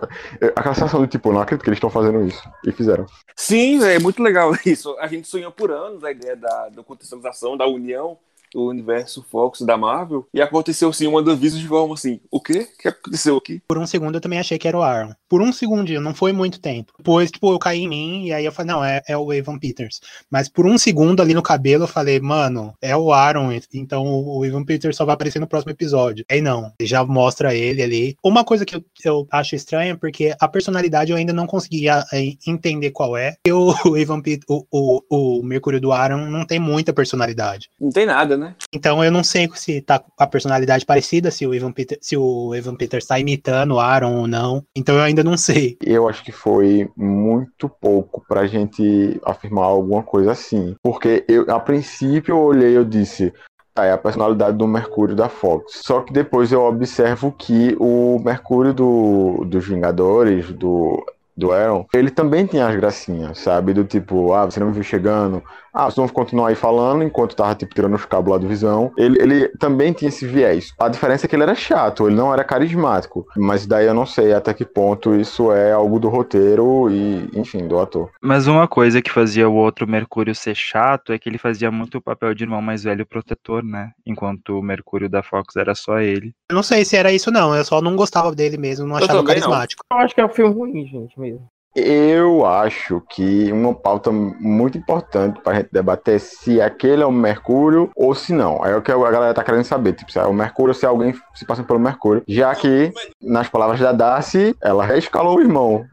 aquela 0.56 0.74
sensação 0.74 1.00
do 1.00 1.06
tipo, 1.06 1.32
não 1.32 1.40
acredito 1.40 1.62
que 1.62 1.68
eles 1.68 1.76
estão 1.76 1.90
fazendo 1.90 2.26
isso. 2.26 2.42
E 2.66 2.72
fizeram. 2.72 3.06
Sim, 3.36 3.82
é 3.84 3.98
muito 3.98 4.22
legal 4.22 4.52
isso. 4.64 4.96
A 4.98 5.06
gente 5.06 5.28
sonhou 5.28 5.52
por 5.52 5.70
anos 5.70 6.02
a 6.02 6.10
ideia 6.10 6.36
da, 6.36 6.68
da 6.70 6.82
contextualização, 6.82 7.56
da 7.56 7.66
união 7.66 8.18
do 8.52 8.66
universo 8.66 9.24
Fox 9.30 9.62
da 9.62 9.76
Marvel. 9.76 10.26
E 10.32 10.40
aconteceu 10.40 10.92
sim 10.92 11.06
uma 11.06 11.22
das 11.22 11.40
de 11.40 11.66
forma 11.66 11.94
assim: 11.94 12.20
o 12.30 12.40
quê? 12.40 12.68
O 12.72 12.78
que 12.78 12.88
aconteceu 12.88 13.36
aqui? 13.36 13.62
Por 13.66 13.78
um 13.78 13.86
segundo 13.86 14.16
eu 14.16 14.20
também 14.20 14.38
achei 14.38 14.58
que 14.58 14.68
era 14.68 14.78
o 14.78 14.82
Aaron. 14.82 15.14
Por 15.28 15.40
um 15.40 15.52
segundinho, 15.52 16.00
não 16.00 16.14
foi 16.14 16.32
muito 16.32 16.60
tempo. 16.60 16.92
Depois, 16.98 17.30
tipo, 17.30 17.52
eu 17.52 17.58
caí 17.58 17.82
em 17.82 17.88
mim 17.88 18.26
e 18.26 18.32
aí 18.32 18.44
eu 18.44 18.52
falei, 18.52 18.72
não, 18.72 18.84
é, 18.84 19.02
é 19.08 19.16
o 19.16 19.32
Evan 19.32 19.58
Peters. 19.58 20.00
Mas 20.30 20.48
por 20.48 20.66
um 20.66 20.76
segundo 20.78 21.20
ali 21.20 21.34
no 21.34 21.42
cabelo 21.42 21.84
eu 21.84 21.88
falei, 21.88 22.20
mano, 22.20 22.74
é 22.80 22.96
o 22.96 23.12
Aaron, 23.12 23.52
então 23.72 24.04
o 24.04 24.44
Evan 24.44 24.64
Peters 24.64 24.96
só 24.96 25.04
vai 25.04 25.14
aparecer 25.14 25.38
no 25.38 25.46
próximo 25.46 25.72
episódio. 25.72 26.24
Aí 26.30 26.40
não, 26.40 26.72
já 26.80 27.04
mostra 27.04 27.54
ele 27.54 27.82
ali. 27.82 28.16
Uma 28.22 28.44
coisa 28.44 28.64
que 28.64 28.76
eu, 28.76 28.84
eu 29.04 29.26
acho 29.30 29.54
estranha, 29.54 29.96
porque 29.96 30.34
a 30.38 30.48
personalidade 30.48 31.10
eu 31.10 31.16
ainda 31.16 31.32
não 31.32 31.46
conseguia 31.46 32.04
eh, 32.12 32.34
entender 32.46 32.90
qual 32.90 33.16
é. 33.16 33.36
E 33.46 33.52
o, 33.52 33.74
o 33.86 33.96
Evan 33.96 34.20
Peters, 34.20 34.46
o, 34.48 34.66
o, 34.70 35.38
o 35.40 35.42
Mercúrio 35.42 35.80
do 35.80 35.92
Aaron 35.92 36.26
não 36.26 36.44
tem 36.46 36.58
muita 36.58 36.92
personalidade. 36.92 37.70
Não 37.80 37.90
tem 37.90 38.06
nada, 38.06 38.36
né? 38.36 38.41
Então 38.72 39.02
eu 39.04 39.10
não 39.10 39.22
sei 39.22 39.48
se 39.54 39.80
tá 39.80 39.98
com 39.98 40.10
a 40.18 40.26
personalidade 40.26 40.84
parecida, 40.84 41.30
se 41.30 41.46
o 41.46 41.54
Evan 41.54 41.72
Peter, 41.72 41.98
se 42.00 42.16
o 42.16 42.54
Evan 42.54 42.74
Peters 42.74 43.06
tá 43.06 43.18
imitando 43.18 43.72
o 43.72 43.80
Aaron 43.80 44.16
ou 44.16 44.26
não. 44.26 44.64
Então 44.76 44.96
eu 44.96 45.02
ainda 45.02 45.22
não 45.22 45.36
sei. 45.36 45.76
Eu 45.82 46.08
acho 46.08 46.24
que 46.24 46.32
foi 46.32 46.90
muito 46.96 47.68
pouco 47.68 48.24
pra 48.28 48.46
gente 48.46 49.20
afirmar 49.24 49.64
alguma 49.64 50.02
coisa 50.02 50.32
assim. 50.32 50.74
Porque 50.82 51.24
eu, 51.28 51.50
a 51.50 51.60
princípio, 51.60 52.32
eu 52.32 52.40
olhei 52.40 52.72
e 52.72 52.74
eu 52.74 52.84
disse. 52.84 53.32
Tá, 53.74 53.86
é 53.86 53.92
a 53.92 53.96
personalidade 53.96 54.58
do 54.58 54.68
Mercúrio 54.68 55.16
da 55.16 55.30
Fox. 55.30 55.80
Só 55.82 56.02
que 56.02 56.12
depois 56.12 56.52
eu 56.52 56.60
observo 56.60 57.32
que 57.32 57.74
o 57.80 58.20
Mercúrio 58.22 58.74
do, 58.74 59.46
dos 59.46 59.66
Vingadores, 59.66 60.52
do, 60.52 61.02
do 61.34 61.52
Aaron, 61.52 61.86
ele 61.94 62.10
também 62.10 62.44
tinha 62.44 62.66
as 62.66 62.76
gracinhas, 62.76 63.38
sabe? 63.38 63.72
Do 63.72 63.84
tipo, 63.84 64.32
ah, 64.34 64.44
você 64.44 64.60
não 64.60 64.66
me 64.66 64.74
viu 64.74 64.82
chegando. 64.82 65.42
Ah, 65.72 65.84
vocês 65.84 65.96
vão 65.96 66.08
continuar 66.08 66.48
aí 66.48 66.54
falando 66.54 67.02
enquanto 67.02 67.34
tava, 67.34 67.54
tipo, 67.54 67.74
tirando 67.74 67.94
os 67.94 68.04
cabos 68.04 68.32
lá 68.32 68.38
do 68.38 68.46
Visão. 68.46 68.92
Ele, 68.96 69.20
ele 69.20 69.48
também 69.58 69.92
tinha 69.92 70.08
esse 70.08 70.26
viés. 70.26 70.72
A 70.78 70.88
diferença 70.88 71.26
é 71.26 71.28
que 71.28 71.34
ele 71.34 71.44
era 71.44 71.54
chato, 71.54 72.06
ele 72.06 72.16
não 72.16 72.32
era 72.32 72.44
carismático. 72.44 73.26
Mas 73.36 73.66
daí 73.66 73.86
eu 73.86 73.94
não 73.94 74.04
sei 74.04 74.34
até 74.34 74.52
que 74.52 74.64
ponto 74.64 75.14
isso 75.14 75.50
é 75.52 75.72
algo 75.72 75.98
do 75.98 76.08
roteiro 76.08 76.90
e, 76.90 77.30
enfim, 77.34 77.66
do 77.66 77.78
ator. 77.78 78.10
Mas 78.20 78.46
uma 78.46 78.68
coisa 78.68 79.00
que 79.00 79.10
fazia 79.10 79.48
o 79.48 79.54
outro 79.54 79.88
Mercúrio 79.88 80.34
ser 80.34 80.54
chato 80.54 81.12
é 81.12 81.18
que 81.18 81.28
ele 81.28 81.38
fazia 81.38 81.70
muito 81.70 81.98
o 81.98 82.02
papel 82.02 82.34
de 82.34 82.44
irmão 82.44 82.60
mais 82.60 82.84
velho 82.84 83.06
protetor, 83.06 83.64
né? 83.64 83.92
Enquanto 84.06 84.58
o 84.58 84.62
Mercúrio 84.62 85.08
da 85.08 85.22
Fox 85.22 85.56
era 85.56 85.74
só 85.74 85.98
ele. 85.98 86.34
Eu 86.50 86.56
não 86.56 86.62
sei 86.62 86.84
se 86.84 86.96
era 86.96 87.12
isso 87.12 87.30
não, 87.30 87.54
eu 87.54 87.64
só 87.64 87.80
não 87.80 87.96
gostava 87.96 88.34
dele 88.34 88.58
mesmo, 88.58 88.86
não 88.86 88.98
Eu 88.98 89.04
achava 89.04 89.20
também 89.20 89.40
não. 89.40 89.48
carismático. 89.48 89.84
Eu 89.90 89.98
acho 89.98 90.14
que 90.14 90.20
é 90.20 90.26
um 90.26 90.28
filme 90.28 90.54
ruim, 90.54 90.86
gente, 90.86 91.18
mesmo. 91.18 91.48
Eu 91.74 92.44
acho 92.44 93.02
que 93.08 93.50
uma 93.50 93.74
pauta 93.74 94.10
muito 94.12 94.76
importante 94.76 95.40
pra 95.40 95.54
gente 95.54 95.68
debater 95.72 96.16
é 96.16 96.18
se 96.18 96.60
aquele 96.60 97.02
é 97.02 97.06
o 97.06 97.12
Mercúrio 97.12 97.90
ou 97.96 98.14
se 98.14 98.32
não. 98.32 98.64
É 98.64 98.76
o 98.76 98.82
que 98.82 98.92
a 98.92 99.10
galera 99.10 99.34
tá 99.34 99.42
querendo 99.42 99.64
saber, 99.64 99.94
tipo, 99.94 100.12
se 100.12 100.18
é 100.18 100.24
o 100.24 100.34
Mercúrio 100.34 100.70
ou 100.70 100.74
se 100.74 100.84
alguém 100.84 101.14
se 101.34 101.46
passa 101.46 101.62
pelo 101.62 101.78
Mercúrio. 101.78 102.22
Já 102.28 102.54
que, 102.54 102.92
nas 103.20 103.48
palavras 103.48 103.80
da 103.80 103.92
Darcy, 103.92 104.54
ela 104.60 104.84
reescalou 104.84 105.36
o 105.36 105.40
irmão. 105.40 105.86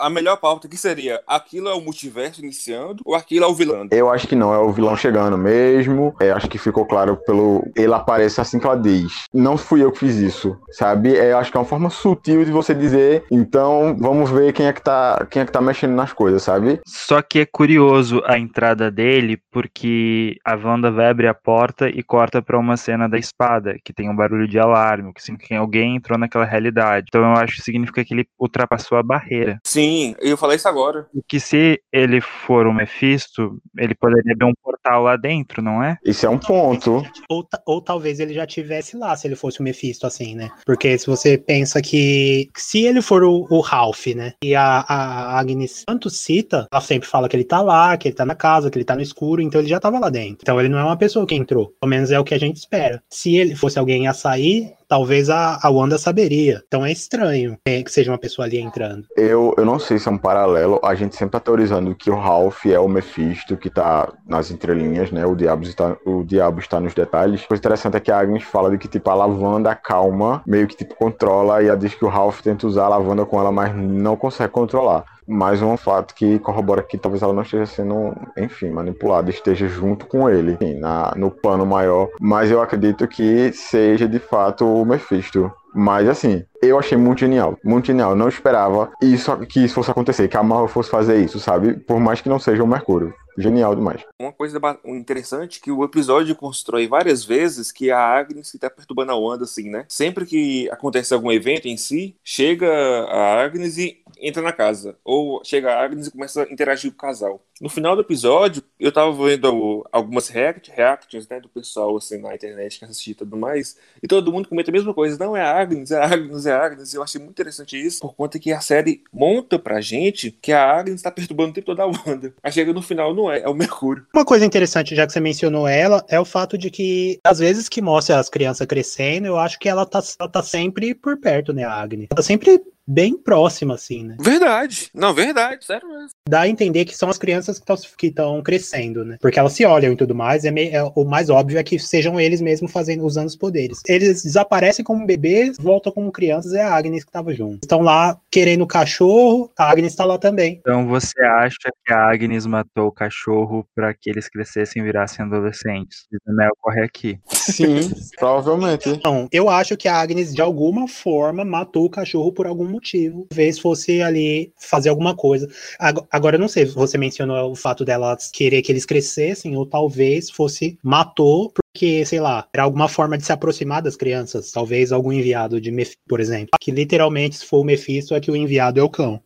A 0.00 0.10
melhor 0.10 0.36
pauta 0.36 0.68
que 0.68 0.76
seria: 0.76 1.20
aquilo 1.26 1.68
é 1.68 1.74
o 1.74 1.80
multiverso 1.80 2.40
iniciando 2.40 3.02
ou 3.04 3.14
aquilo 3.14 3.44
é 3.44 3.48
o 3.48 3.54
vilão? 3.54 3.88
Eu 3.90 4.10
acho 4.10 4.26
que 4.26 4.34
não, 4.34 4.52
é 4.52 4.58
o 4.58 4.70
vilão 4.70 4.96
chegando 4.96 5.38
mesmo. 5.38 6.14
É, 6.20 6.30
acho 6.30 6.48
que 6.48 6.58
ficou 6.58 6.84
claro 6.84 7.16
pelo. 7.16 7.66
Ele 7.76 7.92
aparece 7.92 8.40
assim 8.40 8.58
que 8.58 8.66
ela 8.66 8.76
diz. 8.76 9.24
Não 9.32 9.56
fui 9.56 9.82
eu 9.82 9.92
que 9.92 9.98
fiz 9.98 10.16
isso, 10.16 10.56
sabe? 10.72 11.16
É, 11.16 11.32
acho 11.32 11.50
que 11.50 11.56
é 11.56 11.60
uma 11.60 11.66
forma 11.66 11.90
sutil 11.90 12.44
de 12.44 12.50
você 12.50 12.74
dizer. 12.74 13.24
Então, 13.30 13.96
vamos 13.98 14.30
ver 14.30 14.52
quem 14.52 14.66
é 14.66 14.72
que 14.72 14.82
tá, 14.82 15.17
quem 15.26 15.42
é 15.42 15.44
que 15.44 15.52
tá 15.52 15.60
mexendo 15.60 15.94
nas 15.94 16.12
coisas, 16.12 16.42
sabe? 16.42 16.80
Só 16.86 17.22
que 17.22 17.40
é 17.40 17.46
curioso 17.46 18.22
a 18.26 18.38
entrada 18.38 18.90
dele, 18.90 19.40
porque 19.50 20.36
a 20.44 20.54
Wanda 20.54 20.90
vai 20.90 21.08
abrir 21.08 21.28
a 21.28 21.34
porta 21.34 21.88
e 21.88 22.02
corta 22.02 22.42
pra 22.42 22.58
uma 22.58 22.76
cena 22.76 23.08
da 23.08 23.18
espada, 23.18 23.76
que 23.84 23.92
tem 23.92 24.10
um 24.10 24.16
barulho 24.16 24.48
de 24.48 24.58
alarme, 24.58 25.12
que 25.12 25.22
significa 25.22 25.48
que 25.48 25.54
alguém 25.54 25.96
entrou 25.96 26.18
naquela 26.18 26.44
realidade. 26.44 27.06
Então 27.08 27.22
eu 27.22 27.32
acho 27.32 27.56
que 27.56 27.62
significa 27.62 28.04
que 28.04 28.14
ele 28.14 28.28
ultrapassou 28.38 28.98
a 28.98 29.02
barreira. 29.02 29.58
Sim, 29.64 30.14
eu 30.20 30.36
falei 30.36 30.56
isso 30.56 30.68
agora. 30.68 31.06
O 31.14 31.22
que 31.22 31.40
se 31.40 31.80
ele 31.92 32.20
for 32.20 32.66
o 32.66 32.72
Mephisto, 32.72 33.60
ele 33.76 33.94
poderia 33.94 34.32
abrir 34.32 34.46
um 34.46 34.54
portal 34.62 34.77
lá 34.96 35.16
dentro, 35.16 35.60
não 35.60 35.82
é? 35.82 35.98
Isso 36.04 36.24
é 36.24 36.28
um 36.28 36.38
ponto. 36.38 37.02
Ou, 37.28 37.46
ou 37.66 37.82
talvez 37.82 38.20
ele 38.20 38.32
já 38.32 38.46
tivesse 38.46 38.96
lá, 38.96 39.16
se 39.16 39.26
ele 39.26 39.36
fosse 39.36 39.60
o 39.60 39.62
Mephisto, 39.62 40.06
assim, 40.06 40.34
né? 40.34 40.50
Porque 40.64 40.96
se 40.96 41.06
você 41.06 41.36
pensa 41.36 41.82
que 41.82 42.48
se 42.56 42.84
ele 42.84 43.02
for 43.02 43.22
o, 43.22 43.46
o 43.50 43.60
Ralph, 43.60 44.06
né? 44.08 44.32
E 44.42 44.54
a, 44.54 44.84
a 44.88 45.38
Agnes 45.38 45.84
tanto 45.86 46.08
cita, 46.08 46.66
ela 46.72 46.80
sempre 46.80 47.08
fala 47.08 47.28
que 47.28 47.36
ele 47.36 47.44
tá 47.44 47.60
lá, 47.60 47.96
que 47.96 48.08
ele 48.08 48.14
tá 48.14 48.24
na 48.24 48.34
casa, 48.34 48.70
que 48.70 48.78
ele 48.78 48.84
tá 48.84 48.94
no 48.94 49.02
escuro, 49.02 49.42
então 49.42 49.60
ele 49.60 49.68
já 49.68 49.80
tava 49.80 49.98
lá 49.98 50.08
dentro. 50.08 50.38
Então 50.42 50.58
ele 50.58 50.68
não 50.68 50.78
é 50.78 50.84
uma 50.84 50.96
pessoa 50.96 51.26
que 51.26 51.34
entrou. 51.34 51.74
Pelo 51.80 51.90
menos 51.90 52.10
é 52.10 52.18
o 52.18 52.24
que 52.24 52.34
a 52.34 52.38
gente 52.38 52.56
espera. 52.56 53.02
Se 53.10 53.36
ele 53.36 53.54
fosse 53.54 53.78
alguém 53.78 54.06
a 54.06 54.14
sair, 54.14 54.72
talvez 54.88 55.28
a, 55.30 55.58
a 55.62 55.70
Wanda 55.70 55.98
saberia. 55.98 56.62
Então 56.66 56.84
é 56.84 56.90
estranho 56.90 57.56
que 57.64 57.82
que 57.82 57.92
seja 57.92 58.10
uma 58.10 58.18
pessoa 58.18 58.46
ali 58.46 58.58
entrando. 58.58 59.06
Eu, 59.16 59.54
eu 59.56 59.64
não 59.64 59.78
sei 59.78 59.98
se 59.98 60.08
é 60.08 60.10
um 60.10 60.18
paralelo. 60.18 60.80
A 60.82 60.94
gente 60.94 61.14
sempre 61.14 61.32
tá 61.32 61.40
teorizando 61.40 61.94
que 61.94 62.10
o 62.10 62.16
Ralph 62.16 62.66
é 62.66 62.78
o 62.78 62.88
Mephisto, 62.88 63.56
que 63.56 63.70
tá 63.70 64.12
nas 64.26 64.50
entrelinhas, 64.50 65.10
né? 65.10 65.24
O 65.26 65.34
diabo 65.34 65.64
está, 65.64 65.96
o 66.04 66.24
diabo 66.24 66.60
está 66.60 66.80
nos 66.80 66.94
detalhes. 66.94 67.44
Coisa 67.46 67.60
interessante 67.60 67.96
é 67.96 68.00
que 68.00 68.10
a 68.10 68.18
Agnes 68.18 68.42
fala 68.42 68.70
de 68.70 68.78
que, 68.78 68.88
tipo, 68.88 69.08
a 69.10 69.14
lavanda 69.14 69.74
calma, 69.74 70.42
meio 70.46 70.66
que, 70.66 70.76
tipo, 70.76 70.94
controla, 70.94 71.62
e 71.62 71.66
ela 71.66 71.76
diz 71.76 71.94
que 71.94 72.04
o 72.04 72.08
Ralph 72.08 72.40
tenta 72.40 72.66
usar 72.66 72.86
a 72.86 72.88
lavanda 72.88 73.24
com 73.24 73.38
ela, 73.38 73.52
mas 73.52 73.74
não 73.74 74.16
consegue 74.16 74.52
controlar. 74.52 75.04
Mais 75.28 75.60
um 75.60 75.76
fato 75.76 76.14
que 76.14 76.38
corrobora 76.38 76.82
que 76.82 76.96
talvez 76.96 77.22
ela 77.22 77.34
não 77.34 77.42
esteja 77.42 77.66
sendo, 77.66 78.14
enfim, 78.36 78.70
manipulada, 78.70 79.28
esteja 79.28 79.68
junto 79.68 80.06
com 80.06 80.28
ele, 80.30 80.52
enfim, 80.52 80.74
na, 80.74 81.12
no 81.14 81.30
plano 81.30 81.66
maior. 81.66 82.08
Mas 82.18 82.50
eu 82.50 82.62
acredito 82.62 83.06
que 83.06 83.52
seja 83.52 84.08
de 84.08 84.18
fato 84.18 84.64
o 84.64 84.86
Mephisto. 84.86 85.52
Mas 85.74 86.08
assim, 86.08 86.44
eu 86.62 86.78
achei 86.78 86.96
muito 86.96 87.20
genial, 87.20 87.58
muito 87.62 87.86
genial. 87.86 88.16
Não 88.16 88.28
esperava 88.28 88.90
isso, 89.02 89.36
que 89.46 89.64
isso 89.64 89.74
fosse 89.74 89.90
acontecer, 89.90 90.28
que 90.28 90.36
a 90.36 90.42
Marvel 90.42 90.68
fosse 90.68 90.90
fazer 90.90 91.22
isso, 91.22 91.38
sabe? 91.38 91.74
Por 91.74 92.00
mais 92.00 92.20
que 92.20 92.28
não 92.28 92.38
seja 92.38 92.64
o 92.64 92.66
Mercúrio. 92.66 93.14
Genial 93.36 93.76
demais. 93.76 94.02
Uma 94.20 94.32
coisa 94.32 94.60
interessante 94.84 95.60
que 95.60 95.70
o 95.70 95.84
episódio 95.84 96.34
constrói 96.34 96.88
várias 96.88 97.24
vezes 97.24 97.70
que 97.70 97.88
a 97.88 98.00
Agnes 98.00 98.50
que 98.50 98.58
tá 98.58 98.68
perturbando 98.68 99.12
a 99.12 99.16
Wanda, 99.16 99.44
assim, 99.44 99.70
né? 99.70 99.84
Sempre 99.88 100.26
que 100.26 100.68
acontece 100.70 101.14
algum 101.14 101.30
evento 101.30 101.66
em 101.68 101.76
si, 101.76 102.16
chega 102.24 102.68
a 102.68 103.40
Agnes 103.40 103.78
e 103.78 104.02
entra 104.20 104.42
na 104.42 104.52
casa. 104.52 104.96
Ou 105.04 105.42
chega 105.44 105.72
a 105.72 105.84
Agnes 105.84 106.06
e 106.06 106.10
começa 106.10 106.42
a 106.42 106.52
interagir 106.52 106.90
com 106.90 106.96
o 106.96 107.00
casal. 107.00 107.42
No 107.60 107.68
final 107.68 107.96
do 107.96 108.02
episódio, 108.02 108.62
eu 108.78 108.92
tava 108.92 109.12
vendo 109.12 109.84
algumas 109.90 110.28
react, 110.28 110.70
reactions, 110.70 111.28
né, 111.28 111.40
do 111.40 111.48
pessoal, 111.48 111.96
assim, 111.96 112.18
na 112.18 112.34
internet 112.34 112.78
que 112.78 112.84
assistia 112.84 113.12
e 113.12 113.16
tudo 113.16 113.36
mais, 113.36 113.76
e 114.02 114.06
todo 114.06 114.32
mundo 114.32 114.48
comenta 114.48 114.70
a 114.70 114.72
mesma 114.72 114.94
coisa. 114.94 115.18
Não, 115.18 115.36
é 115.36 115.42
a 115.42 115.58
Agnes, 115.58 115.90
é 115.90 115.98
a 115.98 116.04
Agnes, 116.04 116.46
é 116.46 116.52
a 116.52 116.64
Agnes. 116.64 116.94
Eu 116.94 117.02
achei 117.02 117.20
muito 117.20 117.32
interessante 117.32 117.76
isso, 117.76 118.00
por 118.00 118.14
conta 118.14 118.38
que 118.38 118.52
a 118.52 118.60
série 118.60 119.02
monta 119.12 119.58
pra 119.58 119.80
gente 119.80 120.30
que 120.30 120.52
a 120.52 120.70
Agnes 120.70 121.02
tá 121.02 121.10
perturbando 121.10 121.50
o 121.50 121.54
tempo 121.54 121.66
todo 121.66 121.80
a 121.80 121.86
Wanda. 121.86 122.32
Aí 122.42 122.52
chega 122.52 122.72
no 122.72 122.82
final, 122.82 123.14
não 123.14 123.30
é, 123.30 123.40
é 123.40 123.48
o 123.48 123.54
Mercúrio. 123.54 124.06
Uma 124.14 124.24
coisa 124.24 124.44
interessante, 124.44 124.94
já 124.94 125.06
que 125.06 125.12
você 125.12 125.20
mencionou 125.20 125.66
ela, 125.66 126.04
é 126.08 126.20
o 126.20 126.24
fato 126.24 126.56
de 126.56 126.70
que, 126.70 127.18
às 127.24 127.38
vezes 127.38 127.68
que 127.68 127.82
mostra 127.82 128.18
as 128.18 128.28
crianças 128.28 128.66
crescendo, 128.66 129.26
eu 129.26 129.36
acho 129.36 129.58
que 129.58 129.68
ela 129.68 129.84
tá, 129.84 130.00
ela 130.20 130.28
tá 130.28 130.42
sempre 130.42 130.94
por 130.94 131.18
perto, 131.18 131.52
né, 131.52 131.64
a 131.64 131.72
Agnes? 131.72 132.08
Ela 132.10 132.16
tá 132.16 132.22
sempre 132.22 132.62
bem 132.88 133.16
próxima, 133.16 133.74
assim, 133.74 134.04
né? 134.04 134.16
Verdade. 134.20 134.88
Não, 134.94 135.12
verdade, 135.12 135.64
sério 135.64 135.86
mesmo. 135.88 136.08
Dá 136.28 136.40
a 136.42 136.48
entender 136.48 136.84
que 136.84 136.96
são 136.96 137.08
as 137.10 137.18
crianças 137.18 137.60
que 137.96 138.06
estão 138.06 138.42
crescendo, 138.42 139.04
né? 139.04 139.16
Porque 139.20 139.38
elas 139.38 139.52
se 139.52 139.64
olham 139.64 139.92
e 139.92 139.96
tudo 139.96 140.14
mais, 140.14 140.44
é, 140.44 140.50
meio- 140.50 140.74
é- 140.74 140.92
o 140.94 141.04
mais 141.04 141.28
óbvio 141.28 141.58
é 141.58 141.62
que 141.62 141.78
sejam 141.78 142.18
eles 142.18 142.40
mesmos 142.40 142.72
fazendo, 142.72 143.04
usando 143.04 143.28
os 143.28 143.36
poderes. 143.36 143.80
Eles 143.86 144.22
desaparecem 144.22 144.84
como 144.84 145.06
bebês, 145.06 145.56
voltam 145.60 145.92
como 145.92 146.10
crianças, 146.10 146.52
é 146.54 146.62
a 146.62 146.74
Agnes 146.74 147.04
que 147.04 147.12
tava 147.12 147.34
junto. 147.34 147.58
Estão 147.62 147.80
lá 147.82 148.18
querendo 148.30 148.62
o 148.62 148.66
cachorro, 148.66 149.50
a 149.58 149.70
Agnes 149.70 149.94
tá 149.94 150.04
lá 150.04 150.16
também. 150.18 150.58
Então 150.60 150.86
você 150.86 151.20
acha 151.22 151.70
que 151.84 151.92
a 151.92 152.10
Agnes 152.10 152.46
matou 152.46 152.86
o 152.86 152.92
cachorro 152.92 153.66
para 153.74 153.92
que 153.92 154.08
eles 154.10 154.28
crescessem 154.28 154.80
e 154.80 154.84
virassem 154.84 155.24
adolescentes? 155.24 156.06
Isso 156.12 156.34
né, 156.36 156.48
ocorre 156.58 156.80
aqui. 156.82 157.18
Sim, 157.28 157.90
provavelmente. 158.18 158.88
Então, 158.88 159.28
eu 159.32 159.48
acho 159.48 159.76
que 159.76 159.88
a 159.88 159.96
Agnes, 159.96 160.34
de 160.34 160.40
alguma 160.40 160.86
forma, 160.88 161.44
matou 161.44 161.84
o 161.84 161.90
cachorro 161.90 162.32
por 162.32 162.46
algum 162.46 162.77
motivo. 162.78 163.26
Talvez 163.30 163.58
fosse 163.58 164.00
ali 164.02 164.52
fazer 164.60 164.88
alguma 164.88 165.14
coisa. 165.14 165.48
Ag- 165.78 166.06
Agora, 166.10 166.36
eu 166.36 166.40
não 166.40 166.48
sei, 166.48 166.64
você 166.64 166.96
mencionou 166.96 167.50
o 167.52 167.56
fato 167.56 167.84
dela 167.84 168.16
querer 168.32 168.62
que 168.62 168.72
eles 168.72 168.84
crescessem, 168.86 169.56
ou 169.56 169.66
talvez 169.66 170.30
fosse 170.30 170.78
matou 170.82 171.52
porque, 171.52 172.04
sei 172.04 172.20
lá, 172.20 172.48
era 172.52 172.64
alguma 172.64 172.88
forma 172.88 173.16
de 173.16 173.24
se 173.24 173.32
aproximar 173.32 173.82
das 173.82 173.96
crianças. 173.96 174.50
Talvez 174.50 174.90
algum 174.90 175.12
enviado 175.12 175.60
de 175.60 175.70
Mephisto, 175.70 176.00
por 176.08 176.18
exemplo. 176.20 176.48
Que 176.60 176.70
literalmente, 176.70 177.36
se 177.36 177.46
for 177.46 177.60
o 177.60 177.64
Mephisto, 177.64 178.14
é 178.14 178.20
que 178.20 178.30
o 178.30 178.36
enviado 178.36 178.80
é 178.80 178.82
o 178.82 178.88
cão. 178.88 179.22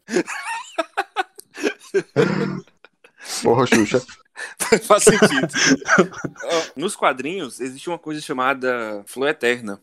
Porra, 3.42 3.66
Xuxa. 3.66 4.02
Faz 4.82 5.04
sentido. 5.04 5.48
Nos 6.76 6.96
quadrinhos, 6.96 7.60
existe 7.60 7.88
uma 7.88 7.98
coisa 7.98 8.20
chamada 8.20 9.02
Flor 9.06 9.28
Eterna, 9.28 9.80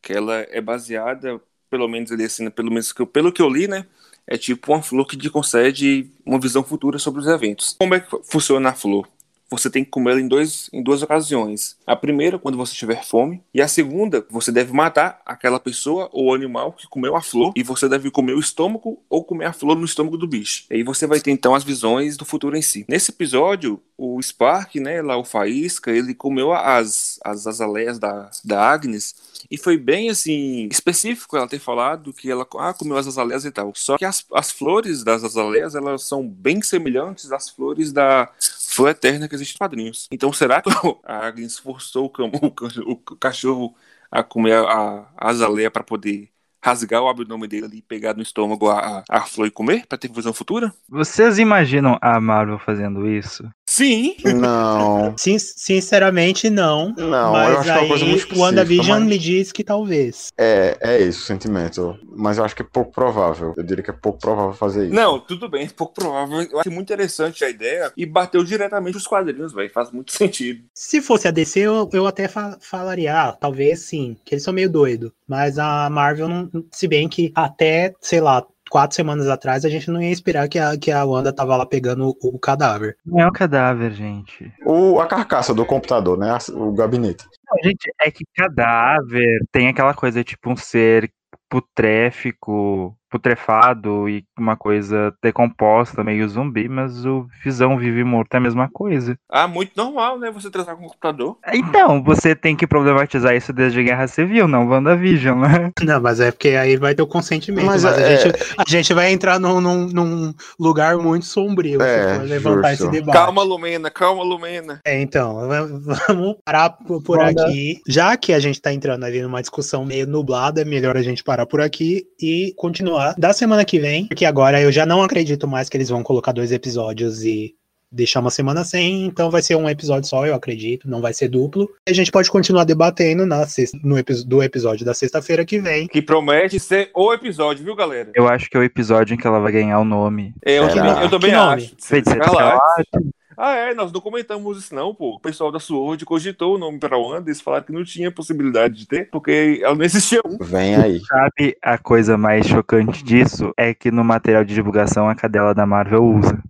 que 0.00 0.12
ela 0.12 0.46
é 0.50 0.60
baseada, 0.60 1.40
pelo 1.72 1.88
menos 1.88 2.12
ali 2.12 2.24
assim, 2.24 2.50
pelo 2.50 2.68
menos 2.68 2.92
que 2.92 3.00
eu- 3.00 3.06
pelo 3.06 3.32
que 3.32 3.40
eu 3.40 3.48
li, 3.48 3.66
né? 3.66 3.86
É 4.26 4.36
tipo 4.36 4.72
uma 4.74 4.82
flor 4.82 5.06
que 5.06 5.16
te 5.16 5.30
concede 5.30 6.10
uma 6.24 6.38
visão 6.38 6.62
futura 6.62 6.98
sobre 6.98 7.22
os 7.22 7.26
eventos. 7.26 7.74
Como 7.78 7.94
é 7.94 8.00
que 8.00 8.08
funciona 8.30 8.68
a 8.68 8.74
flor? 8.74 9.08
Você 9.52 9.68
tem 9.68 9.84
que 9.84 9.90
comer 9.90 10.16
em, 10.16 10.26
dois, 10.26 10.70
em 10.72 10.82
duas 10.82 11.02
ocasiões. 11.02 11.76
A 11.86 11.94
primeira, 11.94 12.38
quando 12.38 12.56
você 12.56 12.74
tiver 12.74 13.04
fome. 13.04 13.42
E 13.52 13.60
a 13.60 13.68
segunda, 13.68 14.26
você 14.30 14.50
deve 14.50 14.72
matar 14.72 15.20
aquela 15.26 15.60
pessoa 15.60 16.08
ou 16.10 16.34
animal 16.34 16.72
que 16.72 16.88
comeu 16.88 17.14
a 17.14 17.20
flor. 17.20 17.52
E 17.54 17.62
você 17.62 17.86
deve 17.86 18.10
comer 18.10 18.32
o 18.32 18.40
estômago 18.40 18.98
ou 19.10 19.22
comer 19.22 19.44
a 19.44 19.52
flor 19.52 19.76
no 19.76 19.84
estômago 19.84 20.16
do 20.16 20.26
bicho. 20.26 20.64
E 20.70 20.76
aí 20.76 20.82
você 20.82 21.06
vai 21.06 21.20
ter 21.20 21.30
então 21.30 21.54
as 21.54 21.64
visões 21.64 22.16
do 22.16 22.24
futuro 22.24 22.56
em 22.56 22.62
si. 22.62 22.86
Nesse 22.88 23.10
episódio, 23.10 23.78
o 23.98 24.20
Spark, 24.22 24.76
né, 24.76 25.02
lá 25.02 25.18
o 25.18 25.24
Faísca, 25.24 25.90
ele 25.90 26.14
comeu 26.14 26.52
as, 26.54 27.20
as 27.22 27.46
azaleias 27.46 27.98
da, 27.98 28.30
da 28.42 28.70
Agnes. 28.70 29.14
E 29.50 29.58
foi 29.58 29.76
bem 29.76 30.08
assim, 30.08 30.66
específico 30.70 31.36
ela 31.36 31.46
ter 31.46 31.58
falado 31.58 32.12
que 32.12 32.30
ela 32.30 32.46
ah, 32.58 32.72
comeu 32.72 32.96
as 32.96 33.06
azaleias 33.06 33.44
e 33.44 33.50
tal. 33.50 33.72
Só 33.76 33.98
que 33.98 34.04
as, 34.04 34.24
as 34.32 34.50
flores 34.50 35.04
das 35.04 35.22
azaleias, 35.22 35.74
elas 35.74 36.04
são 36.04 36.26
bem 36.26 36.62
semelhantes 36.62 37.30
às 37.30 37.50
flores 37.50 37.92
da 37.92 38.30
flor 38.74 38.90
eterna 38.90 39.28
que 39.28 39.34
existe 39.34 39.56
quadrinhos. 39.58 40.08
Então 40.10 40.32
será 40.32 40.60
que 40.62 40.70
a 41.04 41.26
Agnes 41.26 41.58
forçou 41.58 42.06
o, 42.06 42.46
o 42.46 42.50
ca- 42.50 42.66
o 42.86 42.96
cachorro 43.16 43.74
a 44.10 44.22
comer 44.22 44.54
a, 44.54 45.06
a 45.16 45.30
azaleia 45.30 45.70
para 45.70 45.82
poder 45.84 46.28
rasgar 46.64 47.02
o 47.02 47.08
abdômen 47.08 47.48
dele 47.48 47.78
e 47.78 47.82
pegar 47.82 48.14
no 48.14 48.22
estômago 48.22 48.68
a, 48.70 49.02
a 49.08 49.20
flor 49.22 49.48
e 49.48 49.50
comer 49.50 49.84
para 49.86 49.98
ter 49.98 50.10
visão 50.12 50.32
futura? 50.32 50.72
Vocês 50.88 51.38
imaginam 51.38 51.98
a 52.00 52.20
Marvel 52.20 52.58
fazendo 52.58 53.08
isso? 53.08 53.48
Sim! 53.82 54.14
Não. 54.34 55.14
Sin- 55.18 55.38
sinceramente, 55.38 56.48
não. 56.48 56.94
Não, 56.96 57.04
eu 57.26 57.32
mas 57.32 57.56
acho 57.58 57.62
que 57.64 57.70
é 57.70 57.72
uma 57.78 57.88
coisa 57.88 58.04
muito 58.04 58.04
aí 58.04 58.12
o 58.12 58.16
específica, 58.16 58.40
WandaVision 58.40 59.00
mas- 59.00 59.08
me 59.08 59.18
diz 59.18 59.52
que 59.52 59.64
talvez. 59.64 60.28
É, 60.38 60.76
é 60.80 61.00
esse 61.02 61.18
o 61.18 61.22
sentimento. 61.22 61.98
Mas 62.14 62.38
eu 62.38 62.44
acho 62.44 62.54
que 62.54 62.62
é 62.62 62.66
pouco 62.70 62.92
provável. 62.92 63.54
Eu 63.56 63.62
diria 63.62 63.82
que 63.82 63.90
é 63.90 63.94
pouco 63.94 64.18
provável 64.18 64.52
fazer 64.52 64.84
isso. 64.86 64.94
Não, 64.94 65.18
tudo 65.18 65.48
bem, 65.48 65.68
pouco 65.68 65.94
provável. 65.94 66.42
Eu 66.42 66.60
acho 66.60 66.70
muito 66.70 66.92
interessante 66.92 67.44
a 67.44 67.50
ideia 67.50 67.92
e 67.96 68.06
bateu 68.06 68.44
diretamente 68.44 68.96
os 68.96 69.06
quadrinhos, 69.06 69.52
velho. 69.52 69.70
Faz 69.70 69.90
muito 69.90 70.12
sentido. 70.12 70.62
Se 70.74 71.00
fosse 71.00 71.26
a 71.26 71.30
DC, 71.30 71.60
eu, 71.60 71.88
eu 71.92 72.06
até 72.06 72.28
fa- 72.28 72.58
falaria, 72.60 73.14
ah, 73.14 73.32
talvez 73.32 73.80
sim, 73.80 74.16
que 74.24 74.34
eles 74.34 74.44
são 74.44 74.52
meio 74.54 74.70
doidos. 74.70 75.10
Mas 75.26 75.58
a 75.58 75.88
Marvel, 75.90 76.28
não, 76.28 76.50
se 76.70 76.86
bem 76.86 77.08
que 77.08 77.32
até, 77.34 77.94
sei 78.00 78.20
lá, 78.20 78.44
quatro 78.72 78.96
semanas 78.96 79.28
atrás, 79.28 79.66
a 79.66 79.68
gente 79.68 79.90
não 79.90 80.00
ia 80.00 80.10
esperar 80.10 80.48
que 80.48 80.58
a, 80.58 80.78
que 80.78 80.90
a 80.90 81.04
Wanda 81.04 81.30
tava 81.30 81.54
lá 81.58 81.66
pegando 81.66 82.08
o, 82.22 82.36
o 82.36 82.38
cadáver. 82.38 82.96
Não 83.04 83.20
é 83.20 83.28
um 83.28 83.32
cadáver, 83.32 83.92
gente. 83.92 84.50
O, 84.64 84.98
a 84.98 85.06
carcaça 85.06 85.52
do 85.52 85.66
computador, 85.66 86.16
né? 86.16 86.38
O 86.54 86.72
gabinete. 86.72 87.26
Não, 87.46 87.62
gente, 87.62 87.92
é 88.00 88.10
que 88.10 88.24
cadáver 88.34 89.44
tem 89.52 89.68
aquela 89.68 89.92
coisa, 89.92 90.24
tipo, 90.24 90.50
um 90.50 90.56
ser 90.56 91.12
putréfico, 91.50 92.96
putrefado 93.12 94.08
e 94.08 94.24
uma 94.38 94.56
coisa 94.56 95.14
decomposta, 95.22 96.02
meio 96.02 96.26
zumbi, 96.28 96.68
mas 96.68 97.04
o 97.04 97.26
Visão 97.44 97.76
vive 97.78 98.02
morto 98.02 98.34
é 98.34 98.38
a 98.38 98.40
mesma 98.40 98.68
coisa. 98.72 99.16
Ah, 99.30 99.46
muito 99.46 99.72
normal, 99.76 100.18
né? 100.18 100.30
Você 100.30 100.50
tratar 100.50 100.74
com 100.74 100.84
o 100.86 100.88
computador. 100.88 101.36
Então, 101.52 102.02
você 102.02 102.34
tem 102.34 102.56
que 102.56 102.66
problematizar 102.66 103.34
isso 103.36 103.52
desde 103.52 103.82
Guerra 103.82 104.06
Civil, 104.08 104.48
não 104.48 104.66
WandaVision, 104.68 105.38
né? 105.38 105.70
Não, 105.82 106.00
mas 106.00 106.20
é 106.20 106.30
porque 106.30 106.50
aí 106.50 106.76
vai 106.76 106.94
ter 106.94 107.02
o 107.02 107.06
consentimento. 107.06 107.66
Mas 107.66 107.84
Mas, 107.84 107.98
a, 107.98 108.00
é- 108.00 108.16
gente, 108.18 108.34
a 108.56 108.64
gente 108.66 108.94
vai 108.94 109.12
entrar 109.12 109.38
num, 109.38 109.60
num, 109.60 109.86
num 109.88 110.34
lugar 110.58 110.96
muito 110.96 111.26
sombrio 111.26 111.82
É, 111.82 112.18
levantar 112.18 112.70
justo. 112.70 112.84
esse 112.84 112.90
debate. 112.92 113.16
Calma, 113.16 113.42
Lumena, 113.42 113.90
calma, 113.90 114.22
Lumena. 114.22 114.80
É, 114.86 115.00
então, 115.02 115.46
va- 115.48 115.66
vamos 116.08 116.36
parar 116.44 116.70
por 117.04 117.20
aqui. 117.20 117.80
Já 117.88 118.16
que 118.16 118.32
a 118.32 118.38
gente 118.38 118.60
tá 118.60 118.72
entrando 118.72 119.04
ali 119.04 119.20
numa 119.20 119.40
discussão 119.40 119.84
meio 119.84 120.06
nublada, 120.06 120.62
é 120.62 120.64
melhor 120.64 120.96
a 120.96 121.02
gente 121.02 121.22
parar 121.24 121.46
por 121.46 121.60
aqui 121.60 122.04
e 122.20 122.54
continuar 122.56 123.01
da 123.18 123.32
semana 123.32 123.64
que 123.64 123.78
vem, 123.80 124.06
porque 124.06 124.24
agora 124.24 124.60
eu 124.60 124.70
já 124.72 124.84
não 124.86 125.02
acredito 125.02 125.46
mais 125.48 125.68
que 125.68 125.76
eles 125.76 125.88
vão 125.88 126.02
colocar 126.02 126.32
dois 126.32 126.52
episódios 126.52 127.24
e 127.24 127.54
deixar 127.94 128.20
uma 128.20 128.30
semana 128.30 128.64
sem, 128.64 129.04
então 129.04 129.30
vai 129.30 129.42
ser 129.42 129.54
um 129.54 129.68
episódio 129.68 130.08
só, 130.08 130.24
eu 130.26 130.34
acredito, 130.34 130.88
não 130.88 131.02
vai 131.02 131.12
ser 131.12 131.28
duplo. 131.28 131.68
E 131.86 131.90
a 131.90 131.94
gente 131.94 132.10
pode 132.10 132.30
continuar 132.30 132.64
debatendo 132.64 133.26
na 133.26 133.46
sexta, 133.46 133.78
no 133.84 133.98
epi- 133.98 134.24
do 134.26 134.42
episódio 134.42 134.86
da 134.86 134.94
sexta-feira 134.94 135.44
que 135.44 135.58
vem. 135.60 135.86
Que 135.88 136.00
promete 136.00 136.58
ser 136.58 136.90
o 136.94 137.12
episódio, 137.12 137.62
viu, 137.64 137.76
galera? 137.76 138.10
Eu 138.14 138.26
acho 138.28 138.48
que 138.48 138.56
é 138.56 138.60
o 138.60 138.62
episódio 138.62 139.12
em 139.12 139.18
que 139.18 139.26
ela 139.26 139.40
vai 139.40 139.52
ganhar 139.52 139.78
o 139.78 139.84
nome. 139.84 140.32
Eu, 140.42 140.70
Será? 140.70 141.02
eu 141.02 141.10
também 141.10 141.30
Que 141.32 141.36
nome? 141.36 141.52
acho. 141.64 141.74
Feiticeira 141.78 142.24
Escarlate. 142.24 142.88
Ah, 143.36 143.54
é, 143.54 143.74
nós 143.74 143.92
não 143.92 144.00
comentamos 144.00 144.58
isso 144.58 144.74
não, 144.74 144.94
pô. 144.94 145.16
O 145.16 145.20
pessoal 145.20 145.50
da 145.50 145.58
Sword 145.58 146.04
cogitou 146.04 146.54
o 146.54 146.58
nome 146.58 146.78
pra 146.78 146.98
Wanda, 146.98 147.28
eles 147.28 147.40
falaram 147.40 147.64
que 147.64 147.72
não 147.72 147.84
tinha 147.84 148.10
possibilidade 148.10 148.74
de 148.74 148.86
ter, 148.86 149.08
porque 149.10 149.60
ela 149.62 149.74
não 149.74 149.84
existia 149.84 150.20
um. 150.24 150.38
Vem 150.40 150.76
aí. 150.76 151.00
Sabe 151.00 151.56
a 151.62 151.78
coisa 151.78 152.16
mais 152.16 152.46
chocante 152.46 153.04
disso? 153.04 153.52
É 153.56 153.74
que 153.74 153.90
no 153.90 154.04
material 154.04 154.44
de 154.44 154.54
divulgação 154.54 155.08
a 155.08 155.14
cadela 155.14 155.54
da 155.54 155.66
Marvel 155.66 156.04
usa. 156.04 156.42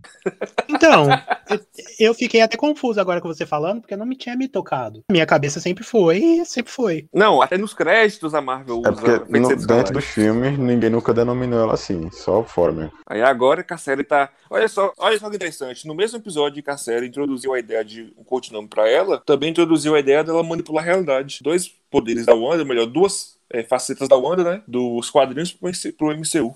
Então, 0.69 1.07
eu, 1.53 2.07
eu 2.07 2.13
fiquei 2.13 2.41
até 2.41 2.57
confuso 2.57 2.99
agora 2.99 3.21
com 3.21 3.27
você 3.27 3.45
falando, 3.45 3.81
porque 3.81 3.95
não 3.95 4.05
me 4.05 4.15
tinha 4.15 4.35
me 4.35 4.47
tocado. 4.47 5.03
Minha 5.11 5.25
cabeça 5.25 5.59
sempre 5.59 5.83
foi, 5.83 6.17
e 6.17 6.45
sempre 6.45 6.71
foi. 6.71 7.07
Não, 7.13 7.41
até 7.41 7.57
nos 7.57 7.73
créditos 7.73 8.33
a 8.33 8.41
Marvel 8.41 8.79
usa 8.79 8.89
É 8.89 8.91
porque 8.93 9.39
no- 9.39 9.55
dentro 9.55 9.93
dos 9.93 10.05
filmes 10.05 10.57
ninguém 10.57 10.89
nunca 10.89 11.13
denominou 11.13 11.59
ela 11.59 11.73
assim, 11.73 12.09
só 12.11 12.43
fora 12.43 12.71
mesmo. 12.71 12.91
Aí 13.05 13.21
agora 13.21 13.63
que 13.63 13.73
a 13.73 13.77
série 13.77 14.03
tá. 14.03 14.29
Olha 14.49 14.67
só, 14.67 14.93
olha 14.97 15.17
só 15.19 15.29
que 15.29 15.35
interessante. 15.35 15.87
No 15.87 15.95
mesmo 15.95 16.17
episódio 16.17 16.61
que 16.63 16.69
a 16.69 16.77
série 16.77 17.07
introduziu 17.07 17.53
a 17.53 17.59
ideia 17.59 17.83
de 17.83 18.13
um 18.17 18.23
codinome 18.23 18.67
pra 18.67 18.89
ela, 18.89 19.21
também 19.25 19.49
introduziu 19.51 19.95
a 19.95 19.99
ideia 19.99 20.23
dela 20.23 20.43
manipular 20.43 20.83
a 20.83 20.87
realidade. 20.87 21.39
Dois 21.41 21.67
poderes 21.89 22.25
da 22.25 22.33
Wanda, 22.33 22.65
melhor, 22.65 22.85
duas 22.87 23.37
é, 23.51 23.63
facetas 23.63 24.07
da 24.09 24.15
Wanda, 24.15 24.43
né? 24.43 24.61
Dos 24.67 25.09
quadrinhos 25.09 25.51
pro 25.51 25.69
pro 25.97 26.11
MCU. 26.17 26.55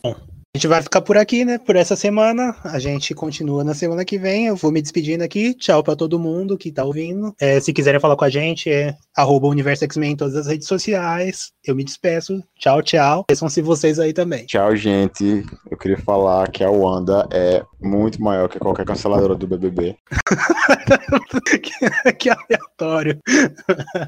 A 0.57 0.59
gente 0.59 0.69
vai 0.69 0.81
ficar 0.81 1.01
por 1.01 1.15
aqui, 1.15 1.45
né? 1.45 1.59
Por 1.59 1.75
essa 1.75 1.95
semana. 1.95 2.55
A 2.63 2.79
gente 2.79 3.13
continua 3.13 3.63
na 3.63 3.75
semana 3.75 4.03
que 4.03 4.17
vem. 4.17 4.47
Eu 4.47 4.55
vou 4.55 4.71
me 4.71 4.81
despedindo 4.81 5.23
aqui. 5.23 5.53
Tchau 5.53 5.83
pra 5.83 5.95
todo 5.95 6.17
mundo 6.17 6.57
que 6.57 6.71
tá 6.71 6.83
ouvindo. 6.83 7.31
É, 7.39 7.59
se 7.59 7.71
quiserem 7.71 8.01
falar 8.01 8.15
com 8.15 8.25
a 8.25 8.29
gente, 8.29 8.67
é 8.67 8.95
arroba 9.17 9.47
Universo 9.47 9.83
X-Men 9.83 10.11
em 10.11 10.15
todas 10.15 10.35
as 10.35 10.45
redes 10.45 10.67
sociais. 10.67 11.51
Eu 11.65 11.75
me 11.75 11.83
despeço. 11.83 12.39
Tchau, 12.59 12.83
tchau. 12.83 13.21
Esqueçam-se 13.21 13.63
vocês 13.63 13.97
aí 13.97 14.13
também. 14.13 14.45
Tchau, 14.45 14.75
gente. 14.75 15.43
Eu 15.69 15.75
queria 15.75 15.97
falar 15.97 16.51
que 16.51 16.63
a 16.63 16.69
Wanda 16.69 17.27
é 17.33 17.63
muito 17.81 18.21
maior 18.21 18.47
que 18.47 18.59
qualquer 18.59 18.85
canceladora 18.85 19.33
do 19.33 19.47
BBB. 19.47 19.97
que 22.19 22.29
aleatório. 22.29 23.19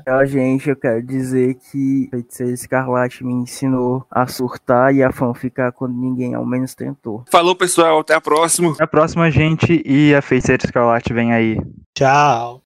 Tchau, 0.06 0.26
gente. 0.28 0.70
Eu 0.70 0.76
quero 0.76 1.02
dizer 1.02 1.56
que 1.56 2.08
Feiticeira 2.12 2.54
Escarlate 2.54 3.24
me 3.24 3.34
ensinou 3.34 4.06
a 4.12 4.28
surtar 4.28 4.94
e 4.94 5.02
a 5.02 5.12
fanficar 5.12 5.72
quando 5.72 5.98
ninguém 5.98 6.36
ao 6.36 6.46
menos 6.46 6.76
tentou. 6.76 7.26
Falou, 7.32 7.56
pessoal. 7.56 8.00
Até 8.00 8.14
a 8.14 8.22
próxima. 8.22 8.76
A 8.80 8.86
próxima, 8.86 9.32
gente, 9.32 9.82
e 9.84 10.14
a 10.14 10.22
Feiticeira 10.22 10.64
Escarlate 10.64 11.12
vem 11.14 11.34
aí. 11.34 11.58
Tchau. 11.96 12.62